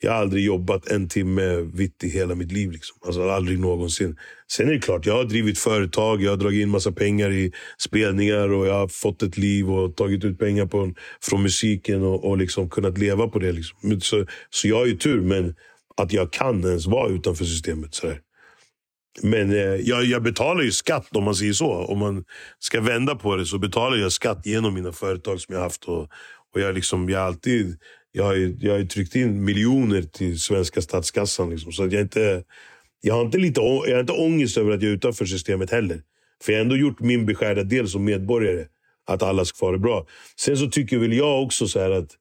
Jag 0.00 0.12
har 0.12 0.18
aldrig 0.18 0.44
jobbat 0.44 0.88
en 0.88 1.08
timme 1.08 1.56
vitt 1.56 2.04
i 2.04 2.08
hela 2.08 2.34
mitt 2.34 2.52
liv. 2.52 2.70
Liksom. 2.70 2.96
Alltså, 3.06 3.30
aldrig 3.30 3.58
någonsin. 3.58 4.16
Sen 4.50 4.68
är 4.68 4.72
det 4.72 4.78
klart, 4.78 5.06
jag 5.06 5.14
har 5.14 5.24
drivit 5.24 5.58
företag, 5.58 6.22
jag 6.22 6.30
har 6.30 6.36
dragit 6.36 6.62
in 6.62 6.68
massa 6.68 6.92
pengar 6.92 7.30
i 7.30 7.52
spelningar 7.78 8.52
och 8.52 8.66
jag 8.66 8.74
har 8.74 8.88
fått 8.88 9.22
ett 9.22 9.38
liv 9.38 9.70
och 9.70 9.96
tagit 9.96 10.24
ut 10.24 10.38
pengar 10.38 10.66
på, 10.66 10.94
från 11.22 11.42
musiken 11.42 12.02
och, 12.02 12.24
och 12.24 12.38
liksom 12.38 12.70
kunnat 12.70 12.98
leva 12.98 13.28
på 13.28 13.38
det. 13.38 13.52
Liksom. 13.52 14.00
Så, 14.00 14.26
så 14.50 14.68
jag 14.68 14.76
har 14.76 14.86
ju 14.86 14.96
tur, 14.96 15.20
men 15.20 15.54
att 15.96 16.12
jag 16.12 16.32
kan 16.32 16.64
ens 16.64 16.86
vara 16.86 17.08
utanför 17.08 17.44
systemet. 17.44 17.94
Så 17.94 18.06
här. 18.06 18.20
Men 19.22 19.50
eh, 19.50 19.58
jag, 19.58 20.04
jag, 20.04 20.22
betalar 20.22 20.62
ju 20.62 20.72
skatt 20.72 21.16
om 21.16 21.24
man 21.24 21.34
säger 21.34 21.52
så. 21.52 21.72
Om 21.72 21.98
man 21.98 22.24
ska 22.58 22.80
vända 22.80 23.14
på 23.14 23.36
det 23.36 23.46
så 23.46 23.58
betalar 23.58 23.96
jag 23.96 24.12
skatt 24.12 24.46
genom 24.46 24.74
mina 24.74 24.92
företag 24.92 25.40
som 25.40 25.54
jag 25.54 25.62
haft. 25.62 25.84
Och, 25.84 26.02
och 26.54 26.60
jag, 26.60 26.74
liksom, 26.74 27.08
jag, 27.08 27.22
alltid, 27.22 27.78
jag 28.12 28.24
har 28.24 28.34
ju, 28.34 28.56
jag 28.60 28.78
har 28.78 28.84
tryckt 28.84 29.14
in 29.14 29.44
miljoner 29.44 30.02
till 30.02 30.40
svenska 30.40 30.82
statskassan. 30.82 31.50
Liksom, 31.50 31.72
så 31.72 31.84
att 31.84 31.92
jag, 31.92 32.02
inte, 32.02 32.44
jag, 33.00 33.14
har 33.14 33.22
inte 33.22 33.38
lite, 33.38 33.60
jag 33.60 33.94
har 33.94 34.00
inte 34.00 34.12
ångest 34.12 34.58
över 34.58 34.72
att 34.72 34.82
jag 34.82 34.90
är 34.90 34.94
utanför 34.94 35.24
systemet 35.24 35.70
heller. 35.70 36.02
För 36.42 36.52
jag 36.52 36.58
har 36.58 36.62
ändå 36.62 36.76
gjort 36.76 37.00
min 37.00 37.26
beskärda 37.26 37.62
del 37.62 37.88
som 37.88 38.04
medborgare. 38.04 38.66
Att 39.06 39.22
alla 39.22 39.44
ska 39.44 39.56
få 39.56 39.72
det 39.72 39.78
bra. 39.78 40.06
Sen 40.36 40.56
så 40.56 40.66
tycker 40.66 40.98
väl 40.98 41.12
jag 41.12 41.42
också 41.42 41.68
så 41.68 41.92
att 41.92 42.16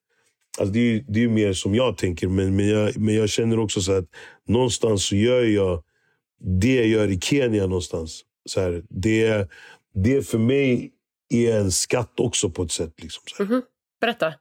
Alltså 0.59 0.73
det, 0.73 0.79
är, 0.79 1.03
det 1.07 1.23
är 1.23 1.27
mer 1.27 1.53
som 1.53 1.75
jag 1.75 1.97
tänker, 1.97 2.27
men, 2.27 2.55
men, 2.55 2.67
jag, 2.67 2.97
men 2.97 3.15
jag 3.15 3.29
känner 3.29 3.59
också 3.59 3.81
så 3.81 3.91
att 3.91 4.05
någonstans 4.47 5.05
så 5.05 5.15
gör 5.15 5.43
jag 5.43 5.83
det 6.39 6.75
jag 6.75 6.87
gör 6.87 7.07
i 7.07 7.19
Kenya 7.19 7.67
någonstans. 7.67 8.21
Så 8.49 8.61
här, 8.61 8.83
det, 8.89 9.49
det 9.93 10.27
för 10.27 10.37
mig 10.37 10.91
är 11.33 11.59
en 11.59 11.71
skatt 11.71 12.19
också 12.19 12.49
på 12.49 12.63
ett 12.63 12.71
sätt. 12.71 12.93
Liksom, 13.01 13.23
mm 13.39 13.53
-hmm. 13.53 13.63
Berätta. 14.01 14.33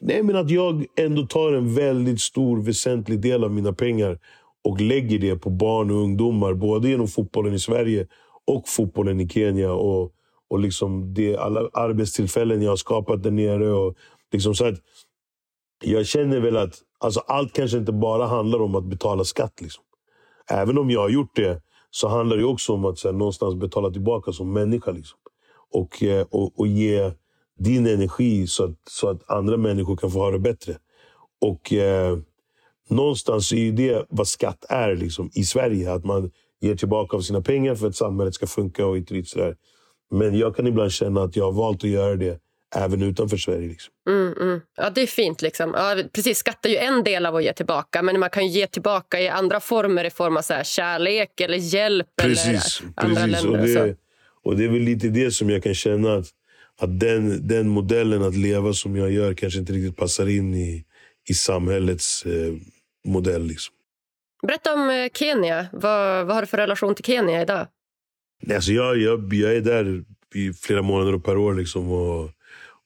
Nej, 0.00 0.22
men 0.22 0.36
att 0.36 0.50
jag 0.50 0.86
ändå 0.96 1.26
tar 1.26 1.52
en 1.52 1.74
väldigt 1.74 2.20
stor, 2.20 2.62
väsentlig 2.62 3.20
del 3.20 3.44
av 3.44 3.50
mina 3.50 3.72
pengar 3.72 4.18
och 4.64 4.80
lägger 4.80 5.18
det 5.18 5.36
på 5.36 5.50
barn 5.50 5.90
och 5.90 5.96
ungdomar. 5.96 6.54
Både 6.54 6.88
genom 6.88 7.08
fotbollen 7.08 7.54
i 7.54 7.58
Sverige 7.58 8.06
och 8.46 8.68
fotbollen 8.68 9.20
i 9.20 9.28
Kenya. 9.28 9.72
Och, 9.72 10.12
och 10.50 10.58
liksom 10.58 11.14
det, 11.14 11.36
alla 11.36 11.60
arbetstillfällen 11.72 12.62
jag 12.62 12.70
har 12.70 12.76
skapat 12.76 13.22
där 13.22 13.30
nere. 13.30 13.72
Och 13.72 13.96
liksom 14.32 14.54
så 14.54 14.66
att 14.66 14.78
jag 15.84 16.06
känner 16.06 16.40
väl 16.40 16.56
att 16.56 16.74
alltså 16.98 17.20
allt 17.20 17.52
kanske 17.52 17.78
inte 17.78 17.92
bara 17.92 18.26
handlar 18.26 18.62
om 18.62 18.74
att 18.74 18.84
betala 18.84 19.24
skatt. 19.24 19.60
Liksom. 19.60 19.84
Även 20.52 20.78
om 20.78 20.90
jag 20.90 21.00
har 21.00 21.08
gjort 21.08 21.36
det 21.36 21.62
så 21.90 22.08
handlar 22.08 22.36
det 22.36 22.44
också 22.44 22.72
om 22.72 22.84
att 22.84 23.04
här, 23.04 23.12
någonstans 23.12 23.54
betala 23.54 23.90
tillbaka 23.90 24.32
som 24.32 24.52
människa. 24.52 24.90
Liksom. 24.90 25.18
Och, 25.72 26.02
eh, 26.02 26.26
och, 26.30 26.60
och 26.60 26.66
ge 26.66 27.12
din 27.58 27.86
energi 27.86 28.46
så 28.46 28.64
att, 28.64 28.76
så 28.90 29.08
att 29.08 29.30
andra 29.30 29.56
människor 29.56 29.96
kan 29.96 30.10
få 30.10 30.18
ha 30.18 30.30
det 30.30 30.38
bättre. 30.38 30.76
Och 31.40 31.72
eh, 31.72 32.18
Någonstans 32.88 33.52
är 33.52 33.72
det 33.72 34.06
vad 34.08 34.28
skatt 34.28 34.64
är 34.68 34.96
liksom, 34.96 35.30
i 35.34 35.44
Sverige. 35.44 35.92
Att 35.92 36.04
man 36.04 36.30
ger 36.60 36.76
tillbaka 36.76 37.16
av 37.16 37.20
sina 37.20 37.40
pengar 37.40 37.74
för 37.74 37.86
att 37.86 37.96
samhället 37.96 38.34
ska 38.34 38.46
funka. 38.46 38.86
och 38.86 38.96
inte 38.96 39.24
sådär. 39.24 39.56
Men 40.10 40.38
jag 40.38 40.56
kan 40.56 40.66
ibland 40.66 40.92
känna 40.92 41.22
att 41.22 41.36
jag 41.36 41.44
har 41.44 41.52
valt 41.52 41.84
att 41.84 41.90
göra 41.90 42.16
det 42.16 42.40
även 42.74 43.02
utanför 43.02 43.36
Sverige. 43.36 43.68
Liksom. 43.68 43.92
Mm, 44.08 44.34
mm. 44.40 44.60
Ja, 44.76 44.90
det 44.90 45.02
är 45.02 45.06
fint. 45.06 45.42
Liksom. 45.42 45.72
Ja, 45.76 45.96
precis, 46.12 46.38
skatt 46.38 46.66
är 46.66 46.70
ju 46.70 46.76
en 46.76 47.04
del 47.04 47.26
av 47.26 47.36
att 47.36 47.44
ge 47.44 47.52
tillbaka 47.52 48.02
men 48.02 48.20
man 48.20 48.30
kan 48.30 48.48
ge 48.48 48.66
tillbaka 48.66 49.20
i 49.20 49.28
andra 49.28 49.60
former 49.60 50.04
i 50.04 50.10
form 50.10 50.36
av 50.36 50.42
så 50.42 50.54
här, 50.54 50.64
kärlek 50.64 51.40
eller 51.40 51.58
hjälp. 51.58 52.06
Precis, 52.22 52.80
eller 52.80 52.92
andra 52.96 53.22
precis. 53.22 53.44
Länder, 53.44 53.60
och, 53.60 53.86
det, 53.86 53.96
och 54.42 54.56
det 54.56 54.64
är 54.64 54.68
väl 54.68 54.82
lite 54.82 55.08
det 55.08 55.30
som 55.30 55.50
jag 55.50 55.62
kan 55.62 55.74
känna 55.74 56.14
att, 56.14 56.26
att 56.80 57.00
den, 57.00 57.48
den 57.48 57.68
modellen 57.68 58.22
att 58.22 58.36
leva 58.36 58.72
som 58.72 58.96
jag 58.96 59.10
gör 59.10 59.34
kanske 59.34 59.58
inte 59.58 59.72
riktigt 59.72 59.96
passar 59.96 60.28
in 60.28 60.54
i, 60.54 60.84
i 61.28 61.34
samhällets 61.34 62.26
eh, 62.26 62.54
modell. 63.04 63.42
Liksom. 63.42 63.74
Berätta 64.46 64.74
om 64.74 64.90
eh, 64.90 65.08
Kenya. 65.14 65.66
Vad, 65.72 66.26
vad 66.26 66.34
har 66.34 66.42
du 66.42 66.46
för 66.46 66.56
relation 66.56 66.94
till 66.94 67.04
Kenya 67.04 67.42
idag? 67.42 67.66
Alltså 68.54 68.72
jag, 68.72 68.98
jag, 68.98 69.34
jag 69.34 69.56
är 69.56 69.60
där 69.60 70.04
i 70.34 70.52
flera 70.52 70.82
månader 70.82 71.18
per 71.18 71.36
år. 71.36 71.54
Liksom, 71.54 71.92
och 71.92 72.30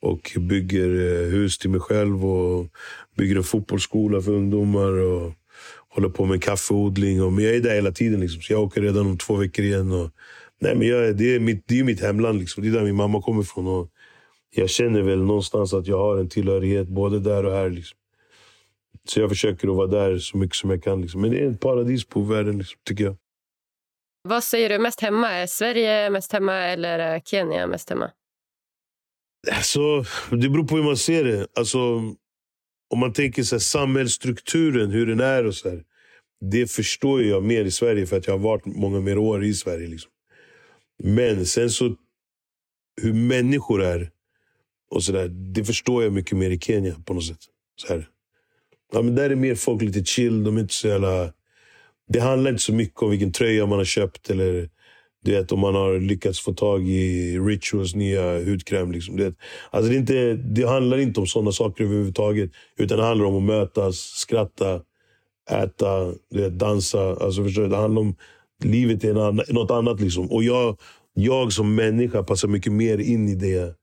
och 0.03 0.33
bygger 0.39 0.89
eh, 0.89 1.29
hus 1.31 1.59
till 1.59 1.71
mig 1.71 1.81
själv 1.81 2.27
och 2.27 2.67
bygger 3.17 3.37
en 3.37 3.45
fotbollsskola 3.45 4.21
för 4.21 4.33
ungdomar. 4.33 4.93
och 4.93 5.33
håller 5.97 6.09
på 6.09 6.25
med 6.25 6.43
kaffeodling. 6.43 7.23
Och, 7.23 7.33
men 7.33 7.45
jag 7.45 7.55
är 7.55 7.61
där 7.61 7.75
hela 7.75 7.93
tiden. 7.93 8.21
Liksom, 8.21 8.43
så 8.43 8.53
jag 8.53 8.63
åker 8.63 8.83
redan 8.83 9.07
om 9.07 9.19
två 9.19 9.35
veckor 9.35 9.65
igen. 9.65 9.93
Och, 9.93 10.11
nej, 10.61 10.75
men 10.75 10.89
jag, 10.89 11.17
det, 11.17 11.35
är 11.35 11.41
mitt, 11.41 11.69
det 11.69 11.79
är 11.79 11.85
mitt 11.85 12.01
hemland. 12.01 12.39
Liksom. 12.39 12.63
Det 12.63 12.69
är 12.69 12.73
där 12.73 12.85
min 12.85 12.95
mamma 12.95 13.23
kommer 13.23 13.43
ifrån. 13.43 13.67
Och 13.67 13.91
jag 14.51 14.71
känner 14.71 15.03
väl 15.03 15.23
någonstans 15.23 15.75
att 15.75 15.87
jag 15.87 15.99
har 15.99 16.19
en 16.19 16.29
tillhörighet 16.29 16.89
både 16.89 17.21
där 17.21 17.45
och 17.45 17.53
här. 17.53 17.71
Liksom. 17.71 17.99
Så 19.09 19.21
jag 19.21 19.29
försöker 19.29 19.69
att 19.69 19.77
vara 19.77 19.87
där 19.87 20.19
så 20.19 20.37
mycket 20.37 20.57
som 20.57 20.71
jag 20.71 20.83
kan. 20.83 21.01
Liksom. 21.01 21.21
Men 21.21 21.31
det 21.31 21.45
är 21.45 21.51
ett 21.51 21.61
paradis 21.61 22.07
på 22.07 22.21
världen, 22.21 22.59
liksom, 22.59 22.79
tycker 22.85 23.05
jag. 23.05 23.17
Vad 24.23 24.45
säger 24.45 24.69
du 24.69 24.79
mest 24.79 25.01
hemma? 25.01 25.33
Är 25.33 25.47
Sverige 25.47 26.11
mest 26.11 26.33
hemma 26.33 26.55
eller 26.55 27.15
eh, 27.15 27.21
Kenya 27.25 27.67
mest 27.67 27.91
hemma? 27.91 28.11
Alltså, 29.53 30.05
det 30.31 30.49
beror 30.49 30.65
på 30.65 30.77
hur 30.77 30.83
man 30.83 30.97
ser 30.97 31.25
det. 31.25 31.47
Alltså, 31.55 31.79
om 32.89 32.99
man 32.99 33.13
tänker 33.13 33.43
så 33.43 33.55
här, 33.55 33.61
samhällsstrukturen, 33.61 34.91
hur 34.91 35.07
den 35.07 35.21
är 35.21 35.47
och 35.47 35.55
så 35.55 35.71
här, 35.71 35.85
Det 36.51 36.71
förstår 36.71 37.23
jag 37.23 37.43
mer 37.43 37.65
i 37.65 37.71
Sverige 37.71 38.07
för 38.07 38.17
att 38.17 38.27
jag 38.27 38.35
har 38.35 38.39
varit 38.39 38.67
många 38.67 39.01
mer 39.01 39.19
år 39.19 39.45
i 39.45 39.55
Sverige. 39.55 39.87
Liksom. 39.89 40.11
Men 41.03 41.47
sen 41.47 41.71
så, 41.71 41.97
hur 43.03 43.13
människor 43.13 43.83
är, 43.83 44.11
och 44.91 45.05
så 45.05 45.13
där, 45.13 45.29
det 45.29 45.65
förstår 45.65 46.03
jag 46.03 46.13
mycket 46.13 46.39
mer 46.39 46.51
i 46.51 46.59
Kenya 46.59 46.97
på 47.05 47.15
något 47.15 47.25
sätt. 47.25 47.41
Så 47.77 47.89
här. 47.89 48.09
Ja, 48.93 49.03
men 49.03 49.15
där 49.15 49.31
är 49.31 49.35
mer 49.35 49.55
folk 49.55 49.83
lite 49.83 50.05
chill. 50.05 50.45
De 50.45 50.57
är 50.57 50.61
inte 50.61 50.75
så 50.75 50.89
jävla... 50.89 51.33
Det 52.09 52.21
handlar 52.21 52.51
inte 52.51 52.63
så 52.63 52.73
mycket 52.73 53.03
om 53.03 53.11
vilken 53.11 53.33
tröja 53.33 53.67
man 53.67 53.79
har 53.79 53.85
köpt 53.85 54.31
eller 54.31 54.71
du 55.27 55.33
vet, 55.33 55.53
om 55.53 55.61
man 55.61 55.75
har 55.75 56.01
lyckats 56.01 56.41
få 56.41 56.55
tag 56.55 56.89
i 56.89 57.39
Rituals 57.39 57.95
nya 57.95 58.45
hudkräm. 58.45 58.93
Liksom, 58.93 59.17
du 59.17 59.25
vet. 59.25 59.35
Alltså 59.71 59.91
det, 59.91 59.97
är 59.97 59.99
inte, 59.99 60.35
det 60.35 60.69
handlar 60.69 60.99
inte 60.99 61.21
om 61.21 61.27
sådana 61.27 61.53
saker 61.53 61.85
överhuvudtaget. 61.85 62.51
Utan 62.79 62.99
det 62.99 63.05
handlar 63.05 63.27
om 63.27 63.37
att 63.37 63.43
mötas, 63.43 63.97
skratta, 63.97 64.81
äta, 65.51 66.13
du 66.31 66.43
vet, 66.43 66.59
dansa. 66.59 67.01
Alltså 67.01 67.45
förstår 67.45 67.63
du? 67.63 67.69
Det 67.69 67.77
handlar 67.77 68.03
om 68.03 68.15
livet 68.65 69.05
är 69.05 69.29
annan, 69.29 69.45
något 69.49 69.71
annat. 69.71 70.01
Liksom. 70.01 70.33
Och 70.33 70.45
jag, 70.45 70.79
jag 71.15 71.53
som 71.53 71.75
människa 71.75 72.23
passar 72.23 72.49
mycket 72.49 72.73
mer 72.73 72.99
in 72.99 73.29
i 73.29 73.35
det, 73.35 73.75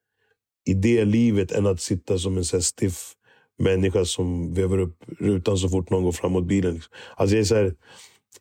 i 0.66 0.74
det 0.74 1.06
livet 1.06 1.52
än 1.52 1.66
att 1.66 1.82
sitta 1.82 2.18
som 2.18 2.38
en 2.38 2.46
så 2.46 2.62
stiff 2.62 3.14
människa 3.60 4.06
som 4.06 4.54
vevar 4.54 4.78
upp 4.78 4.98
rutan 5.20 5.58
så 5.58 5.70
fort 5.70 5.90
någon 5.90 6.04
går 6.04 6.12
fram 6.12 6.32
mot 6.32 6.46
bilen. 6.46 6.74
Liksom. 6.74 6.94
Alltså 7.16 7.36
jag, 7.36 7.42
är 7.42 7.46
så 7.46 7.56
här, 7.56 7.74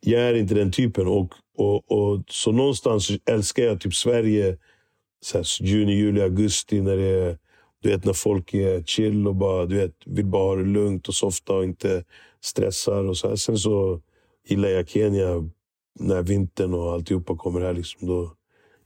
jag 0.01 0.23
är 0.23 0.35
inte 0.35 0.55
den 0.55 0.73
typen. 0.73 1.07
Och 1.07 1.35
och, 1.57 1.93
och, 1.93 2.23
så 2.29 2.53
någonstans 2.53 3.11
älskar 3.25 3.63
jag 3.63 3.81
typ 3.81 3.95
Sverige, 3.95 4.59
så 5.21 5.39
här, 5.39 5.47
juni, 5.61 5.93
juli, 5.93 6.21
augusti. 6.21 6.81
När, 6.81 6.97
det 6.97 7.09
är, 7.09 7.39
du 7.83 7.89
vet, 7.89 8.05
när 8.05 8.13
folk 8.13 8.55
är 8.55 8.83
chill 8.83 9.29
och 9.29 9.35
bara, 9.35 9.67
du 9.67 9.77
vet, 9.77 9.95
vill 10.07 10.27
bara 10.27 10.43
ha 10.43 10.57
det 10.57 10.65
lugnt 10.65 11.09
och 11.09 11.15
softa 11.15 11.53
och 11.53 11.65
inte 11.65 12.05
stressar. 12.41 13.05
Och 13.05 13.17
så 13.17 13.29
här. 13.29 13.37
Sen 13.37 13.59
så 13.59 14.01
gillar 14.49 14.69
jag 14.69 14.89
Kenya 14.89 15.49
när 16.01 16.23
vintern 16.23 16.75
och 16.75 16.93
alltihopa 16.93 17.37
kommer 17.37 17.61
här. 17.61 17.73
Liksom, 17.73 18.09
då 18.09 18.33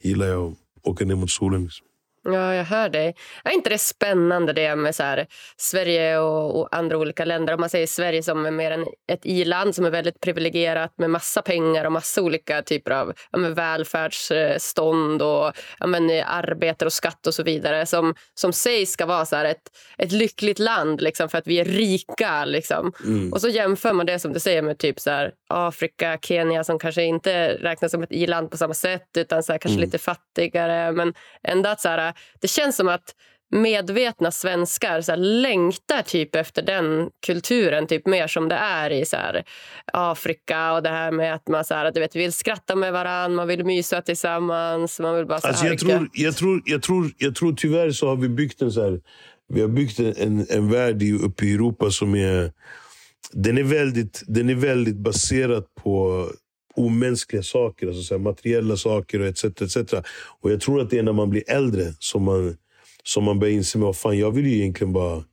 gillar 0.02 0.26
jag 0.26 0.46
att 0.46 0.86
åka 0.86 1.04
ner 1.04 1.14
mot 1.14 1.30
solen. 1.30 1.62
Liksom. 1.62 1.85
Ja, 2.32 2.54
jag 2.54 2.64
hör 2.64 2.88
dig. 2.88 3.14
Är 3.44 3.50
inte 3.50 3.70
det 3.70 3.78
spännande 3.78 4.52
det 4.52 4.76
med 4.76 4.94
så 4.94 5.02
här, 5.02 5.26
Sverige 5.56 6.18
och, 6.18 6.60
och, 6.60 6.76
andra 6.76 6.98
olika 6.98 7.24
länder? 7.24 7.54
Om 7.54 7.60
man 7.60 7.70
säger 7.70 7.86
Sverige 7.86 8.22
som 8.22 8.46
är 8.46 8.50
mer 8.50 8.70
än 8.70 8.86
ett 9.12 9.26
i-land 9.26 9.74
som 9.74 9.84
är 9.84 9.90
väldigt 9.90 10.20
privilegierat 10.20 10.92
med 10.98 11.10
massa 11.10 11.42
pengar 11.42 11.84
och 11.84 11.92
massa 11.92 12.22
olika 12.22 12.62
typer 12.62 12.90
av 12.90 13.12
ja, 13.32 13.38
välfärdsstånd 13.38 15.22
och 15.22 15.52
ja, 15.78 15.86
men, 15.86 16.10
arbete 16.26 16.84
och 16.84 16.92
skatt 16.92 17.26
och 17.26 17.34
så 17.34 17.42
vidare 17.42 17.86
som, 17.86 18.14
som 18.34 18.52
sägs 18.52 18.92
ska 18.92 19.06
vara 19.06 19.26
så 19.26 19.36
här, 19.36 19.44
ett, 19.44 19.70
ett 19.98 20.12
lyckligt 20.12 20.58
land 20.58 21.00
liksom, 21.00 21.28
för 21.28 21.38
att 21.38 21.46
vi 21.46 21.60
är 21.60 21.64
rika. 21.64 22.44
Liksom. 22.44 22.92
Mm. 23.04 23.32
Och 23.32 23.40
så 23.40 23.48
jämför 23.48 23.92
man 23.92 24.06
det 24.06 24.18
som 24.18 24.32
du 24.32 24.40
säger 24.40 24.62
med 24.62 24.78
typ 24.78 25.00
så 25.00 25.10
här, 25.10 25.32
Afrika, 25.48 26.18
Kenya 26.22 26.64
som 26.64 26.78
kanske 26.78 27.02
inte 27.02 27.48
räknas 27.48 27.92
som 27.92 28.02
ett 28.02 28.12
i-land 28.12 28.50
på 28.50 28.56
samma 28.56 28.74
sätt 28.74 29.08
utan 29.16 29.42
så 29.42 29.52
här, 29.52 29.58
kanske 29.58 29.78
mm. 29.78 29.84
lite 29.84 29.98
fattigare. 29.98 30.92
Men 30.92 31.14
ändå 31.42 31.68
att 31.68 31.80
så 31.80 31.88
här, 31.88 32.12
det 32.40 32.48
känns 32.48 32.76
som 32.76 32.88
att 32.88 33.14
medvetna 33.50 34.30
svenskar 34.30 35.00
så 35.00 35.12
här, 35.12 35.18
längtar 35.18 36.02
typ 36.02 36.34
efter 36.34 36.62
den 36.62 37.10
kulturen 37.26 37.86
typ 37.86 38.06
mer 38.06 38.26
som 38.26 38.48
det 38.48 38.54
är 38.54 38.90
i 38.90 39.04
så 39.04 39.16
här, 39.16 39.44
Afrika. 39.92 40.72
och 40.72 40.82
det 40.82 40.88
här 40.88 41.12
med 41.12 41.34
att 41.34 41.48
man 41.48 41.64
så 41.64 41.74
här, 41.74 41.92
du 41.92 42.00
vet, 42.00 42.16
vill 42.16 42.32
skratta 42.32 42.76
med 42.76 42.92
varandra, 42.92 43.36
man 43.36 43.48
vill 43.48 43.64
mysa 43.64 44.02
tillsammans. 44.02 45.00
Man 45.00 45.16
vill 45.16 45.26
bara 45.26 45.40
så 45.40 45.48
alltså, 45.48 45.66
jag, 45.66 45.78
tror, 45.78 46.08
jag, 46.12 46.36
tror, 46.36 46.62
jag, 46.64 46.82
tror, 46.82 47.10
jag 47.18 47.34
tror 47.34 47.52
tyvärr 47.52 47.90
så 47.90 48.08
har 48.08 48.16
vi 48.16 48.28
byggt 48.28 48.62
en 48.62 48.72
så 48.72 48.82
här, 48.82 49.00
vi 49.48 49.60
har 49.60 49.68
byggt 49.68 50.00
en, 50.00 50.46
en 50.50 50.70
värld 50.70 51.02
uppe 51.02 51.46
i 51.46 51.54
Europa 51.54 51.90
som 51.90 52.14
är 52.14 52.52
den 53.32 53.58
är 53.58 53.62
väldigt, 53.62 54.22
den 54.26 54.50
är 54.50 54.54
väldigt 54.54 54.96
baserad 54.96 55.64
på 55.74 56.26
omänskliga 56.76 57.42
saker, 57.42 57.86
alltså 57.86 58.02
så 58.02 58.14
här, 58.14 58.18
materiella 58.18 58.76
saker 58.76 59.20
och 59.20 59.26
etc, 59.26 59.44
etc. 59.44 59.76
Och 60.40 60.52
jag 60.52 60.60
tror 60.60 60.80
att 60.80 60.90
det 60.90 60.98
är 60.98 61.02
när 61.02 61.12
man 61.12 61.30
blir 61.30 61.50
äldre 61.50 61.92
som 61.98 62.22
man, 62.22 62.56
som 63.04 63.24
man 63.24 63.38
börjar 63.38 63.54
inse 63.54 63.88
att 63.88 63.96
fan, 63.96 64.18
jag 64.18 64.30
vill 64.30 64.46
ju 64.46 64.56
egentligen 64.56 64.92
bara 64.92 65.24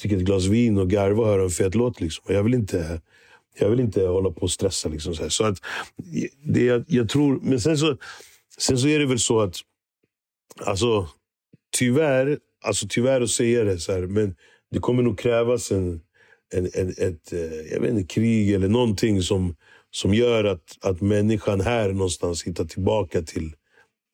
dricka 0.00 0.16
ett 0.16 0.22
glas 0.22 0.46
vin 0.46 0.78
och 0.78 0.90
garva 0.90 1.22
och 1.22 1.28
höra 1.28 1.42
en 1.42 1.50
fet 1.50 1.74
låt. 1.74 2.00
Liksom. 2.00 2.34
Jag 2.34 2.42
vill 2.42 2.54
inte, 2.54 3.00
jag 3.58 3.70
vill 3.70 3.80
inte 3.80 4.06
hålla 4.06 4.30
på 4.30 4.40
och 4.40 4.50
stressa. 4.50 4.88
Liksom, 4.88 5.14
så, 5.14 5.30
så 5.30 5.44
att, 5.44 5.58
det, 6.44 6.64
jag, 6.64 6.84
jag, 6.86 7.08
tror, 7.08 7.40
men 7.42 7.60
sen 7.60 7.78
så, 7.78 7.96
sen 8.58 8.78
så 8.78 8.88
är 8.88 8.98
det 8.98 9.06
väl 9.06 9.18
så 9.18 9.40
att, 9.40 9.56
alltså, 10.60 11.08
tyvärr, 11.76 12.38
alltså 12.64 12.86
tyvärr 12.88 13.20
att 13.20 13.30
säga 13.30 13.64
det, 13.64 13.78
så 13.78 13.92
här, 13.92 14.02
men 14.02 14.34
det 14.70 14.78
kommer 14.78 15.02
nog 15.02 15.18
krävas 15.18 15.72
en, 15.72 16.00
en, 16.54 16.70
en, 16.74 16.88
ett 16.88 17.32
eh, 17.32 17.72
jag 17.72 17.80
vet 17.80 17.90
inte, 17.90 18.14
krig 18.14 18.52
eller 18.52 18.68
någonting 18.68 19.22
som 19.22 19.56
som 19.94 20.14
gör 20.14 20.44
att, 20.44 20.78
att 20.80 21.00
människan 21.00 21.60
här 21.60 21.88
någonstans 21.88 22.44
hittar 22.44 22.64
tillbaka 22.64 23.22
till, 23.22 23.52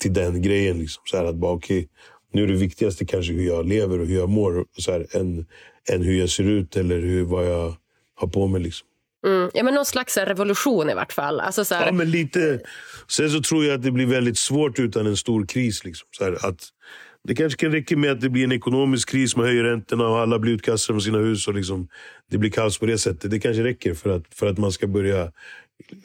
till 0.00 0.12
den 0.12 0.42
grejen. 0.42 0.78
Liksom. 0.78 1.02
Så 1.06 1.16
här 1.16 1.24
att 1.24 1.36
bara, 1.36 1.52
okay, 1.52 1.86
nu 2.32 2.42
är 2.42 2.46
det 2.46 2.54
viktigaste 2.54 3.04
kanske 3.04 3.32
hur 3.32 3.46
jag 3.46 3.66
lever 3.68 4.00
och 4.00 4.06
hur 4.06 4.16
jag 4.16 4.28
mår 4.28 4.64
så 4.78 4.92
här, 4.92 5.06
än, 5.16 5.46
än 5.92 6.02
hur 6.02 6.18
jag 6.18 6.30
ser 6.30 6.44
ut 6.44 6.76
eller 6.76 6.98
hur, 6.98 7.24
vad 7.24 7.46
jag 7.46 7.74
har 8.14 8.28
på 8.28 8.46
mig. 8.46 8.60
Liksom. 8.60 8.88
Mm. 9.26 9.50
Ja, 9.54 9.62
men 9.64 9.74
någon 9.74 9.86
slags 9.86 10.16
revolution 10.16 10.90
i 10.90 10.94
vart 10.94 11.12
fall. 11.12 11.40
Alltså, 11.40 11.64
så 11.64 11.74
här... 11.74 11.86
Ja, 11.86 11.92
men 11.92 12.10
lite. 12.10 12.60
Sen 13.08 13.30
så 13.30 13.40
tror 13.40 13.64
jag 13.64 13.74
att 13.74 13.82
det 13.82 13.90
blir 13.90 14.06
väldigt 14.06 14.38
svårt 14.38 14.78
utan 14.78 15.06
en 15.06 15.16
stor 15.16 15.46
kris. 15.46 15.84
Liksom. 15.84 16.08
Så 16.10 16.24
här, 16.24 16.46
att 16.46 16.68
det 17.24 17.34
kanske 17.34 17.58
kan 17.58 17.72
räcka 17.72 17.96
med 17.96 18.12
att 18.12 18.20
det 18.20 18.28
blir 18.28 18.44
en 18.44 18.52
ekonomisk 18.52 19.08
kris, 19.08 19.36
man 19.36 19.46
höjer 19.46 19.64
räntorna 19.64 20.08
och 20.08 20.18
alla 20.18 20.38
blir 20.38 20.52
utkastade 20.52 20.94
från 20.94 21.02
sina 21.02 21.18
hus. 21.18 21.48
och 21.48 21.54
liksom, 21.54 21.88
Det 22.30 22.38
blir 22.38 22.50
kaos 22.50 22.78
på 22.78 22.86
det 22.86 22.98
sättet. 22.98 23.30
Det 23.30 23.40
kanske 23.40 23.64
räcker 23.64 23.94
för 23.94 24.10
att, 24.10 24.34
för 24.34 24.46
att 24.46 24.58
man 24.58 24.72
ska 24.72 24.86
börja 24.86 25.32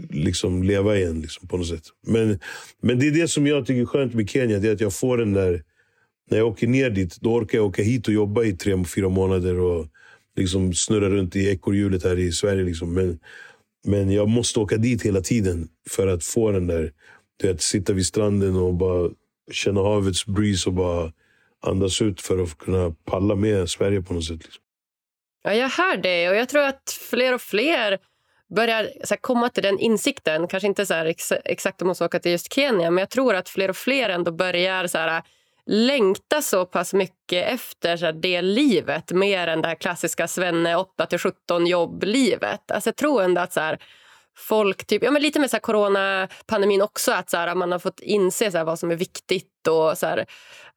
liksom 0.09 0.63
leva 0.63 0.97
igen 0.97 1.21
liksom, 1.21 1.47
på 1.47 1.57
något 1.57 1.67
sätt. 1.67 1.83
Men, 2.07 2.39
men 2.81 2.99
det 2.99 3.07
är 3.07 3.11
det 3.11 3.27
som 3.27 3.47
jag 3.47 3.65
tycker 3.65 3.81
är 3.81 3.85
skönt 3.85 4.13
med 4.13 4.29
Kenya. 4.29 4.59
Det 4.59 4.67
är 4.67 4.73
att 4.73 4.81
jag 4.81 4.93
får 4.93 5.17
den 5.17 5.33
där... 5.33 5.63
När 6.29 6.37
jag 6.37 6.47
åker 6.47 6.67
ner 6.67 6.89
dit, 6.89 7.17
då 7.21 7.33
orkar 7.33 7.57
jag 7.57 7.67
åka 7.67 7.83
hit 7.83 8.07
och 8.07 8.13
jobba 8.13 8.43
i 8.43 8.53
tre, 8.53 8.83
fyra 8.83 9.09
månader. 9.09 9.59
och 9.59 9.87
liksom 10.35 10.73
snurra 10.73 11.09
runt 11.09 11.35
i 11.35 11.49
ekorrhjulet 11.49 12.03
här 12.03 12.19
i 12.19 12.31
Sverige. 12.31 12.63
Liksom. 12.63 12.93
Men, 12.93 13.19
men 13.85 14.11
jag 14.11 14.29
måste 14.29 14.59
åka 14.59 14.77
dit 14.77 15.05
hela 15.05 15.21
tiden 15.21 15.67
för 15.89 16.07
att 16.07 16.23
få 16.23 16.51
den 16.51 16.67
där... 16.67 16.91
Du 17.37 17.47
vet, 17.47 17.61
sitta 17.61 17.93
vid 17.93 18.05
stranden 18.05 18.55
och 18.55 18.73
bara 18.73 19.09
känna 19.51 19.81
havets 19.81 20.25
breeze 20.25 20.69
och 20.69 20.73
bara 20.73 21.11
andas 21.61 22.01
ut 22.01 22.21
för 22.21 22.43
att 22.43 22.57
kunna 22.57 22.95
palla 23.05 23.35
med 23.35 23.69
Sverige 23.69 24.01
på 24.01 24.13
något 24.13 24.25
sätt. 24.25 24.43
Liksom. 24.43 24.63
Ja, 25.43 25.53
jag 25.53 25.69
hör 25.69 25.97
det 25.97 26.29
och 26.29 26.35
jag 26.35 26.49
tror 26.49 26.63
att 26.63 26.97
fler 27.09 27.33
och 27.33 27.41
fler 27.41 27.99
börjar 28.55 28.91
här, 29.09 29.17
komma 29.21 29.49
till 29.49 29.63
den 29.63 29.79
insikten. 29.79 30.47
Kanske 30.47 30.67
inte 30.67 30.85
så 30.85 30.93
här, 30.93 31.05
ex 31.05 31.31
exakt 31.31 31.81
om 31.81 31.87
hon 31.87 31.95
ska 31.95 32.05
åka 32.05 32.19
till 32.19 32.31
just 32.31 32.53
Kenya 32.53 32.91
men 32.91 33.01
jag 33.01 33.09
tror 33.09 33.35
att 33.35 33.49
fler 33.49 33.69
och 33.69 33.77
fler 33.77 34.09
ändå 34.09 34.31
börjar 34.31 34.87
så 34.87 34.97
här, 34.97 35.17
äh, 35.17 35.23
längta 35.65 36.41
så 36.41 36.65
pass 36.65 36.93
mycket 36.93 37.47
efter 37.53 37.97
så 37.97 38.05
här, 38.05 38.13
det 38.13 38.41
livet 38.41 39.11
mer 39.11 39.47
än 39.47 39.61
det 39.61 39.67
här 39.67 39.75
klassiska 39.75 40.27
svenne 40.27 40.75
8-17 40.75 41.67
jobblivet. 41.67 42.71
Alltså, 42.71 42.87
jag 42.87 42.95
tror 42.95 43.23
ändå 43.23 43.41
att 43.41 43.53
så 43.53 43.59
här, 43.59 43.79
folk... 44.37 44.85
Typ, 44.85 45.03
ja, 45.03 45.11
men 45.11 45.21
lite 45.21 45.39
med 45.39 45.49
så 45.49 45.55
här 45.55 45.61
coronapandemin 45.61 46.81
också, 46.81 47.11
att 47.11 47.29
så 47.29 47.37
här, 47.37 47.55
man 47.55 47.71
har 47.71 47.79
fått 47.79 47.99
inse 47.99 48.51
så 48.51 48.57
här, 48.57 48.65
vad 48.65 48.79
som 48.79 48.91
är 48.91 48.95
viktigt. 48.95 49.67
Och, 49.67 49.97
så 49.97 50.05
här, 50.05 50.25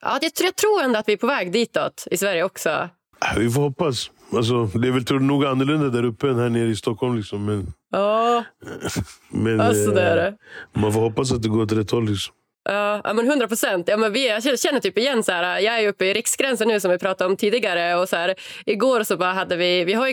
ja, 0.00 0.18
jag, 0.22 0.32
jag 0.46 0.56
tror 0.56 0.82
ändå 0.82 0.98
att 0.98 1.08
vi 1.08 1.12
är 1.12 1.16
på 1.16 1.26
väg 1.26 1.52
ditåt 1.52 2.06
i 2.10 2.16
Sverige 2.16 2.44
också. 2.44 2.88
Vi 3.36 3.50
får 3.50 3.60
hoppas. 3.60 4.10
Alltså, 4.32 4.64
det 4.64 4.88
är 4.88 4.92
väl 4.92 5.04
tror, 5.04 5.20
nog 5.20 5.44
annorlunda 5.44 5.88
där 5.88 6.04
uppe 6.04 6.28
än 6.28 6.38
här 6.38 6.48
nere 6.48 6.68
i 6.68 6.76
Stockholm. 6.76 7.16
Liksom, 7.16 7.44
men, 7.44 7.72
ja, 7.92 8.44
men, 9.28 9.60
alltså, 9.60 9.90
det 9.90 10.02
är 10.02 10.16
det. 10.16 10.36
Man 10.80 10.92
får 10.92 11.00
hoppas 11.00 11.32
att 11.32 11.42
det 11.42 11.48
går 11.48 11.62
åt 11.62 11.72
rätt 11.72 11.90
håll. 11.90 12.08
Liksom. 12.08 12.34
Ja, 12.68 13.12
men 13.14 13.26
100 13.26 13.48
procent. 13.48 13.88
Ja, 13.88 14.08
jag 14.16 14.58
känner 14.60 14.80
typ 14.80 14.98
igen... 14.98 15.22
Så 15.22 15.32
här, 15.32 15.60
jag 15.60 15.80
är 15.80 15.88
uppe 15.88 16.04
i 16.04 16.14
Riksgränsen 16.14 16.68
nu, 16.68 16.80
som 16.80 16.90
vi 16.90 16.98
pratade 16.98 17.30
om 17.30 17.36
tidigare. 17.36 17.94
Och 17.94 18.08
så 18.08 18.16
här, 18.16 18.34
igår 18.66 19.02
så 19.02 19.16
bara 19.16 19.32
hade 19.32 19.56
vi... 19.56 19.84
Vi 19.84 19.92
har 19.92 20.06
ju 20.08 20.12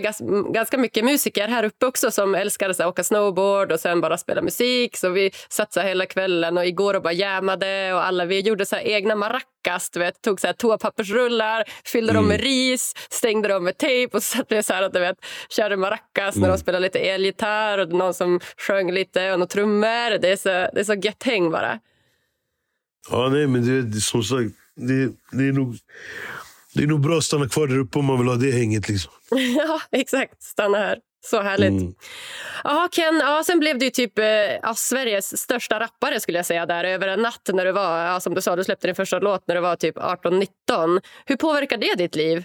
ganska 0.54 0.78
mycket 0.78 1.06
musiker 1.06 1.47
här 1.47 1.64
uppe 1.64 1.86
också 1.86 2.12
som 2.12 2.36
älskar 2.36 2.70
att 2.70 2.80
åka 2.80 3.04
snowboard 3.04 3.72
och 3.72 3.80
sen 3.80 4.01
bara 4.01 4.18
spela 4.18 4.41
musik. 4.41 4.97
Så 4.97 5.10
vi 5.10 5.32
satsade 5.49 5.88
hela 5.88 6.06
kvällen 6.06 6.58
och 6.58 6.66
igår 6.66 6.93
och 6.93 7.01
bara 7.01 7.14
jammade. 7.14 7.93
Och 7.93 8.06
alla, 8.06 8.26
vi 8.26 8.39
gjorde 8.39 8.66
så 8.66 8.76
egna 8.76 9.16
maracas. 9.16 9.89
Du 9.93 9.99
vet, 9.99 10.22
tog 10.22 10.39
så 10.39 10.47
här 10.47 10.54
toapappersrullar, 10.54 11.64
fyllde 11.86 12.12
mm. 12.12 12.24
dem 12.24 12.30
med 12.30 12.41
ris, 12.41 12.93
stängde 13.10 13.47
dem 13.47 13.64
med 13.64 13.78
tejp 13.78 14.18
och 14.18 14.24
så 14.24 14.38
satt 14.38 14.51
vi 14.51 14.64
så 14.64 14.74
här, 14.74 14.89
du 14.89 14.99
vet, 14.99 15.18
körde 15.49 15.78
maracas 15.78 16.36
mm. 16.36 16.41
när 16.41 16.49
de 16.49 16.58
spelade 16.58 16.84
lite 16.84 16.99
elgitarr 16.99 17.78
och 17.78 17.89
någon 17.89 18.14
som 18.14 18.39
sjöng 18.58 18.91
lite 18.91 19.32
och 19.32 19.39
några 19.39 19.49
trummor. 19.49 20.18
Det 20.18 20.32
är 20.32 20.36
så, 20.36 20.49
det 20.49 20.80
är 20.80 20.84
så 20.84 20.93
gött 20.93 21.24
häng 21.24 21.51
bara. 21.51 21.80
Ja, 23.10 23.30
nej, 23.30 23.47
men 23.47 23.66
det, 23.66 23.82
det, 23.82 24.01
som 24.01 24.24
sagt, 24.24 24.51
det, 24.76 25.12
det, 25.32 25.47
är 25.47 25.51
nog, 25.51 25.78
det 26.74 26.84
är 26.84 26.88
nog 26.88 26.99
bra 26.99 27.18
att 27.18 27.24
stanna 27.24 27.49
kvar 27.49 27.68
där 27.68 27.78
uppe 27.78 27.99
om 27.99 28.06
man 28.06 28.18
vill 28.20 28.28
ha 28.28 28.36
det 28.36 28.51
hänget. 28.51 28.89
Liksom. 28.89 29.12
ja, 29.58 29.82
exakt. 29.91 30.43
Stanna 30.43 30.78
här. 30.78 30.99
Så 31.26 31.41
härligt. 31.41 31.70
Mm. 31.70 31.93
Aha, 32.64 32.89
Ken, 32.91 33.16
ja, 33.16 33.43
sen 33.45 33.60
blev 33.60 33.80
du 33.80 33.89
typ 33.89 34.20
eh, 34.20 34.26
ja, 34.62 34.74
Sveriges 34.76 35.38
största 35.38 35.80
rappare 35.80 36.20
skulle 36.20 36.38
jag 36.38 36.45
säga 36.45 36.66
där 36.66 36.84
över 36.84 37.08
en 37.08 37.22
natt 37.22 37.49
när 37.54 37.66
du 37.66 37.72
var, 37.72 38.06
ja, 38.06 38.20
som 38.20 38.34
du 38.34 38.41
sa, 38.41 38.56
du 38.56 38.64
släppte 38.64 38.88
din 38.88 38.95
första 38.95 39.20
låt 39.20 39.47
när 39.47 39.56
du 39.56 39.62
var 39.62 39.76
typ 39.76 39.97
18-19. 39.97 40.47
Hur 41.26 41.36
påverkar 41.36 41.78
det 41.78 41.95
ditt 41.97 42.16
liv? 42.16 42.43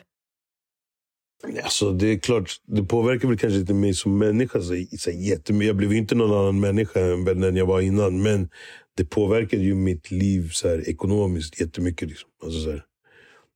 Alltså, 1.65 1.91
det 1.91 2.07
är 2.07 2.19
klart, 2.19 2.51
det 2.67 2.83
påverkar 2.83 3.29
väl 3.29 3.39
kanske 3.39 3.59
inte 3.59 3.75
mig 3.75 3.95
som 3.95 4.19
människa 4.19 4.61
så, 4.61 4.75
så 4.99 5.11
jättemycket. 5.11 5.67
Jag 5.67 5.77
blev 5.77 5.93
inte 5.93 6.15
någon 6.15 6.39
annan 6.39 6.61
människa 6.61 7.01
än 7.01 7.25
den 7.25 7.57
jag 7.57 7.67
var 7.67 7.81
innan. 7.81 8.23
Men 8.23 8.49
det 8.99 9.05
påverkade 9.05 9.63
ju 9.63 9.75
mitt 9.75 10.11
liv 10.11 10.51
så 10.53 10.69
här, 10.69 10.89
ekonomiskt 10.89 11.61
jättemycket. 11.61 12.09
Liksom. 12.09 12.31
Alltså, 12.45 12.61
så 12.61 12.71
här. 12.71 12.85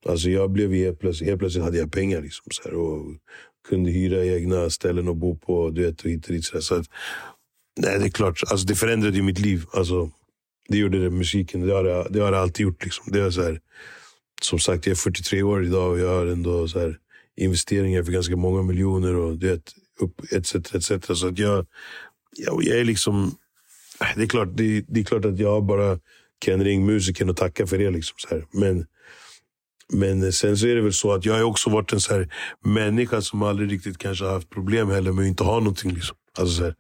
Alltså, 0.06 0.30
jag 0.30 0.50
blev 0.50 0.72
helt 0.72 1.00
plötsligt, 1.00 1.28
helt 1.28 1.38
plötsligt 1.38 1.64
hade 1.64 1.78
jag 1.78 1.92
pengar 1.92 2.22
liksom, 2.22 2.44
så 2.50 2.62
här, 2.64 2.74
och 2.74 3.16
kunde 3.68 3.90
hyra 3.90 4.24
egna 4.24 4.70
ställen 4.70 5.08
att 5.08 5.16
bo 5.16 5.38
på. 5.38 5.70
Du 5.70 5.82
vet, 5.82 6.00
och 6.00 6.10
hit 6.10 6.26
och 6.26 6.32
dit, 6.32 6.44
så, 6.44 6.62
så 6.62 6.74
att, 6.74 6.86
nej, 7.80 7.98
det 7.98 8.04
är 8.04 8.10
klart, 8.10 8.40
alltså, 8.50 8.66
det 8.66 8.74
förändrade 8.74 9.16
ju 9.16 9.22
mitt 9.22 9.38
liv. 9.38 9.64
Alltså, 9.72 10.10
det 10.68 10.76
gjorde 10.78 11.02
det, 11.02 11.10
musiken. 11.10 11.66
Det 11.66 11.74
har 11.74 11.84
det, 11.84 12.06
det, 12.10 12.20
har 12.20 12.32
det 12.32 12.38
alltid 12.38 12.64
gjort. 12.64 12.84
Liksom. 12.84 13.12
Det 13.12 13.20
är 13.20 13.30
så 13.30 13.42
här, 13.42 13.60
som 14.42 14.58
sagt, 14.58 14.86
jag 14.86 14.92
är 14.92 14.96
43 14.96 15.42
år 15.42 15.64
idag 15.64 15.90
och 15.92 15.98
jag 15.98 16.08
har 16.08 16.26
ändå 16.26 16.68
så 16.68 16.78
här, 16.78 16.98
investeringar 17.36 18.02
för 18.02 18.12
ganska 18.12 18.36
många 18.36 18.62
miljoner. 18.62 19.14
och 19.14 19.38
du 19.38 19.48
vet, 19.48 19.72
upp, 20.00 20.32
etc, 20.32 20.54
etc. 20.54 21.18
Så 21.18 21.26
att 21.26 21.38
jag, 21.38 21.66
jag, 22.36 22.64
jag 22.64 22.78
är 22.78 22.84
liksom 22.84 23.34
det 24.16 24.22
är 24.22 24.26
klart, 24.26 24.48
det, 24.52 24.84
det 24.88 25.00
är 25.00 25.04
klart 25.04 25.24
att 25.24 25.38
jag 25.38 25.64
bara 25.64 25.98
kan 26.38 26.64
ringa 26.64 26.86
musikern 26.86 27.30
och 27.30 27.36
tacka 27.36 27.66
för 27.66 27.78
det. 27.78 27.90
Liksom, 27.90 28.14
så 28.18 28.28
här. 28.28 28.46
Men, 28.50 28.86
men 29.92 30.32
sen 30.32 30.56
så 30.56 30.66
är 30.66 30.74
det 30.74 30.82
väl 30.82 30.92
så 30.92 31.12
att 31.12 31.24
jag 31.24 31.34
har 31.34 31.42
också 31.42 31.70
varit 31.70 31.92
en 31.92 32.00
så 32.00 32.14
här 32.14 32.34
människa 32.64 33.20
som 33.20 33.42
aldrig 33.42 33.72
riktigt 33.72 33.98
kanske 33.98 34.24
haft 34.24 34.50
problem 34.50 34.90
heller 34.90 35.12
med 35.12 35.22
att 35.22 35.28
inte 35.28 35.44
ha 35.44 35.58
någonting. 35.58 35.94
Liksom. 35.94 36.16
Alltså 36.38 36.56
så 36.56 36.64
här. 36.64 36.74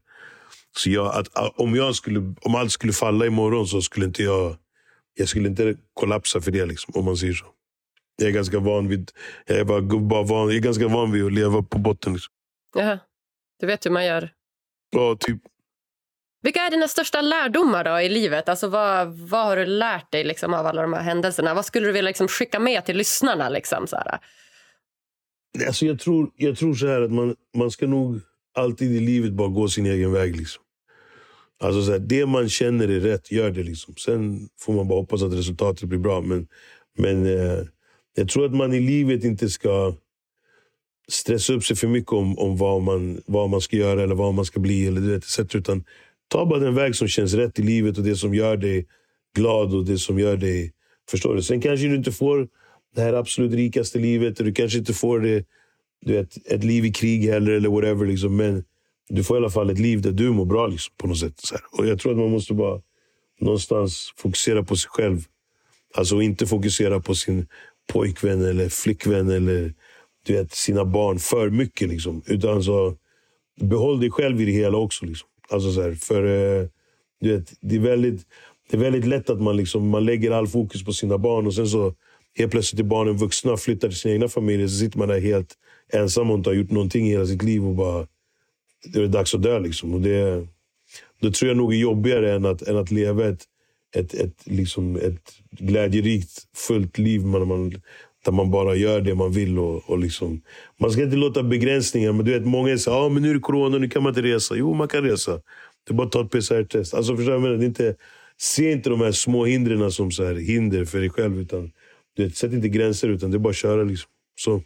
så 0.76 0.90
jag, 0.90 1.16
att, 1.16 1.28
om, 1.56 1.74
jag 1.74 1.94
skulle, 1.94 2.34
om 2.40 2.54
allt 2.54 2.72
skulle 2.72 2.92
falla 2.92 3.26
imorgon 3.26 3.66
så 3.66 3.82
skulle 3.82 4.06
inte 4.06 4.22
jag 4.22 4.56
jag 5.14 5.28
skulle 5.28 5.48
inte 5.48 5.76
kollapsa 5.94 6.40
för 6.40 6.50
det, 6.50 6.66
liksom, 6.66 6.94
om 6.96 7.04
man 7.04 7.16
säger 7.16 7.32
så. 7.32 7.46
Jag 8.16 8.28
är 8.28 8.32
ganska 8.32 8.58
van 8.58 8.88
vid, 8.88 9.10
jag 9.46 9.58
är 9.58 9.64
bara, 9.64 9.80
bara 9.82 10.22
van, 10.22 10.48
jag 10.48 10.56
är 10.56 10.60
ganska 10.60 10.88
van 10.88 11.12
vid 11.12 11.24
att 11.24 11.32
leva 11.32 11.62
på 11.62 11.78
botten. 11.78 12.12
Liksom. 12.12 12.32
Jaha. 12.74 12.98
Du 13.60 13.66
vet 13.66 13.86
hur 13.86 13.90
man 13.90 14.04
gör? 14.04 14.30
Ja, 14.90 15.16
typ. 15.20 15.42
Vilka 16.42 16.60
är 16.60 16.70
dina 16.70 16.88
största 16.88 17.20
lärdomar 17.20 17.84
då 17.84 18.00
i 18.00 18.08
livet? 18.08 18.48
Alltså 18.48 18.68
vad, 18.68 19.18
vad 19.18 19.44
har 19.44 19.56
du 19.56 19.66
lärt 19.66 20.12
dig 20.12 20.24
liksom 20.24 20.54
av 20.54 20.66
alla 20.66 20.82
de 20.82 20.92
här 20.92 21.02
händelserna? 21.02 21.54
Vad 21.54 21.64
skulle 21.64 21.86
du 21.86 21.92
vilja 21.92 22.08
liksom 22.08 22.28
skicka 22.28 22.58
med 22.58 22.84
till 22.84 22.96
lyssnarna? 22.96 23.48
Liksom, 23.48 23.86
så 23.86 23.96
här? 23.96 24.18
Alltså 25.66 25.86
jag, 25.86 25.98
tror, 26.00 26.30
jag 26.36 26.58
tror 26.58 26.74
så 26.74 26.86
här 26.86 27.00
att 27.00 27.12
man, 27.12 27.36
man 27.56 27.70
ska 27.70 27.86
nog 27.86 28.20
alltid 28.54 28.92
i 28.92 29.00
livet 29.00 29.32
bara 29.32 29.48
gå 29.48 29.68
sin 29.68 29.86
egen 29.86 30.12
väg. 30.12 30.36
Liksom. 30.36 30.62
Alltså 31.60 31.82
så 31.82 31.92
här, 31.92 31.98
det 31.98 32.26
man 32.26 32.48
känner 32.48 32.88
är 32.88 33.00
rätt, 33.00 33.32
gör 33.32 33.50
det. 33.50 33.62
Liksom. 33.62 33.94
Sen 33.96 34.48
får 34.58 34.72
man 34.72 34.88
bara 34.88 35.00
hoppas 35.00 35.22
att 35.22 35.32
resultatet 35.32 35.88
blir 35.88 35.98
bra. 35.98 36.20
Men, 36.20 36.48
men 36.98 37.26
eh, 37.26 37.64
jag 38.14 38.28
tror 38.28 38.44
att 38.44 38.54
man 38.54 38.74
i 38.74 38.80
livet 38.80 39.24
inte 39.24 39.48
ska 39.48 39.94
stressa 41.08 41.52
upp 41.52 41.64
sig 41.64 41.76
för 41.76 41.88
mycket 41.88 42.12
om, 42.12 42.38
om 42.38 42.56
vad, 42.56 42.82
man, 42.82 43.22
vad 43.26 43.50
man 43.50 43.60
ska 43.60 43.76
göra 43.76 44.02
eller 44.02 44.14
vad 44.14 44.34
man 44.34 44.44
ska 44.44 44.60
bli. 44.60 44.86
Eller, 44.86 45.00
du 45.00 45.10
vet, 45.10 45.54
utan 45.54 45.84
Ta 46.32 46.46
bara 46.46 46.58
den 46.58 46.74
väg 46.74 46.96
som 46.96 47.08
känns 47.08 47.34
rätt 47.34 47.58
i 47.58 47.62
livet 47.62 47.98
och 47.98 48.04
det 48.04 48.16
som 48.16 48.34
gör 48.34 48.56
dig 48.56 48.86
glad 49.36 49.74
och 49.74 49.84
det 49.84 49.98
som 49.98 50.18
gör 50.18 50.36
dig... 50.36 50.72
Förstår 51.10 51.34
du? 51.34 51.42
Sen 51.42 51.60
kanske 51.60 51.86
du 51.86 51.96
inte 51.96 52.12
får 52.12 52.48
det 52.94 53.00
här 53.00 53.12
absolut 53.12 53.52
rikaste 53.52 53.98
livet. 53.98 54.38
Och 54.38 54.44
du 54.46 54.52
kanske 54.52 54.78
inte 54.78 54.92
får 54.92 55.20
det, 55.20 55.44
du 56.06 56.12
vet, 56.12 56.46
ett 56.46 56.64
liv 56.64 56.84
i 56.84 56.92
krig 56.92 57.28
heller 57.28 57.52
eller 57.52 57.68
whatever. 57.68 58.06
Liksom. 58.06 58.36
Men 58.36 58.64
du 59.08 59.24
får 59.24 59.36
i 59.36 59.38
alla 59.38 59.50
fall 59.50 59.70
ett 59.70 59.78
liv 59.78 60.02
där 60.02 60.12
du 60.12 60.30
mår 60.30 60.44
bra 60.44 60.66
liksom, 60.66 60.94
på 60.96 61.06
något 61.06 61.18
sätt. 61.18 61.34
Så 61.36 61.54
här. 61.54 61.64
Och 61.72 61.86
Jag 61.86 61.98
tror 61.98 62.12
att 62.12 62.18
man 62.18 62.30
måste 62.30 62.54
bara 62.54 62.80
någonstans 63.40 64.12
fokusera 64.16 64.62
på 64.62 64.76
sig 64.76 64.90
själv. 64.90 65.20
Alltså 65.94 66.22
inte 66.22 66.46
fokusera 66.46 67.00
på 67.00 67.14
sin 67.14 67.46
pojkvän 67.92 68.44
eller 68.44 68.68
flickvän 68.68 69.30
eller 69.30 69.74
du 70.26 70.32
vet, 70.32 70.52
sina 70.52 70.84
barn 70.84 71.18
för 71.18 71.50
mycket. 71.50 71.88
Liksom. 71.88 72.22
Utan 72.26 72.62
så 72.62 72.96
behåll 73.60 74.00
dig 74.00 74.10
själv 74.10 74.40
i 74.40 74.44
det 74.44 74.52
hela 74.52 74.78
också. 74.78 75.06
Liksom. 75.06 75.28
Alltså 75.52 75.72
så 75.72 75.82
här, 75.82 75.92
för 75.92 76.24
eh, 76.24 76.66
du 77.20 77.36
vet, 77.36 77.52
det, 77.60 77.74
är 77.74 77.80
väldigt, 77.80 78.26
det 78.70 78.76
är 78.76 78.80
väldigt 78.80 79.04
lätt 79.04 79.30
att 79.30 79.40
man, 79.40 79.56
liksom, 79.56 79.88
man 79.88 80.04
lägger 80.04 80.30
all 80.30 80.48
fokus 80.48 80.84
på 80.84 80.92
sina 80.92 81.18
barn 81.18 81.46
och 81.46 81.54
sen 81.54 81.68
så 81.68 81.94
helt 82.38 82.52
plötsligt 82.52 82.80
är 82.80 82.84
barnen 82.84 83.16
vuxna 83.16 83.52
och 83.52 83.60
flyttar 83.60 83.88
till 83.88 83.98
sina 83.98 84.14
egna 84.14 84.28
familjer. 84.28 84.68
Så 84.68 84.76
sitter 84.76 84.98
man 84.98 85.08
där 85.08 85.20
helt 85.20 85.54
ensam 85.92 86.30
och 86.30 86.38
inte 86.38 86.50
har 86.50 86.54
gjort 86.54 86.70
någonting 86.70 87.06
i 87.06 87.10
hela 87.10 87.26
sitt 87.26 87.42
liv 87.42 87.66
och 87.66 87.74
bara... 87.74 88.06
Det 88.92 89.02
är 89.02 89.06
dags 89.06 89.34
att 89.34 89.42
dö. 89.42 89.58
Liksom. 89.58 89.94
Och 89.94 90.00
det, 90.00 90.46
det 91.20 91.34
tror 91.34 91.48
jag 91.48 91.56
nog 91.56 91.74
är 91.74 91.78
jobbigare 91.78 92.34
än 92.34 92.46
att, 92.46 92.62
än 92.62 92.76
att 92.76 92.90
leva 92.90 93.28
ett, 93.28 93.44
ett, 93.96 94.14
ett, 94.14 94.34
liksom 94.44 94.96
ett 94.96 95.32
glädjerikt, 95.50 96.30
fullt 96.56 96.98
liv. 96.98 97.26
Man, 97.26 97.48
man, 97.48 97.82
där 98.24 98.32
man 98.32 98.50
bara 98.50 98.74
gör 98.74 99.00
det 99.00 99.14
man 99.14 99.32
vill. 99.32 99.58
Och, 99.58 99.90
och 99.90 99.98
liksom, 99.98 100.42
man 100.80 100.90
ska 100.90 101.02
inte 101.02 101.16
låta 101.16 101.42
begränsningar... 101.42 102.12
Men 102.12 102.24
du 102.24 102.32
vet, 102.32 102.46
många 102.46 102.78
säger 102.78 102.96
att 102.96 103.04
ah, 103.04 103.08
nu 103.08 103.30
är 103.30 103.34
det 103.34 103.40
corona, 103.40 103.78
nu 103.78 103.88
kan 103.88 104.02
man 104.02 104.10
inte 104.10 104.22
resa. 104.22 104.54
Jo, 104.56 104.74
man 104.74 104.88
kan 104.88 105.04
resa. 105.04 105.32
Det 105.86 105.92
är 105.92 105.94
bara 105.94 106.06
att 106.06 106.12
ta 106.12 106.20
ett 106.20 106.30
PCR-test. 106.30 106.94
Alltså, 106.94 107.16
förstår 107.16 107.46
jag, 107.46 107.60
det 107.60 107.66
inte, 107.66 107.94
se 108.36 108.72
inte 108.72 108.90
de 108.90 109.00
här 109.00 109.12
små 109.12 109.44
hindren 109.44 109.92
som 109.92 110.10
så 110.10 110.24
här, 110.24 110.34
hinder 110.34 110.84
för 110.84 110.98
dig 110.98 111.10
själv. 111.10 111.40
Utan, 111.40 111.72
du 112.16 112.24
vet, 112.24 112.36
sätt 112.36 112.52
inte 112.52 112.68
gränser, 112.68 113.08
utan 113.08 113.30
det 113.30 113.36
är 113.36 113.38
bara 113.38 113.50
att 113.50 113.56
köra. 113.56 113.82
Liksom. 113.82 114.10
Så. 114.40 114.62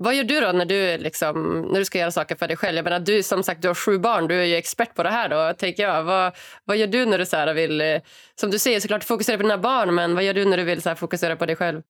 Vad 0.00 0.14
gör 0.14 0.24
du 0.24 0.40
då 0.40 0.52
när 0.52 0.64
du, 0.64 0.98
liksom, 0.98 1.60
när 1.72 1.78
du 1.78 1.84
ska 1.84 1.98
göra 1.98 2.10
saker 2.10 2.36
för 2.36 2.48
dig 2.48 2.56
själv? 2.56 2.76
Jag 2.76 2.84
menar, 2.84 3.00
du, 3.00 3.22
som 3.22 3.42
sagt, 3.42 3.62
du 3.62 3.68
har 3.68 3.74
sju 3.74 3.98
barn, 3.98 4.28
du 4.28 4.34
är 4.34 4.44
ju 4.44 4.54
expert 4.54 4.94
på 4.94 5.02
det 5.02 5.10
här. 5.10 5.28
Då, 5.28 5.54
tänker 5.54 5.82
jag. 5.82 6.02
Vad, 6.04 6.32
vad 6.64 6.76
gör 6.76 6.86
du 6.86 7.06
när 7.06 7.18
du 7.18 7.26
så 7.26 7.36
här, 7.36 7.54
vill, 7.54 7.80
eh, 7.80 8.00
som 8.34 8.50
du 8.50 8.58
säger, 8.58 8.80
såklart 8.80 9.04
fokusera 9.04 9.36
på 9.36 9.42
dina 9.42 9.58
barn, 9.58 9.94
men 9.94 10.14
vad 10.14 10.24
gör 10.24 10.34
du 10.34 10.44
när 10.44 10.56
du 10.56 10.64
vill 10.64 10.82
så 10.82 10.88
här, 10.88 10.96
fokusera 10.96 11.36
på 11.36 11.46
dig 11.46 11.56
själv? 11.56 11.82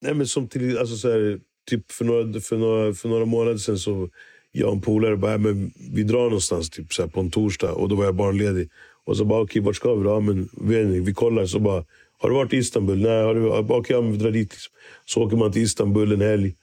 Nej, 0.00 0.14
men 0.14 0.26
som 0.26 0.48
till, 0.48 0.78
alltså, 0.78 0.96
så 0.96 1.10
här, 1.10 1.40
typ 1.70 1.92
för, 1.92 2.04
några, 2.04 2.40
för, 2.40 2.56
några, 2.56 2.94
för 2.94 3.08
några 3.08 3.24
månader 3.24 3.58
sedan 3.58 3.78
så 3.78 4.08
jag 4.52 4.68
och 4.68 4.74
en 4.74 4.80
polare 4.80 5.16
bara, 5.16 5.38
men 5.38 5.72
vi 5.92 6.02
drar 6.02 6.22
någonstans 6.22 6.70
typ, 6.70 6.92
så 6.92 7.02
här, 7.02 7.08
på 7.08 7.20
en 7.20 7.30
torsdag 7.30 7.72
och 7.72 7.88
då 7.88 7.94
var 7.94 8.04
jag 8.04 8.14
barnledig. 8.14 8.70
Och 9.04 9.16
så 9.16 9.24
bara, 9.24 9.40
okej, 9.40 9.60
okay, 9.60 9.66
vart 9.66 9.76
ska 9.76 9.94
vi 9.94 10.04
då? 10.04 10.10
Ja, 10.10 10.20
men, 10.20 10.48
vi, 10.52 11.00
vi 11.00 11.14
kollar. 11.14 11.46
Så 11.46 11.58
bara, 11.58 11.84
har 12.18 12.28
du 12.28 12.34
varit 12.34 12.52
i 12.52 12.56
Istanbul? 12.56 13.02
Nej. 13.02 13.22
Har 13.22 13.34
du, 13.34 13.48
okej, 13.48 13.76
okay, 13.76 13.96
ja, 13.96 14.00
vi 14.00 14.16
drar 14.16 14.30
dit. 14.30 14.50
Liksom. 14.50 14.72
Så 15.04 15.22
åker 15.22 15.36
man 15.36 15.52
till 15.52 15.62
Istanbul 15.62 16.12
en 16.12 16.20
helg. 16.20 16.54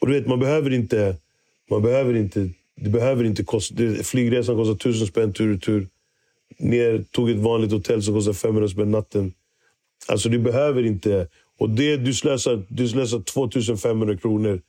Och 0.00 0.06
du 0.06 0.12
vet, 0.12 0.26
man 0.26 0.40
behöver 0.40 0.72
inte... 0.72 1.16
Man 1.70 1.82
behöver 1.82 2.14
inte 2.16 2.50
det 2.80 2.90
behöver 2.90 3.24
inte 3.24 3.44
kosta... 3.44 3.74
Flygresan 4.02 4.56
kostar 4.56 4.74
tusen 4.74 5.06
spänn 5.06 5.32
tur 5.32 5.54
och 5.54 5.62
tur. 5.62 5.88
Ner, 6.58 7.04
tog 7.10 7.30
ett 7.30 7.36
vanligt 7.36 7.72
hotell 7.72 8.02
som 8.02 8.14
kostar 8.14 8.32
500 8.32 8.68
spänn 8.68 8.90
natten. 8.90 9.32
Alltså 10.08 10.28
du 10.28 10.38
behöver 10.38 10.86
inte... 10.86 11.28
Och 11.60 11.70
det, 11.70 11.96
du 11.96 12.14
slösar, 12.14 12.62
du 12.68 12.88
slösar 12.88 13.20
2500 13.20 14.16
kronor 14.16 14.60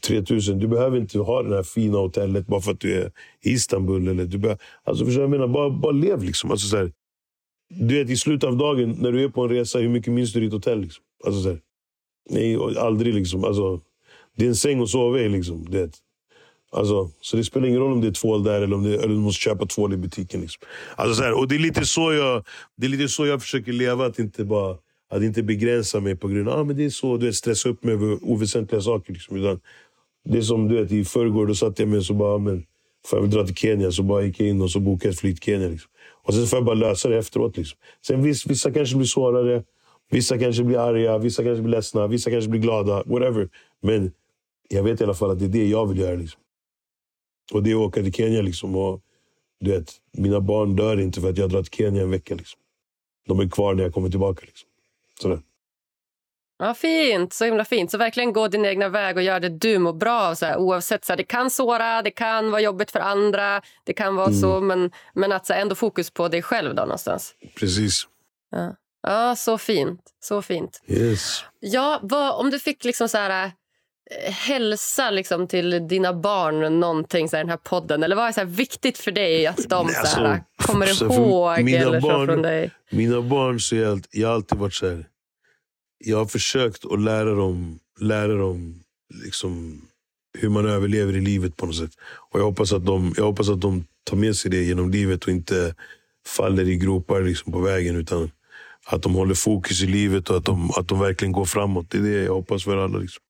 3000. 0.00 0.58
Du 0.58 0.68
behöver 0.68 0.98
inte 0.98 1.18
ha 1.18 1.42
det 1.42 1.56
här 1.56 1.62
fina 1.62 1.98
hotellet 1.98 2.46
bara 2.46 2.60
för 2.60 2.72
att 2.72 2.80
du 2.80 2.94
är 2.94 3.12
i 3.42 3.50
Istanbul. 3.50 4.08
Eller 4.08 4.24
du 4.24 4.38
behöver, 4.38 4.62
alltså 4.84 5.04
förstår 5.04 5.22
jag 5.22 5.30
menar? 5.30 5.48
Bara, 5.48 5.70
bara 5.70 5.92
lev 5.92 6.22
liksom. 6.24 6.50
Alltså 6.50 6.68
så 6.68 6.76
här, 6.76 6.92
du 7.70 7.94
vet, 7.94 8.10
I 8.10 8.16
slutet 8.16 8.48
av 8.48 8.56
dagen, 8.56 8.96
när 8.98 9.12
du 9.12 9.24
är 9.24 9.28
på 9.28 9.42
en 9.42 9.48
resa, 9.48 9.78
hur 9.78 9.88
mycket 9.88 10.12
minns 10.12 10.32
du 10.32 10.40
ditt 10.40 10.52
hotell? 10.52 10.80
Liksom? 10.80 11.04
Alltså 11.26 11.42
så 11.42 11.48
här, 11.48 11.60
nej, 12.30 12.56
aldrig 12.78 13.14
liksom. 13.14 13.44
Alltså, 13.44 13.80
det 14.36 14.44
är 14.44 14.48
en 14.48 14.56
säng 14.56 14.82
att 14.82 14.88
sova 14.88 15.20
i. 15.20 15.28
Liksom, 15.28 15.70
det. 15.70 16.00
Alltså, 16.72 17.10
så 17.20 17.36
det 17.36 17.44
spelar 17.44 17.66
ingen 17.68 17.80
roll 17.80 17.92
om 17.92 18.00
det 18.00 18.06
är 18.06 18.12
tvål 18.12 18.44
där 18.44 18.62
eller 18.62 18.76
om, 18.76 18.82
det, 18.82 18.94
eller 18.94 19.14
du 19.14 19.20
måste 19.20 19.40
köpa 19.40 19.66
tvål 19.66 19.92
i 19.92 19.96
butiken. 19.96 20.40
Liksom. 20.40 20.62
Alltså 20.96 21.14
så 21.14 21.22
här, 21.22 21.32
och 21.38 21.48
det 21.48 21.54
är, 21.54 21.58
lite 21.58 21.86
så 21.86 22.12
jag, 22.12 22.44
det 22.76 22.86
är 22.86 22.90
lite 22.90 23.08
så 23.08 23.26
jag 23.26 23.42
försöker 23.42 23.72
leva. 23.72 24.06
Att 24.06 24.18
inte 24.18 24.44
bara 24.44 24.76
att 25.10 25.22
inte 25.22 25.42
begränsa 25.42 26.00
mig 26.00 26.16
på 26.16 26.28
grund 26.28 26.48
av 26.48 26.60
att 26.60 26.66
men 26.66 26.76
det 26.76 26.84
är 26.84 26.90
så, 26.90 27.16
du 27.16 27.26
vet, 27.26 27.34
stressa 27.34 27.68
upp 27.68 27.84
mig 27.84 27.94
över 27.94 28.18
oväsentliga 28.22 28.80
saker. 28.80 29.12
Liksom. 29.12 29.36
Utan 29.36 29.60
det 30.24 30.38
är 30.38 30.42
som 30.42 30.68
du 30.68 30.82
vet, 30.82 30.92
i 30.92 31.04
förrgår, 31.04 31.46
då 31.46 31.54
satt 31.54 31.78
jag 31.78 31.88
mig 31.88 31.98
och 31.98 32.04
så 32.04 32.14
bara, 32.14 32.34
ah, 32.34 32.38
men, 32.38 32.64
får 33.06 33.18
jag 33.18 33.30
dra 33.30 33.46
till 33.46 33.54
Kenya? 33.54 33.90
Så 33.92 34.02
bara 34.02 34.22
gick 34.22 34.40
jag 34.40 34.48
in 34.48 34.62
och 34.62 34.70
så 34.70 34.80
bokade 34.80 35.12
ett 35.12 35.18
flyg 35.18 35.36
till 35.36 35.52
Kenya. 35.52 35.68
Liksom. 35.68 35.90
Och 36.22 36.34
sen 36.34 36.46
får 36.46 36.56
jag 36.56 36.66
bara 36.66 36.74
lösa 36.74 37.08
det 37.08 37.18
efteråt. 37.18 37.56
Liksom. 37.56 37.78
Sen 38.06 38.22
vissa, 38.22 38.48
vissa 38.48 38.72
kanske 38.72 38.96
blir 38.96 39.06
sårade, 39.06 39.64
vissa 40.10 40.38
kanske 40.38 40.64
blir 40.64 40.78
arga, 40.78 41.18
vissa 41.18 41.42
kanske 41.44 41.62
blir 41.62 41.70
ledsna, 41.72 42.06
vissa 42.06 42.30
kanske 42.30 42.50
blir 42.50 42.60
glada. 42.60 43.02
Whatever. 43.06 43.48
Men 43.82 44.12
jag 44.68 44.82
vet 44.82 45.00
i 45.00 45.04
alla 45.04 45.14
fall 45.14 45.30
att 45.30 45.38
det 45.38 45.44
är 45.44 45.48
det 45.48 45.68
jag 45.68 45.86
vill 45.86 45.98
göra. 45.98 46.16
Liksom. 46.16 46.40
Och 47.52 47.62
det 47.62 47.70
är 47.70 47.74
att 47.74 47.80
åka 47.80 48.02
till 48.02 48.12
Kenya. 48.12 48.42
Liksom, 48.42 48.76
och, 48.76 49.00
du 49.60 49.70
vet, 49.70 49.92
mina 50.12 50.40
barn 50.40 50.76
dör 50.76 51.00
inte 51.00 51.20
för 51.20 51.30
att 51.30 51.38
jag 51.38 51.50
drar 51.50 51.62
till 51.62 51.72
Kenya 51.72 52.02
en 52.02 52.10
vecka. 52.10 52.34
Liksom. 52.34 52.60
De 53.28 53.40
är 53.40 53.48
kvar 53.48 53.74
när 53.74 53.82
jag 53.82 53.94
kommer 53.94 54.10
tillbaka. 54.10 54.42
Liksom. 54.46 54.69
Sådär. 55.22 55.42
Ja, 56.58 56.74
fint. 56.74 57.32
Så 57.32 57.44
himla 57.44 57.64
fint. 57.64 57.90
Så 57.90 57.98
verkligen 57.98 58.32
gå 58.32 58.48
din 58.48 58.64
egna 58.64 58.88
väg 58.88 59.16
och 59.16 59.22
gör 59.22 59.40
det 59.40 59.48
du 59.48 59.78
mår 59.78 59.92
bra 59.92 60.20
av. 60.20 60.34
Så 60.34 60.46
här, 60.46 60.56
oavsett, 60.56 61.04
så 61.04 61.12
här, 61.12 61.16
det 61.16 61.24
kan 61.24 61.50
såra, 61.50 62.02
det 62.02 62.10
kan 62.10 62.50
vara 62.50 62.60
jobbigt 62.60 62.90
för 62.90 63.00
andra, 63.00 63.62
det 63.84 63.92
kan 63.92 64.16
vara 64.16 64.26
mm. 64.26 64.40
så, 64.40 64.60
men, 64.60 64.90
men 65.14 65.32
att 65.32 65.46
så 65.46 65.52
här, 65.52 65.60
ändå 65.60 65.74
fokus 65.74 66.10
på 66.10 66.28
dig 66.28 66.42
själv 66.42 66.74
då 66.74 66.82
någonstans. 66.82 67.34
Precis. 67.54 68.02
Ja, 68.50 68.76
ja 69.02 69.36
så 69.36 69.58
fint. 69.58 70.00
Så 70.20 70.42
fint. 70.42 70.82
Yes. 70.86 71.44
Ja, 71.60 71.98
vad, 72.02 72.34
om 72.34 72.50
du 72.50 72.58
fick 72.58 72.84
liksom 72.84 73.08
så 73.08 73.18
här, 73.18 73.52
hälsa 74.24 75.10
liksom 75.10 75.46
till 75.46 75.88
dina 75.88 76.14
barn 76.14 76.80
någonting 76.80 77.28
så 77.28 77.36
här, 77.36 77.44
den 77.44 77.50
här 77.50 77.56
podden? 77.56 78.02
Eller 78.02 78.16
vad 78.16 78.28
är 78.28 78.32
så 78.32 78.44
viktigt 78.44 78.98
för 78.98 79.12
dig 79.12 79.46
att 79.46 79.68
de 79.68 79.88
så 79.88 80.20
här, 80.20 80.42
alltså, 80.56 80.72
kommer 80.72 81.02
ihåg 81.02 81.70
eller 81.70 82.00
barn, 82.00 82.26
från 82.26 82.42
dig? 82.42 82.70
Mina 82.90 83.22
barn, 83.22 83.60
så 83.60 83.76
jag, 83.76 84.04
jag 84.10 84.28
har 84.28 84.34
alltid 84.34 84.58
varit 84.58 84.74
så 84.74 84.88
här 84.88 85.04
jag 86.04 86.16
har 86.16 86.26
försökt 86.26 86.84
att 86.84 87.00
lära 87.00 87.34
dem, 87.34 87.78
lära 88.00 88.34
dem 88.34 88.82
liksom, 89.24 89.82
hur 90.38 90.48
man 90.48 90.66
överlever 90.66 91.16
i 91.16 91.20
livet 91.20 91.56
på 91.56 91.66
något 91.66 91.76
sätt. 91.76 91.90
Och 92.30 92.40
jag 92.40 92.44
hoppas 92.44 92.72
att 92.72 92.86
de, 92.86 93.14
jag 93.16 93.24
hoppas 93.24 93.48
att 93.48 93.60
de 93.60 93.84
tar 94.04 94.16
med 94.16 94.36
sig 94.36 94.50
det 94.50 94.62
genom 94.62 94.90
livet 94.90 95.24
och 95.24 95.30
inte 95.30 95.74
faller 96.26 96.68
i 96.68 96.76
gropar 96.76 97.20
liksom, 97.20 97.52
på 97.52 97.60
vägen. 97.60 97.96
Utan 97.96 98.30
att 98.86 99.02
de 99.02 99.14
håller 99.14 99.34
fokus 99.34 99.82
i 99.82 99.86
livet 99.86 100.30
och 100.30 100.36
att 100.36 100.44
de, 100.44 100.70
att 100.70 100.88
de 100.88 101.00
verkligen 101.00 101.32
går 101.32 101.44
framåt. 101.44 101.90
Det 101.90 101.98
är 101.98 102.02
det 102.02 102.22
jag 102.22 102.34
hoppas 102.34 102.64
för 102.64 102.76
alla. 102.76 102.98
Liksom. 102.98 103.22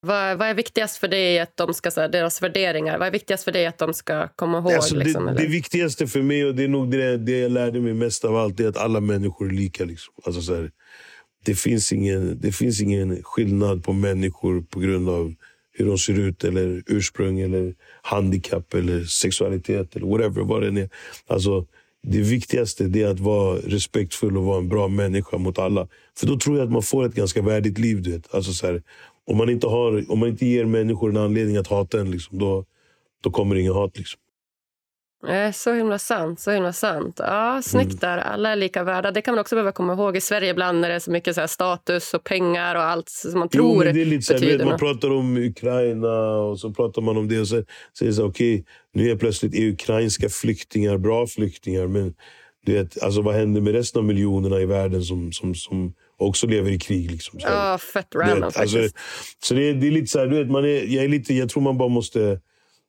Vad, 0.00 0.38
vad 0.38 0.48
är 0.48 0.54
viktigast 0.54 0.96
för 0.96 1.08
dig 1.08 1.38
att 1.38 1.56
de 1.56 1.74
ska, 1.74 1.90
här, 1.96 2.08
deras 2.08 2.42
värderingar? 2.42 2.98
Vad 2.98 3.08
är 3.08 3.12
viktigast 3.12 3.44
för 3.44 3.52
dig 3.52 3.66
att 3.66 3.78
de 3.78 3.94
ska 3.94 4.28
komma 4.28 4.58
ihåg? 4.58 4.72
Alltså, 4.72 4.96
liksom, 4.96 5.26
det, 5.26 5.34
det, 5.34 5.46
viktigaste 5.46 6.06
för 6.06 6.22
mig, 6.22 6.44
och 6.44 6.54
det 6.54 6.64
är 6.64 6.68
nog 6.68 6.90
det, 6.90 7.16
det 7.16 7.38
jag 7.38 7.52
lärde 7.52 7.80
mig 7.80 7.94
mest 7.94 8.24
av 8.24 8.36
allt, 8.36 8.60
är 8.60 8.68
att 8.68 8.76
alla 8.76 9.00
människor 9.00 9.46
är 9.48 9.52
lika. 9.52 9.84
Liksom. 9.84 10.14
Alltså, 10.24 10.42
så 10.42 10.54
här, 10.54 10.70
det 11.44 11.54
finns, 11.54 11.92
ingen, 11.92 12.40
det 12.40 12.52
finns 12.52 12.80
ingen 12.80 13.22
skillnad 13.22 13.84
på 13.84 13.92
människor 13.92 14.60
på 14.60 14.80
grund 14.80 15.08
av 15.08 15.34
hur 15.72 15.86
de 15.86 15.98
ser 15.98 16.18
ut, 16.18 16.44
eller 16.44 16.82
ursprung, 16.86 17.40
eller 17.40 17.74
handikapp, 18.02 18.74
eller 18.74 19.04
sexualitet 19.04 19.96
eller 19.96 20.06
whatever. 20.06 20.42
Vad 20.42 20.62
det 20.62 20.80
är. 20.80 20.88
Alltså, 21.26 21.66
det 22.02 22.20
viktigaste 22.20 22.84
är 22.84 23.06
att 23.06 23.20
vara 23.20 23.58
respektfull 23.58 24.36
och 24.36 24.44
vara 24.44 24.58
en 24.58 24.68
bra 24.68 24.88
människa 24.88 25.38
mot 25.38 25.58
alla. 25.58 25.88
För 26.18 26.26
då 26.26 26.38
tror 26.38 26.58
jag 26.58 26.64
att 26.66 26.72
man 26.72 26.82
får 26.82 27.06
ett 27.06 27.14
ganska 27.14 27.42
värdigt 27.42 27.78
liv. 27.78 28.02
Du 28.02 28.12
vet. 28.12 28.34
Alltså, 28.34 28.52
så 28.52 28.66
här, 28.66 28.82
om, 29.26 29.36
man 29.36 29.48
inte 29.48 29.66
har, 29.66 30.10
om 30.10 30.18
man 30.18 30.28
inte 30.28 30.46
ger 30.46 30.64
människor 30.64 31.10
en 31.10 31.16
anledning 31.16 31.56
att 31.56 31.66
hata 31.66 32.00
en, 32.00 32.10
liksom, 32.10 32.38
då, 32.38 32.64
då 33.22 33.30
kommer 33.30 33.56
ingen 33.56 33.72
hat. 33.72 33.98
Liksom. 33.98 34.20
Eh, 35.28 35.52
så 35.52 35.72
himla 35.72 35.98
sant. 35.98 36.40
så 36.40 36.50
himla 36.50 36.72
sant. 36.72 37.16
Ja, 37.18 37.62
Snyggt 37.62 37.86
mm. 37.86 37.98
där. 38.00 38.18
Alla 38.18 38.50
är 38.50 38.56
lika 38.56 38.84
värda. 38.84 39.10
Det 39.10 39.22
kan 39.22 39.34
man 39.34 39.40
också 39.40 39.54
behöva 39.54 39.72
komma 39.72 39.92
ihåg 39.92 40.16
i 40.16 40.20
Sverige 40.20 40.50
ibland 40.50 40.80
när 40.80 40.88
det 40.88 40.94
är 40.94 40.98
så 40.98 41.10
mycket 41.10 41.34
så 41.34 41.48
status 41.48 42.14
och 42.14 42.24
pengar 42.24 42.74
och 42.74 42.82
allt 42.82 43.08
som 43.08 43.38
man 43.38 43.48
tror 43.48 43.84
jo, 43.84 43.92
det 43.92 44.00
är 44.00 44.04
lite 44.04 44.22
så 44.22 44.32
här, 44.32 44.64
Man 44.64 44.78
pratar 44.78 45.10
om 45.10 45.36
Ukraina 45.36 46.36
och 46.38 46.60
så 46.60 46.72
pratar 46.72 47.02
man 47.02 47.16
om 47.16 47.28
det 47.28 47.40
och 47.40 47.48
så 47.48 47.62
säger 47.98 48.12
så 48.12 48.26
okej, 48.26 48.54
okay, 48.54 48.64
nu 48.92 49.10
är 49.10 49.16
plötsligt 49.16 49.54
är 49.54 49.68
ukrainska 49.68 50.28
flyktingar 50.28 50.98
bra 50.98 51.26
flyktingar. 51.26 51.86
Men 51.86 52.14
du 52.66 52.72
vet, 52.72 53.02
alltså, 53.02 53.22
vad 53.22 53.34
händer 53.34 53.60
med 53.60 53.72
resten 53.72 53.98
av 53.98 54.04
miljonerna 54.04 54.60
i 54.60 54.66
världen 54.66 55.02
som, 55.02 55.32
som, 55.32 55.54
som 55.54 55.94
också 56.18 56.46
lever 56.46 56.70
i 56.70 56.78
krig? 56.78 57.10
Liksom, 57.10 57.40
så 57.40 57.46
ja, 57.48 57.78
fett 57.78 58.14
random 58.14 58.40
vet, 58.40 58.56
alltså, 58.56 58.78
Så 59.44 59.54
det 59.54 59.68
är, 59.68 59.74
det 59.74 59.86
är 59.86 59.90
lite 59.90 60.06
så 60.06 60.18
här, 60.18 60.26
du 60.26 60.38
vet, 60.38 60.50
man 60.50 60.64
är, 60.64 60.94
jag, 60.94 61.04
är 61.04 61.08
lite, 61.08 61.34
jag 61.34 61.48
tror 61.48 61.62
man 61.62 61.78
bara 61.78 61.88
måste, 61.88 62.40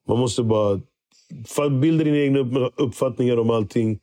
man 0.08 0.20
måste 0.20 0.44
bara 0.44 0.80
Bilda 1.82 2.04
dina 2.04 2.18
egna 2.18 2.40
uppfattningar 2.76 3.38
om 3.38 3.50
allting. 3.50 4.00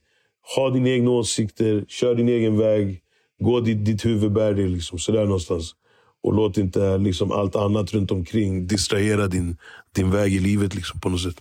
Ha 0.57 0.70
dina 0.70 0.89
egna 0.89 1.11
åsikter. 1.11 1.85
Kör 1.89 2.14
din 2.14 2.29
egen 2.29 2.59
väg. 2.59 3.01
Gå 3.41 3.61
dit 3.61 3.85
ditt 3.85 4.05
huvud 4.05 4.33
bär 4.33 4.55
dig. 4.55 4.68
Liksom, 4.68 4.99
sådär 4.99 5.25
någonstans. 5.25 5.75
Och 6.22 6.35
låt 6.35 6.59
inte 6.59 6.99
liksom, 6.99 7.33
allt 7.33 7.57
annat 7.57 7.93
runt 7.93 8.11
omkring 8.11 8.66
distrahera 8.66 9.27
din, 9.27 9.57
din 9.95 10.11
väg 10.11 10.35
i 10.35 10.39
livet 10.39 10.75
liksom, 10.75 11.01
på 11.01 11.09
något 11.09 11.22
sätt. 11.22 11.37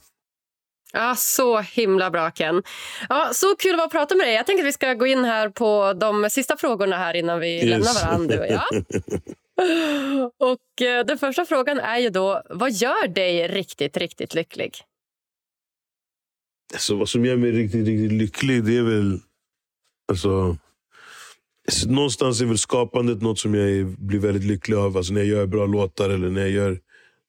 Ja, 0.93 1.15
Så 1.17 1.59
himla 1.59 2.11
bra, 2.11 2.31
Ken. 2.31 2.63
Ja, 3.09 3.29
så 3.33 3.55
kul 3.55 3.73
att 3.73 3.77
vara 3.77 3.89
prata 3.89 4.15
med 4.15 4.27
dig. 4.27 4.35
Jag 4.35 4.45
tänker 4.45 4.63
att 4.63 4.67
vi 4.67 4.73
ska 4.73 4.93
gå 4.93 5.07
in 5.07 5.25
här 5.25 5.49
på 5.49 5.93
de 5.93 6.29
sista 6.29 6.57
frågorna 6.57 6.97
här 6.97 7.13
innan 7.13 7.39
vi 7.39 7.55
yes. 7.55 7.65
lämnar 7.65 8.05
varandra. 8.05 8.39
Och, 8.39 8.47
ja. 8.49 8.65
och 10.51 10.81
eh, 10.81 11.05
Den 11.05 11.17
första 11.17 11.45
frågan 11.45 11.79
är 11.79 11.97
ju 11.97 12.09
då, 12.09 12.41
vad 12.49 12.71
gör 12.71 13.07
dig 13.07 13.47
riktigt, 13.47 13.97
riktigt 13.97 14.33
lycklig? 14.33 14.73
Alltså, 16.73 16.95
vad 16.95 17.09
som 17.09 17.25
gör 17.25 17.37
mig 17.37 17.51
riktigt, 17.51 17.87
riktigt 17.87 18.11
lycklig, 18.11 18.63
det 18.63 18.77
är 18.77 18.83
väl... 18.83 19.19
Alltså, 20.07 20.57
någonstans 21.87 22.41
är 22.41 22.45
väl 22.45 22.57
skapandet 22.57 23.21
något 23.21 23.39
som 23.39 23.55
jag 23.55 23.87
blir 23.87 24.19
väldigt 24.19 24.43
lycklig 24.43 24.75
av. 24.75 24.97
Alltså 24.97 25.13
när 25.13 25.21
jag 25.21 25.27
gör 25.27 25.45
bra 25.45 25.65
låtar 25.65 26.09
eller 26.09 26.29
när 26.29 26.41
jag 26.41 26.49
gör 26.49 26.79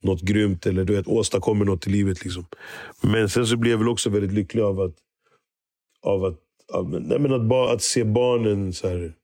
något 0.04 0.20
grymt 0.20 0.66
eller 0.66 0.84
du 0.84 0.96
vet, 0.96 1.08
åstadkommer 1.08 1.64
något 1.64 1.86
i 1.86 1.90
livet. 1.90 2.24
Liksom. 2.24 2.46
Men 3.02 3.28
sen 3.28 3.46
så 3.46 3.56
blev 3.56 3.70
jag 3.70 3.78
väl 3.78 3.88
också 3.88 4.10
väldigt 4.10 4.32
lycklig 4.32 4.62
av 4.62 4.80
att, 4.80 4.94
av 6.02 6.24
att, 6.24 6.38
av, 6.72 6.90
nej 6.90 7.18
men 7.18 7.32
att, 7.32 7.42
ba, 7.44 7.72
att 7.72 7.82
se 7.82 8.04
barnen 8.04 8.72
så 8.72 8.88
här, 8.88 9.14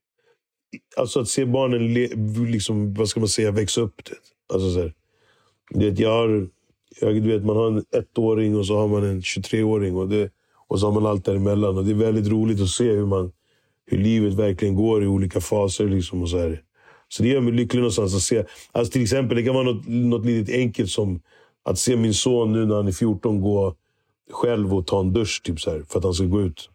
Alltså 0.97 1.21
att 1.21 1.29
se 1.29 1.45
barnen 1.45 1.95
le, 1.95 2.09
liksom, 2.51 2.95
vad 2.95 3.09
ska 3.09 3.21
man 3.21 3.29
säga, 3.29 3.51
växa 3.51 3.81
upp. 3.81 4.05
Det. 4.05 4.15
Alltså 4.55 4.73
så 4.73 4.81
här, 4.81 4.95
det, 5.71 6.01
jag 6.01 6.13
har 6.13 6.49
jag, 7.01 7.15
du 7.15 7.29
vet, 7.33 7.45
man 7.45 7.57
har 7.57 7.67
en 7.67 7.85
ettåring 7.93 8.57
och 8.57 8.67
så 8.67 8.77
har 8.77 8.89
man 8.89 9.05
en 9.05 9.21
23-åring. 9.21 9.97
Och, 9.97 10.09
det, 10.09 10.31
och 10.69 10.81
så 10.81 10.87
har 10.87 11.01
man 11.01 11.07
allt 11.07 11.25
däremellan. 11.25 11.79
Och 11.79 11.85
det 11.85 11.91
är 11.91 11.95
väldigt 11.95 12.33
roligt 12.33 12.61
att 12.61 12.69
se 12.69 12.93
hur, 12.93 13.07
man, 13.07 13.33
hur 13.87 13.99
livet 13.99 14.35
verkligen 14.35 14.75
går 14.75 15.05
i 15.05 15.07
olika 15.07 15.41
faser. 15.41 15.89
Liksom 15.89 16.23
och 16.23 16.31
så, 16.31 16.39
här 16.39 16.63
så 17.13 17.23
det 17.23 17.29
gör 17.29 17.41
mig 17.41 17.53
lycklig 17.53 17.81
någonstans 17.81 18.15
att 18.15 18.23
se. 18.23 18.45
Alltså 18.73 18.93
till 18.93 19.03
exempel, 19.03 19.37
det 19.37 19.43
kan 19.43 19.55
vara 19.55 19.65
något, 19.65 19.89
något 19.89 20.27
litet 20.27 20.55
enkelt 20.55 20.91
som 20.91 21.21
att 21.65 21.79
se 21.79 21.97
min 21.97 22.15
son 22.15 22.53
nu 22.53 22.67
när 22.67 22.75
han 22.75 22.89
är 22.89 22.93
14 22.93 23.41
gå 23.41 23.75
själv 24.31 24.75
och 24.75 24.87
ta 24.87 25.01
en 25.01 25.13
dusch 25.13 25.43
typ 25.45 25.61
så 25.61 25.71
här, 25.71 25.83
för 25.89 25.99
att 25.99 26.05
han 26.05 26.15
ska 26.15 26.25
gå 26.25 26.41
ut. 26.41 26.71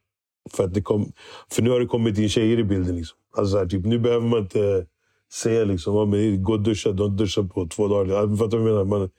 För, 0.51 0.63
att 0.63 0.73
det 0.73 0.81
kom, 0.81 1.11
för 1.51 1.61
nu 1.61 1.69
har 1.69 1.79
det 1.79 1.85
kommit 1.85 2.17
in 2.17 2.29
tjejer 2.29 2.59
i 2.59 2.63
bilden. 2.63 2.95
Liksom. 2.95 3.17
Alltså 3.37 3.51
så 3.51 3.57
här, 3.57 3.65
typ, 3.65 3.85
nu 3.85 3.99
behöver 3.99 4.27
man 4.27 4.39
inte 4.39 4.85
säga 5.33 5.65
liksom, 5.65 5.95
ja, 5.95 6.05
men 6.05 6.43
gå 6.43 6.53
och 6.53 6.61
duscha, 6.61 6.91
du 6.91 7.03
har 7.03 7.09
inte 7.09 7.23
duschat 7.23 7.53
på 7.53 7.67
två 7.67 7.87
dagar. 7.87 8.15
Jag 8.15 8.39
fattar 8.39 8.57
vad 8.57 8.69
jag 8.69 8.73
menar? 8.73 8.99
Man, 8.99 9.09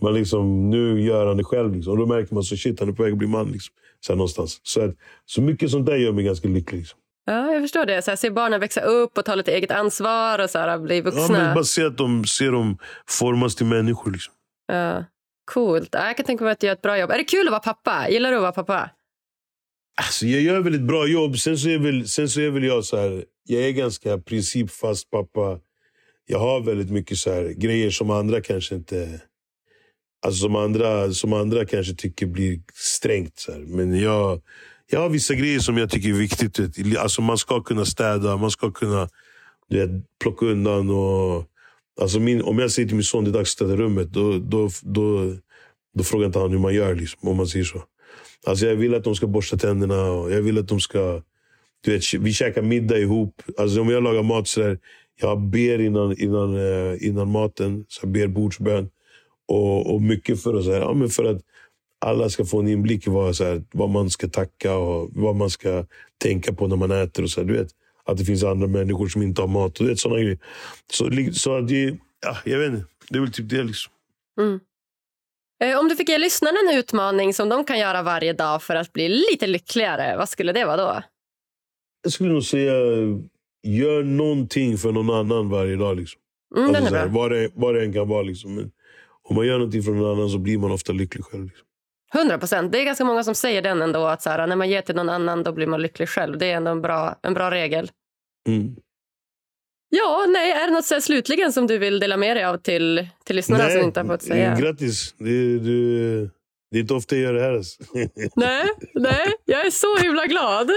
man 0.00 0.14
liksom, 0.14 0.70
nu 0.70 1.02
gör 1.02 1.26
han 1.26 1.36
det 1.36 1.44
själv. 1.44 1.74
Liksom. 1.74 1.92
Och 1.92 1.98
då 1.98 2.06
märker 2.06 2.34
man 2.34 2.44
så 2.44 2.56
shit, 2.56 2.80
han 2.80 2.88
är 2.88 2.92
på 2.92 3.02
väg 3.02 3.12
att 3.12 3.18
bli 3.18 3.28
man. 3.28 3.46
Liksom. 3.52 3.74
Så, 4.00 4.12
här, 4.12 4.16
någonstans. 4.16 4.60
Så, 4.62 4.80
att, 4.80 4.94
så 5.24 5.42
mycket 5.42 5.70
sånt 5.70 5.86
där 5.86 5.96
gör 5.96 6.12
mig 6.12 6.24
ganska 6.24 6.48
lycklig. 6.48 6.78
Liksom. 6.78 6.98
Ja, 7.28 7.52
jag 7.52 7.62
förstår 7.62 7.86
det. 7.86 8.02
Så 8.02 8.10
här, 8.10 8.16
se 8.16 8.30
barnen 8.30 8.60
växa 8.60 8.80
upp 8.80 9.18
och 9.18 9.24
ta 9.24 9.34
lite 9.34 9.52
eget 9.52 9.70
ansvar 9.70 10.38
och 10.38 10.50
så 10.50 10.58
här, 10.58 10.78
bli 10.78 11.00
vuxna. 11.00 11.22
Ja, 11.22 11.30
men 11.30 11.54
bara 11.54 11.64
se 11.64 11.84
att 11.84 11.96
de, 11.96 12.24
ser 12.24 12.52
dem 12.52 12.78
formas 13.06 13.54
till 13.54 13.66
människor. 13.66 14.10
Liksom. 14.10 14.34
Ja, 14.66 15.04
coolt. 15.44 15.88
Ja, 15.92 16.06
jag 16.06 16.16
kan 16.16 16.26
tänka 16.26 16.44
mig 16.44 16.52
att 16.52 16.60
du 16.60 16.66
gör 16.66 16.74
ett 16.74 16.82
bra 16.82 16.98
jobb. 16.98 17.10
Är 17.10 17.18
det 17.18 17.24
kul 17.24 17.46
att 17.46 17.50
vara 17.50 17.60
pappa? 17.60 18.08
Gillar 18.10 18.30
du 18.30 18.36
att 18.36 18.42
vara 18.42 18.52
pappa? 18.52 18.90
Alltså, 20.00 20.26
jag 20.26 20.40
gör 20.40 20.60
väl 20.60 20.74
ett 20.74 20.80
bra 20.80 21.06
jobb. 21.06 21.38
Sen 21.38 21.58
så 21.58 21.68
är 21.68 21.78
väl, 21.78 22.08
sen 22.08 22.28
så 22.28 22.40
är 22.40 22.50
väl 22.50 22.64
jag 22.64 22.84
så 22.84 22.96
här... 22.96 23.24
Jag 23.44 23.62
är 23.62 23.72
ganska 23.72 24.18
principfast 24.18 25.10
pappa. 25.10 25.60
Jag 26.26 26.38
har 26.38 26.60
väldigt 26.60 26.90
mycket 26.90 27.18
så 27.18 27.32
här, 27.32 27.44
grejer 27.44 27.90
som 27.90 28.10
andra 28.10 28.40
kanske 28.40 28.74
inte... 28.74 29.20
Alltså 30.26 30.40
som 30.40 30.56
andra, 30.56 31.10
som 31.10 31.32
andra 31.32 31.66
kanske 31.66 31.94
tycker 31.94 32.26
blir 32.26 32.60
strängt. 32.74 33.38
Så 33.38 33.52
här. 33.52 33.58
Men 33.58 34.00
jag, 34.00 34.40
jag 34.90 35.00
har 35.00 35.08
vissa 35.08 35.34
grejer 35.34 35.60
som 35.60 35.78
jag 35.78 35.90
tycker 35.90 36.08
är 36.08 36.12
viktigt. 36.12 36.58
Alltså 36.98 37.22
man 37.22 37.38
ska 37.38 37.62
kunna 37.62 37.84
städa, 37.84 38.36
man 38.36 38.50
ska 38.50 38.70
kunna 38.70 39.08
du 39.68 39.86
vet, 39.86 39.90
plocka 40.20 40.46
undan. 40.46 40.90
Och, 40.90 41.44
alltså 42.00 42.20
min, 42.20 42.42
om 42.42 42.58
jag 42.58 42.70
säger 42.70 42.88
till 42.88 42.96
min 42.96 43.04
son 43.04 43.24
det 43.24 43.30
är 43.30 43.32
dags 43.32 43.50
att 43.50 43.52
städa 43.52 43.76
rummet, 43.76 44.12
då, 44.12 44.38
då, 44.38 44.68
då, 44.82 45.36
då 45.94 46.04
frågar 46.04 46.26
inte 46.26 46.38
han 46.38 46.50
hur 46.50 46.58
man 46.58 46.74
gör. 46.74 46.94
Liksom, 46.94 47.28
om 47.28 47.36
man 47.36 47.46
säger 47.46 47.64
så. 47.64 47.82
Alltså 48.46 48.66
jag 48.66 48.76
vill 48.76 48.94
att 48.94 49.04
de 49.04 49.14
ska 49.14 49.26
borsta 49.26 49.56
tänderna 49.56 50.10
och 50.10 50.32
jag 50.32 50.42
vill 50.42 50.58
att 50.58 50.68
de 50.68 50.80
ska... 50.80 51.22
Du 51.84 51.92
vet, 51.92 52.14
vi 52.14 52.32
käkar 52.32 52.62
middag 52.62 52.98
ihop. 52.98 53.42
Alltså 53.58 53.80
om 53.80 53.88
jag 53.88 54.02
lagar 54.02 54.22
mat 54.22 54.48
så 54.48 54.60
där, 54.60 54.78
jag 55.20 55.40
ber 55.40 55.80
innan, 55.80 56.18
innan, 56.18 56.54
eh, 56.54 57.06
innan 57.06 57.30
maten. 57.30 57.84
Så 57.88 58.00
jag 58.02 58.12
ber 58.12 58.26
bordsbön. 58.26 58.90
Och, 59.48 59.94
och 59.94 60.02
mycket 60.02 60.42
för 60.42 60.54
att, 60.54 60.64
så 60.64 60.72
här, 60.72 60.80
ja, 60.80 60.94
men 60.94 61.08
för 61.08 61.24
att 61.24 61.42
alla 61.98 62.28
ska 62.30 62.44
få 62.44 62.60
en 62.60 62.68
inblick 62.68 63.06
i 63.06 63.10
vad, 63.10 63.36
så 63.36 63.44
här, 63.44 63.62
vad 63.72 63.90
man 63.90 64.10
ska 64.10 64.28
tacka 64.28 64.76
och 64.76 65.10
vad 65.12 65.36
man 65.36 65.50
ska 65.50 65.84
tänka 66.18 66.52
på 66.52 66.66
när 66.66 66.76
man 66.76 66.90
äter. 66.90 67.22
Och 67.22 67.30
så 67.30 67.40
här, 67.40 67.48
du 67.48 67.56
vet, 67.56 67.68
att 68.04 68.18
det 68.18 68.24
finns 68.24 68.44
andra 68.44 68.66
människor 68.66 69.08
som 69.08 69.22
inte 69.22 69.42
har 69.42 69.48
mat. 69.48 69.80
Och 69.80 69.86
det, 69.86 69.96
såna 69.96 70.16
grejer. 70.16 70.38
Så, 70.92 71.10
så 71.32 71.58
att 71.58 71.68
det, 71.68 71.98
ja, 72.22 72.36
jag 72.44 72.58
vet 72.58 72.70
inte. 72.70 72.84
Det 73.10 73.16
är 73.16 73.20
väl 73.20 73.32
typ 73.32 73.48
det. 73.48 73.62
Liksom. 73.62 73.92
Mm. 74.40 74.60
Eh, 75.64 75.78
om 75.78 75.88
du 75.88 75.96
fick 75.96 76.08
ge 76.08 76.18
lyssnarna 76.18 76.58
en 76.68 76.78
utmaning 76.78 77.34
som 77.34 77.48
de 77.48 77.64
kan 77.64 77.78
göra 77.78 78.02
varje 78.02 78.32
dag 78.32 78.62
för 78.62 78.74
att 78.74 78.92
bli 78.92 79.08
lite 79.08 79.46
lyckligare, 79.46 80.16
vad 80.16 80.28
skulle 80.28 80.52
det 80.52 80.64
vara 80.64 80.76
då? 80.76 81.02
Jag 82.02 82.12
skulle 82.12 82.32
nog 82.32 82.44
säga, 82.44 82.72
gör 83.62 84.02
någonting 84.02 84.78
för 84.78 84.92
någon 84.92 85.10
annan 85.10 85.50
varje 85.50 85.76
dag. 85.76 85.96
Liksom. 85.96 86.20
Mm, 86.56 86.74
alltså, 86.74 86.94
här, 86.94 87.06
vad, 87.06 87.30
det, 87.30 87.50
vad 87.54 87.74
det 87.74 87.84
än 87.84 87.92
kan 87.92 88.08
vara. 88.08 88.22
Liksom. 88.22 88.54
Men 88.54 88.70
om 89.22 89.36
man 89.36 89.46
gör 89.46 89.58
någonting 89.58 89.82
för 89.82 89.92
någon 89.92 90.18
annan 90.18 90.30
så 90.30 90.38
blir 90.38 90.58
man 90.58 90.72
ofta 90.72 90.92
lycklig 90.92 91.24
själv. 91.24 91.44
Liksom. 91.44 91.67
100 92.14 92.38
procent. 92.38 92.72
Det 92.72 92.80
är 92.80 92.84
ganska 92.84 93.04
många 93.04 93.24
som 93.24 93.34
säger 93.34 93.62
den 93.62 93.82
ändå. 93.82 94.06
Att 94.06 94.22
så 94.22 94.30
här, 94.30 94.46
när 94.46 94.56
man 94.56 94.68
ger 94.70 94.82
till 94.82 94.94
någon 94.94 95.08
annan 95.08 95.42
då 95.42 95.52
blir 95.52 95.66
man 95.66 95.82
lycklig 95.82 96.08
själv. 96.08 96.38
Det 96.38 96.46
är 96.46 96.56
ändå 96.56 96.70
en 96.70 96.82
bra, 96.82 97.18
en 97.22 97.34
bra 97.34 97.50
regel. 97.50 97.90
Mm. 98.48 98.76
Ja, 99.90 100.26
nej, 100.28 100.52
är 100.52 100.66
det 100.66 100.72
något 100.72 100.84
så 100.84 101.00
slutligen 101.00 101.52
som 101.52 101.66
du 101.66 101.78
vill 101.78 102.00
dela 102.00 102.16
med 102.16 102.36
dig 102.36 102.44
av 102.44 102.56
till, 102.56 103.08
till 103.24 103.36
lyssnarna 103.36 103.64
nej, 103.64 103.72
som 103.72 103.82
inte 103.82 104.00
har 104.00 104.06
fått 104.06 104.22
säga? 104.22 104.56
Grattis. 104.60 105.14
Du, 105.18 105.58
du, 105.58 106.30
det 106.70 106.78
är 106.78 106.80
inte 106.80 106.94
ofta 106.94 107.16
jag 107.16 107.22
gör 107.22 107.34
det 107.34 107.40
här. 107.40 107.52
Alltså. 107.52 107.82
nej, 108.36 108.68
nej, 108.94 109.34
jag 109.44 109.66
är 109.66 109.70
så 109.70 109.96
himla 109.96 110.26
glad. 110.26 110.70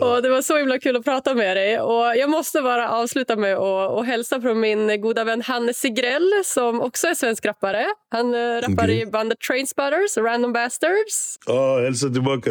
Och 0.00 0.22
Det 0.22 0.28
var 0.28 0.42
så 0.42 0.56
himla 0.56 0.78
kul 0.78 0.96
att 0.96 1.04
prata 1.04 1.34
med 1.34 1.56
dig. 1.56 1.80
Och 1.80 2.16
Jag 2.16 2.30
måste 2.30 2.62
bara 2.62 2.90
avsluta 2.90 3.36
med 3.36 3.54
att 3.54 3.90
och 3.90 4.04
hälsa 4.04 4.40
från 4.40 4.60
min 4.60 5.00
goda 5.00 5.24
vän 5.24 5.42
Hannes 5.42 5.78
Sigrell 5.78 6.32
som 6.44 6.80
också 6.80 7.06
är 7.06 7.14
svensk 7.14 7.46
rappare. 7.46 7.86
Han 8.10 8.34
äh, 8.34 8.38
rappar 8.38 8.84
okay. 8.84 9.00
i 9.00 9.06
bandet 9.06 9.40
Trainspotters, 9.40 10.16
Random 10.16 10.52
Bastards. 10.52 11.38
Ja, 11.46 11.80
hälsa 11.80 12.08
tillbaka. 12.08 12.50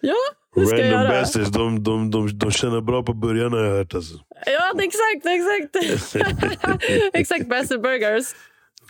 Ja, 0.00 0.14
det 0.54 0.66
ska 0.66 0.76
Random 0.76 0.92
jag 0.92 1.04
göra. 1.04 1.20
Bastards, 1.20 1.50
de, 1.50 1.82
de, 1.82 2.10
de, 2.10 2.38
de 2.38 2.50
känner 2.50 2.80
bra 2.80 3.02
på 3.02 3.12
början 3.14 3.52
har 3.52 3.64
jag 3.64 3.76
hört. 3.76 3.94
Alltså. 3.94 4.14
Ja, 4.46 4.72
exakt, 4.82 5.26
exakt. 5.26 5.76
exakt, 7.12 7.48
Bastard 7.48 7.80
Burgers. 7.80 8.34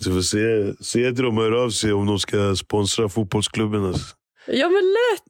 Så 0.00 0.10
får 0.10 0.20
se, 0.20 0.74
se 0.84 1.12
till 1.12 1.24
dem 1.24 1.36
hör 1.36 1.64
av 1.64 1.70
sig 1.70 1.92
om 1.92 2.06
de 2.06 2.18
ska 2.18 2.56
sponsra 2.56 3.08
fotbollsklubben. 3.08 3.84
Alltså. 3.84 4.14
Ja, 4.46 4.68
men 4.68 4.82
lätt! 4.82 5.24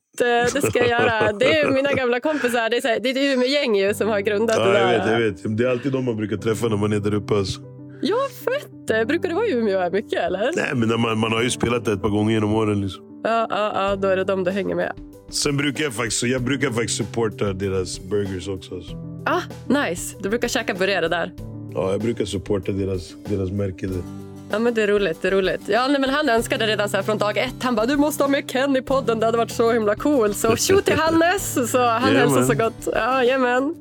Det 0.52 0.62
ska 0.62 0.78
jag 0.78 0.88
göra. 0.88 1.32
Det 1.32 1.58
är 1.58 1.70
mina 1.70 1.92
gamla 1.92 2.20
kompisar. 2.20 2.70
Det 2.70 2.76
är, 2.76 2.80
så 2.80 2.88
här, 2.88 3.00
det 3.00 3.10
är 3.10 3.10
ett 3.10 3.36
Umeå-gäng 3.36 3.94
som 3.94 4.08
har 4.08 4.20
grundat 4.20 4.56
ja, 4.58 4.64
det 4.64 4.72
där. 4.72 4.92
Jag 4.92 4.98
vet, 4.98 5.10
jag 5.10 5.20
vet. 5.20 5.58
Det 5.58 5.64
är 5.64 5.68
alltid 5.68 5.92
de 5.92 6.04
man 6.04 6.16
brukar 6.16 6.36
träffa 6.36 6.68
när 6.68 6.76
man 6.76 6.92
är 6.92 7.00
där 7.00 7.14
uppe. 7.14 7.34
Alltså. 7.34 7.60
Ja, 8.02 8.16
fett! 8.44 9.08
Brukar 9.08 9.28
det 9.28 9.34
vara 9.34 9.46
i 9.46 9.52
Umeå 9.52 9.78
här 9.78 9.90
mycket? 9.90 10.22
eller? 10.22 10.52
Nej, 10.56 10.70
men 10.74 11.00
man, 11.00 11.18
man 11.18 11.32
har 11.32 11.42
ju 11.42 11.50
spelat 11.50 11.84
där 11.84 11.92
ett 11.92 12.02
par 12.02 12.08
gånger 12.08 12.34
genom 12.34 12.54
åren. 12.54 12.80
Liksom. 12.80 13.20
Ja, 13.24 13.46
ja, 13.50 13.72
ja, 13.74 13.96
då 13.96 14.08
är 14.08 14.16
det 14.16 14.24
de 14.24 14.44
du 14.44 14.50
hänger 14.50 14.74
med. 14.74 14.92
Sen 15.30 15.56
brukar 15.56 15.84
jag 15.84 15.92
faktiskt, 15.92 16.22
jag 16.22 16.42
brukar 16.42 16.70
faktiskt 16.70 16.96
supporta 16.96 17.52
deras 17.52 18.00
burgers 18.00 18.48
också. 18.48 18.74
Alltså. 18.74 18.92
Ah, 19.26 19.42
nice. 19.68 20.16
Du 20.22 20.28
brukar 20.28 20.48
käka 20.48 20.74
burgare 20.74 21.08
där? 21.08 21.32
Ja, 21.74 21.90
jag 21.92 22.00
brukar 22.00 22.24
supporta 22.24 22.72
deras, 22.72 23.14
deras 23.28 23.50
märke. 23.50 23.86
Där. 23.86 24.02
Ja, 24.50 24.58
men 24.58 24.74
det 24.74 24.82
är 24.82 24.86
roligt. 24.86 25.22
Det 25.22 25.28
är 25.28 25.32
roligt. 25.32 25.60
Ja, 25.66 25.88
nej, 25.88 26.00
men 26.00 26.10
han 26.10 26.28
önskade 26.28 26.66
redan 26.66 26.88
så 26.88 27.02
från 27.02 27.18
dag 27.18 27.36
ett. 27.36 27.62
Han 27.62 27.74
bara, 27.74 27.86
du 27.86 27.96
måste 27.96 28.22
ha 28.24 28.28
med 28.28 28.50
Ken 28.50 28.76
i 28.76 28.82
podden. 28.82 29.20
Det 29.20 29.26
hade 29.26 29.38
varit 29.38 29.50
så 29.50 29.72
himla 29.72 29.94
cool. 29.94 30.34
Så 30.34 30.56
shoot 30.56 30.84
till 30.84 30.98
Hannes. 30.98 31.70
Så 31.70 31.86
han 31.86 32.12
yeah, 32.12 32.30
hälsar 32.30 32.42
så 32.42 32.54
gott. 32.54 32.88
Ja, 32.94 33.24
jajamän. 33.24 33.74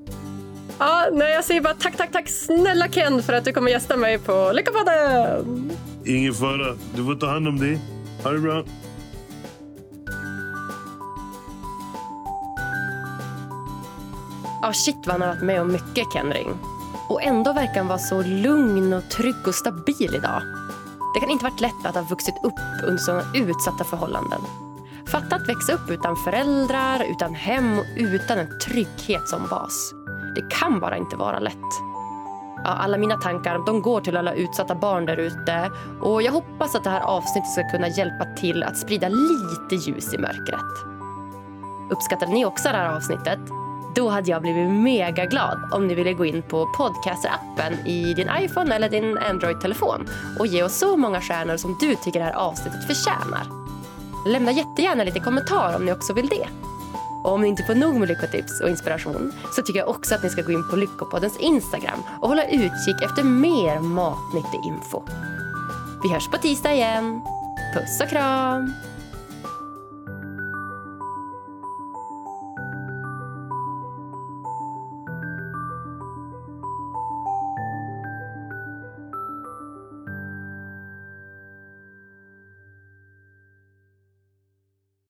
Ja, 0.79 1.05
nej, 1.13 1.33
jag 1.33 1.45
säger 1.45 1.61
bara 1.61 1.73
tack, 1.73 1.97
tack, 1.97 2.11
tack 2.11 2.29
snälla 2.29 2.87
Ken 2.87 3.23
för 3.23 3.33
att 3.33 3.45
du 3.45 3.53
kommer 3.53 3.71
gästa 3.71 3.97
mig 3.97 4.19
på 4.19 4.51
Lyckopodden. 4.53 5.71
Ingen 6.05 6.33
fara. 6.33 6.75
Du 6.95 7.05
får 7.05 7.15
ta 7.15 7.27
hand 7.27 7.47
om 7.47 7.59
dig. 7.59 7.79
Ha 8.23 8.31
det 8.31 8.39
bra. 8.39 8.63
Ja, 14.61 14.73
shit 14.73 14.95
vad 15.05 15.11
han 15.13 15.21
har 15.21 15.27
varit 15.27 15.43
med 15.43 15.61
om 15.61 15.71
mycket, 15.71 16.05
Kenring. 16.13 16.49
Och 17.09 17.23
ändå 17.23 17.53
verkar 17.53 17.75
han 17.75 17.87
vara 17.87 17.99
så 17.99 18.21
lugn 18.21 18.93
och 18.93 19.09
trygg 19.09 19.47
och 19.47 19.55
stabil 19.55 20.15
idag. 20.15 20.41
Det 21.13 21.19
kan 21.19 21.29
inte 21.29 21.43
varit 21.43 21.61
lätt 21.61 21.85
att 21.85 21.95
ha 21.95 22.01
vuxit 22.01 22.35
upp 22.43 22.59
under 22.83 22.97
sådana 22.97 23.23
utsatta 23.35 23.83
förhållanden. 23.83 24.41
Fatta 25.11 25.35
att 25.35 25.49
växa 25.49 25.73
upp 25.73 25.89
utan 25.89 26.15
föräldrar, 26.15 27.03
utan 27.11 27.35
hem 27.35 27.79
och 27.79 27.85
utan 27.97 28.39
en 28.39 28.59
trygghet 28.59 29.29
som 29.29 29.47
bas. 29.49 29.93
Det 30.35 30.55
kan 30.59 30.79
bara 30.79 30.97
inte 30.97 31.15
vara 31.15 31.39
lätt. 31.39 31.71
Ja, 32.63 32.69
alla 32.69 32.97
mina 32.97 33.17
tankar 33.17 33.65
de 33.65 33.81
går 33.81 34.01
till 34.01 34.17
alla 34.17 34.33
utsatta 34.33 34.75
barn 34.75 35.05
där 35.05 35.17
ute 35.17 35.71
och 36.01 36.21
jag 36.21 36.31
hoppas 36.31 36.75
att 36.75 36.83
det 36.83 36.89
här 36.89 37.01
avsnittet 37.01 37.51
ska 37.51 37.69
kunna 37.69 37.87
hjälpa 37.87 38.25
till 38.25 38.63
att 38.63 38.77
sprida 38.77 39.09
lite 39.09 39.75
ljus 39.75 40.13
i 40.13 40.17
mörkret. 40.17 40.85
Uppskattade 41.91 42.31
ni 42.31 42.45
också 42.45 42.69
det 42.69 42.77
här 42.77 42.95
avsnittet? 42.95 43.39
Då 43.95 44.09
hade 44.09 44.31
jag 44.31 44.41
blivit 44.41 44.69
mega 44.69 45.25
glad 45.25 45.69
om 45.71 45.87
ni 45.87 45.95
ville 45.95 46.13
gå 46.13 46.25
in 46.25 46.41
på 46.41 46.65
Podcaster-appen 46.65 47.87
i 47.87 48.13
din 48.13 48.29
iPhone 48.39 48.75
eller 48.75 48.89
din 48.89 49.17
Android-telefon 49.17 50.09
och 50.39 50.47
ge 50.47 50.63
oss 50.63 50.77
så 50.77 50.97
många 50.97 51.21
stjärnor 51.21 51.57
som 51.57 51.77
du 51.79 51.95
tycker 51.95 52.19
det 52.19 52.25
här 52.25 52.33
avsnittet 52.33 52.87
förtjänar. 52.87 53.47
Lämna 54.27 54.51
jättegärna 54.51 55.03
lite 55.03 55.19
kommentar 55.19 55.75
om 55.75 55.85
ni 55.85 55.91
också 55.91 56.13
vill 56.13 56.27
det. 56.27 56.47
Och 57.23 57.31
om 57.31 57.41
ni 57.41 57.47
inte 57.47 57.63
får 57.63 57.75
nog 57.75 57.95
med 57.95 58.07
lyckotips 58.07 58.61
och 58.61 58.69
inspiration 58.69 59.33
så 59.55 59.61
tycker 59.61 59.79
jag 59.79 59.89
också 59.89 60.15
att 60.15 60.23
ni 60.23 60.29
ska 60.29 60.41
gå 60.41 60.51
in 60.51 60.69
på 60.69 60.75
Lyckopoddens 60.75 61.37
Instagram 61.39 61.99
och 62.21 62.27
hålla 62.29 62.43
utkik 62.45 63.01
efter 63.03 63.23
mer 63.23 63.79
matnyttig 63.79 64.59
info. 64.65 65.03
Vi 66.03 66.13
hörs 66.13 66.27
på 66.27 66.37
tisdag 66.37 66.73
igen. 66.73 67.21
Puss 67.73 68.01
och 68.01 68.09
kram! 68.09 68.88